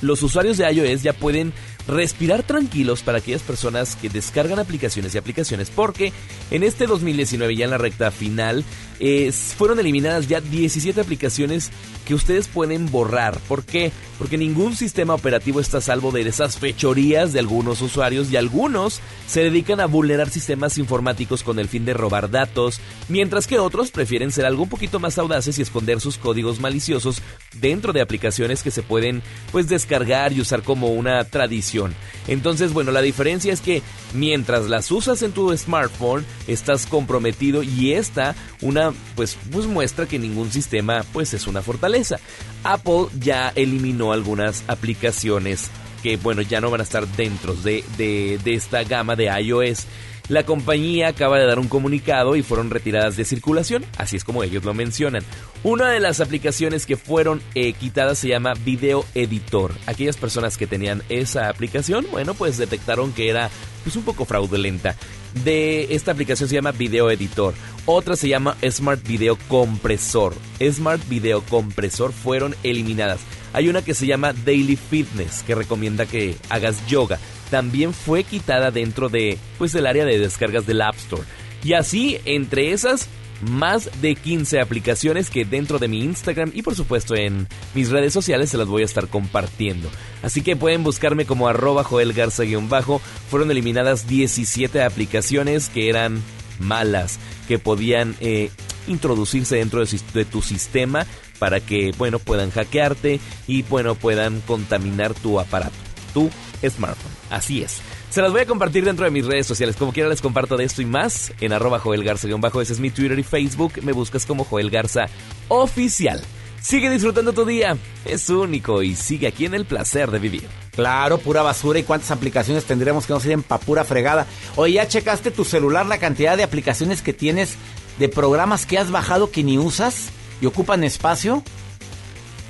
los 0.00 0.22
usuarios 0.22 0.58
de 0.58 0.72
iOS 0.72 1.02
ya 1.02 1.12
pueden 1.12 1.52
respirar 1.88 2.42
tranquilos 2.42 3.02
para 3.02 3.18
aquellas 3.18 3.42
personas 3.42 3.96
que 3.96 4.10
descargan 4.10 4.58
aplicaciones 4.58 5.14
y 5.14 5.18
aplicaciones 5.18 5.70
porque 5.70 6.12
en 6.50 6.62
este 6.62 6.86
2019 6.86 7.56
ya 7.56 7.64
en 7.64 7.70
la 7.70 7.78
recta 7.78 8.10
final 8.10 8.64
eh, 9.00 9.32
fueron 9.32 9.78
eliminadas 9.78 10.28
ya 10.28 10.40
17 10.40 11.00
aplicaciones 11.00 11.70
que 12.04 12.14
ustedes 12.14 12.48
pueden 12.48 12.90
borrar. 12.90 13.38
¿Por 13.48 13.64
qué? 13.64 13.92
Porque 14.18 14.38
ningún 14.38 14.74
sistema 14.74 15.14
operativo 15.14 15.60
está 15.60 15.78
a 15.78 15.82
salvo 15.82 16.10
de 16.10 16.22
esas 16.22 16.58
fechorías 16.58 17.32
de 17.32 17.38
algunos 17.38 17.82
usuarios 17.82 18.30
y 18.32 18.36
algunos 18.36 19.00
se 19.26 19.42
dedican 19.42 19.80
a 19.80 19.86
vulnerar 19.86 20.30
sistemas 20.30 20.78
informáticos 20.78 21.42
con 21.42 21.58
el 21.58 21.68
fin 21.68 21.84
de 21.84 21.94
robar 21.94 22.30
datos, 22.30 22.80
mientras 23.08 23.46
que 23.46 23.58
otros 23.58 23.90
prefieren 23.90 24.32
ser 24.32 24.46
algo 24.46 24.62
un 24.62 24.68
poquito 24.70 24.98
más 24.98 25.18
audaces 25.18 25.58
y 25.58 25.62
esconder 25.62 26.00
sus 26.00 26.16
códigos 26.16 26.60
maliciosos 26.60 27.22
dentro 27.60 27.92
de 27.92 28.00
aplicaciones 28.00 28.62
que 28.62 28.70
se 28.70 28.82
pueden 28.82 29.22
pues 29.52 29.68
descargar 29.68 30.32
y 30.32 30.40
usar 30.40 30.62
como 30.62 30.88
una 30.88 31.24
tradición. 31.24 31.94
Entonces, 32.26 32.72
bueno, 32.72 32.90
la 32.90 33.02
diferencia 33.02 33.52
es 33.52 33.60
que 33.60 33.82
mientras 34.14 34.68
las 34.68 34.90
usas 34.90 35.22
en 35.22 35.32
tu 35.32 35.54
smartphone, 35.56 36.24
estás 36.46 36.86
comprometido 36.86 37.62
y 37.62 37.92
esta 37.92 38.34
una 38.62 38.92
pues, 39.14 39.36
pues 39.50 39.66
muestra 39.66 40.06
que 40.06 40.18
ningún 40.18 40.50
sistema 40.50 41.04
pues 41.12 41.34
es 41.34 41.46
una 41.46 41.62
fortaleza. 41.62 42.18
Apple 42.64 43.06
ya 43.18 43.52
eliminó 43.54 44.12
algunas 44.12 44.64
aplicaciones 44.68 45.70
que 46.02 46.16
bueno 46.16 46.42
ya 46.42 46.60
no 46.60 46.70
van 46.70 46.80
a 46.80 46.84
estar 46.84 47.06
dentro 47.08 47.54
de, 47.54 47.84
de, 47.96 48.38
de 48.42 48.54
esta 48.54 48.84
gama 48.84 49.16
de 49.16 49.26
iOS. 49.26 49.86
La 50.28 50.44
compañía 50.44 51.08
acaba 51.08 51.38
de 51.38 51.46
dar 51.46 51.58
un 51.58 51.68
comunicado 51.68 52.36
y 52.36 52.42
fueron 52.42 52.68
retiradas 52.68 53.16
de 53.16 53.24
circulación, 53.24 53.86
así 53.96 54.16
es 54.16 54.24
como 54.24 54.44
ellos 54.44 54.62
lo 54.62 54.74
mencionan. 54.74 55.22
Una 55.62 55.88
de 55.88 56.00
las 56.00 56.20
aplicaciones 56.20 56.84
que 56.84 56.98
fueron 56.98 57.40
eh, 57.54 57.72
quitadas 57.72 58.18
se 58.18 58.28
llama 58.28 58.52
Video 58.52 59.06
Editor. 59.14 59.72
Aquellas 59.86 60.18
personas 60.18 60.58
que 60.58 60.66
tenían 60.66 61.02
esa 61.08 61.48
aplicación, 61.48 62.06
bueno, 62.10 62.34
pues 62.34 62.58
detectaron 62.58 63.12
que 63.12 63.30
era 63.30 63.48
pues 63.84 63.96
un 63.96 64.02
poco 64.02 64.26
fraudulenta. 64.26 64.96
De 65.44 65.94
esta 65.94 66.12
aplicación 66.12 66.48
se 66.48 66.56
llama 66.56 66.72
Video 66.72 67.10
Editor. 67.10 67.54
Otra 67.86 68.14
se 68.14 68.28
llama 68.28 68.56
Smart 68.68 69.02
Video 69.06 69.38
Compresor. 69.48 70.34
Smart 70.60 71.00
Video 71.08 71.40
Compresor 71.42 72.12
fueron 72.12 72.54
eliminadas. 72.62 73.20
Hay 73.54 73.68
una 73.68 73.82
que 73.82 73.94
se 73.94 74.06
llama 74.06 74.34
Daily 74.34 74.76
Fitness 74.76 75.42
que 75.42 75.54
recomienda 75.54 76.04
que 76.04 76.36
hagas 76.50 76.86
yoga. 76.86 77.18
También 77.50 77.92
fue 77.94 78.24
quitada 78.24 78.70
dentro 78.70 79.08
de 79.08 79.38
pues 79.58 79.74
el 79.74 79.86
área 79.86 80.04
de 80.04 80.18
descargas 80.18 80.66
del 80.66 80.82
App 80.82 80.96
Store. 80.96 81.22
Y 81.64 81.72
así, 81.72 82.18
entre 82.24 82.72
esas, 82.72 83.08
más 83.42 83.90
de 84.00 84.14
15 84.14 84.60
aplicaciones 84.60 85.30
que 85.30 85.44
dentro 85.44 85.78
de 85.78 85.88
mi 85.88 86.02
Instagram 86.02 86.50
y 86.54 86.62
por 86.62 86.74
supuesto 86.74 87.14
en 87.14 87.46
mis 87.74 87.90
redes 87.90 88.12
sociales 88.12 88.50
se 88.50 88.58
las 88.58 88.66
voy 88.68 88.82
a 88.82 88.86
estar 88.86 89.08
compartiendo. 89.08 89.88
Así 90.22 90.42
que 90.42 90.56
pueden 90.56 90.84
buscarme 90.84 91.24
como 91.24 91.48
arroba 91.48 91.84
Joel 91.84 92.12
Garza-bajo. 92.12 93.00
Fueron 93.30 93.50
eliminadas 93.50 94.08
17 94.08 94.82
aplicaciones 94.82 95.68
que 95.68 95.88
eran 95.88 96.22
malas, 96.58 97.18
que 97.46 97.58
podían 97.58 98.16
eh, 98.20 98.50
introducirse 98.86 99.56
dentro 99.56 99.84
de, 99.84 100.24
tu 100.24 100.42
sistema 100.42 101.06
para 101.38 101.60
que, 101.60 101.92
bueno, 101.96 102.18
puedan 102.18 102.50
hackearte 102.50 103.20
y, 103.46 103.62
bueno, 103.62 103.94
puedan 103.94 104.40
contaminar 104.40 105.14
tu 105.14 105.38
aparato, 105.38 106.30
smartphone. 106.62 107.12
Así 107.30 107.62
es. 107.62 107.80
Se 108.10 108.22
las 108.22 108.32
voy 108.32 108.40
a 108.40 108.46
compartir 108.46 108.84
dentro 108.84 109.04
de 109.04 109.10
mis 109.10 109.26
redes 109.26 109.46
sociales. 109.46 109.76
Como 109.76 109.92
quiera 109.92 110.08
les 110.08 110.22
comparto 110.22 110.56
de 110.56 110.64
esto 110.64 110.82
y 110.82 110.86
más 110.86 111.32
en 111.40 111.52
arroba 111.52 111.78
Joel 111.78 112.04
Garza-bajo. 112.04 112.60
Ese 112.60 112.72
es 112.72 112.80
mi 112.80 112.90
Twitter 112.90 113.18
y 113.18 113.22
Facebook. 113.22 113.74
Me 113.82 113.92
buscas 113.92 114.26
como 114.26 114.44
Joel 114.44 114.70
Garza 114.70 115.06
Oficial. 115.48 116.22
Sigue 116.60 116.90
disfrutando 116.90 117.32
tu 117.32 117.44
día. 117.44 117.76
Es 118.04 118.28
único 118.30 118.82
y 118.82 118.96
sigue 118.96 119.26
aquí 119.26 119.46
en 119.46 119.54
el 119.54 119.64
placer 119.64 120.10
de 120.10 120.18
vivir. 120.18 120.48
Claro, 120.72 121.18
pura 121.18 121.42
basura. 121.42 121.78
¿Y 121.78 121.84
cuántas 121.84 122.10
aplicaciones 122.10 122.64
tendremos 122.64 123.06
que 123.06 123.12
no 123.12 123.20
sirven 123.20 123.42
para 123.42 123.60
pura 123.60 123.84
fregada? 123.84 124.26
Oye, 124.56 124.74
¿ya 124.74 124.88
checaste 124.88 125.30
tu 125.30 125.44
celular 125.44 125.86
la 125.86 125.98
cantidad 125.98 126.36
de 126.36 126.42
aplicaciones 126.42 127.02
que 127.02 127.12
tienes 127.12 127.56
de 127.98 128.08
programas 128.08 128.66
que 128.66 128.78
has 128.78 128.90
bajado 128.90 129.30
que 129.30 129.44
ni 129.44 129.58
usas 129.58 130.08
y 130.40 130.46
ocupan 130.46 130.84
espacio? 130.84 131.42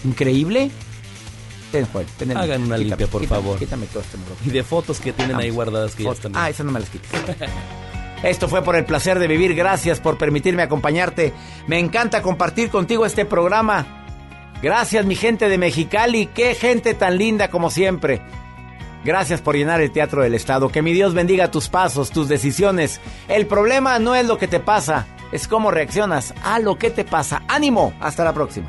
Increíble. 0.04 0.70
Ten, 1.70 2.30
el- 2.30 2.36
Hagan 2.36 2.62
una 2.62 2.76
quítame, 2.76 2.84
limpia, 2.84 3.06
por 3.06 3.20
quítame, 3.20 3.40
favor. 3.42 3.58
Quítame 3.58 3.86
todo 3.86 4.00
este 4.02 4.16
muro. 4.16 4.34
Y 4.44 4.50
de 4.50 4.62
fotos 4.62 5.00
que 5.00 5.12
tienen 5.12 5.36
ahí 5.36 5.50
guardadas 5.50 5.94
que 5.94 6.04
ya 6.04 6.10
están. 6.12 6.32
Ah, 6.34 6.48
esas 6.48 6.64
no 6.64 6.72
me 6.72 6.80
las 6.80 6.88
quites. 6.88 7.10
Esto 8.22 8.48
fue 8.48 8.62
por 8.62 8.74
el 8.74 8.84
placer 8.84 9.18
de 9.18 9.28
vivir. 9.28 9.54
Gracias 9.54 10.00
por 10.00 10.18
permitirme 10.18 10.62
acompañarte. 10.62 11.32
Me 11.66 11.78
encanta 11.78 12.22
compartir 12.22 12.70
contigo 12.70 13.06
este 13.06 13.24
programa. 13.24 14.06
Gracias, 14.62 15.04
mi 15.06 15.14
gente 15.14 15.48
de 15.48 15.56
Mexicali. 15.58 16.26
Qué 16.26 16.54
gente 16.54 16.94
tan 16.94 17.16
linda 17.18 17.48
como 17.48 17.70
siempre. 17.70 18.20
Gracias 19.04 19.40
por 19.40 19.54
llenar 19.54 19.80
el 19.80 19.92
Teatro 19.92 20.22
del 20.22 20.34
Estado. 20.34 20.68
Que 20.70 20.82
mi 20.82 20.92
Dios 20.92 21.14
bendiga 21.14 21.50
tus 21.50 21.68
pasos, 21.68 22.10
tus 22.10 22.28
decisiones. 22.28 23.00
El 23.28 23.46
problema 23.46 23.98
no 24.00 24.16
es 24.16 24.26
lo 24.26 24.36
que 24.38 24.48
te 24.48 24.58
pasa, 24.58 25.06
es 25.30 25.46
cómo 25.46 25.70
reaccionas 25.70 26.34
a 26.42 26.58
lo 26.58 26.76
que 26.76 26.90
te 26.90 27.04
pasa. 27.04 27.42
Ánimo. 27.46 27.92
Hasta 28.00 28.24
la 28.24 28.32
próxima. 28.34 28.68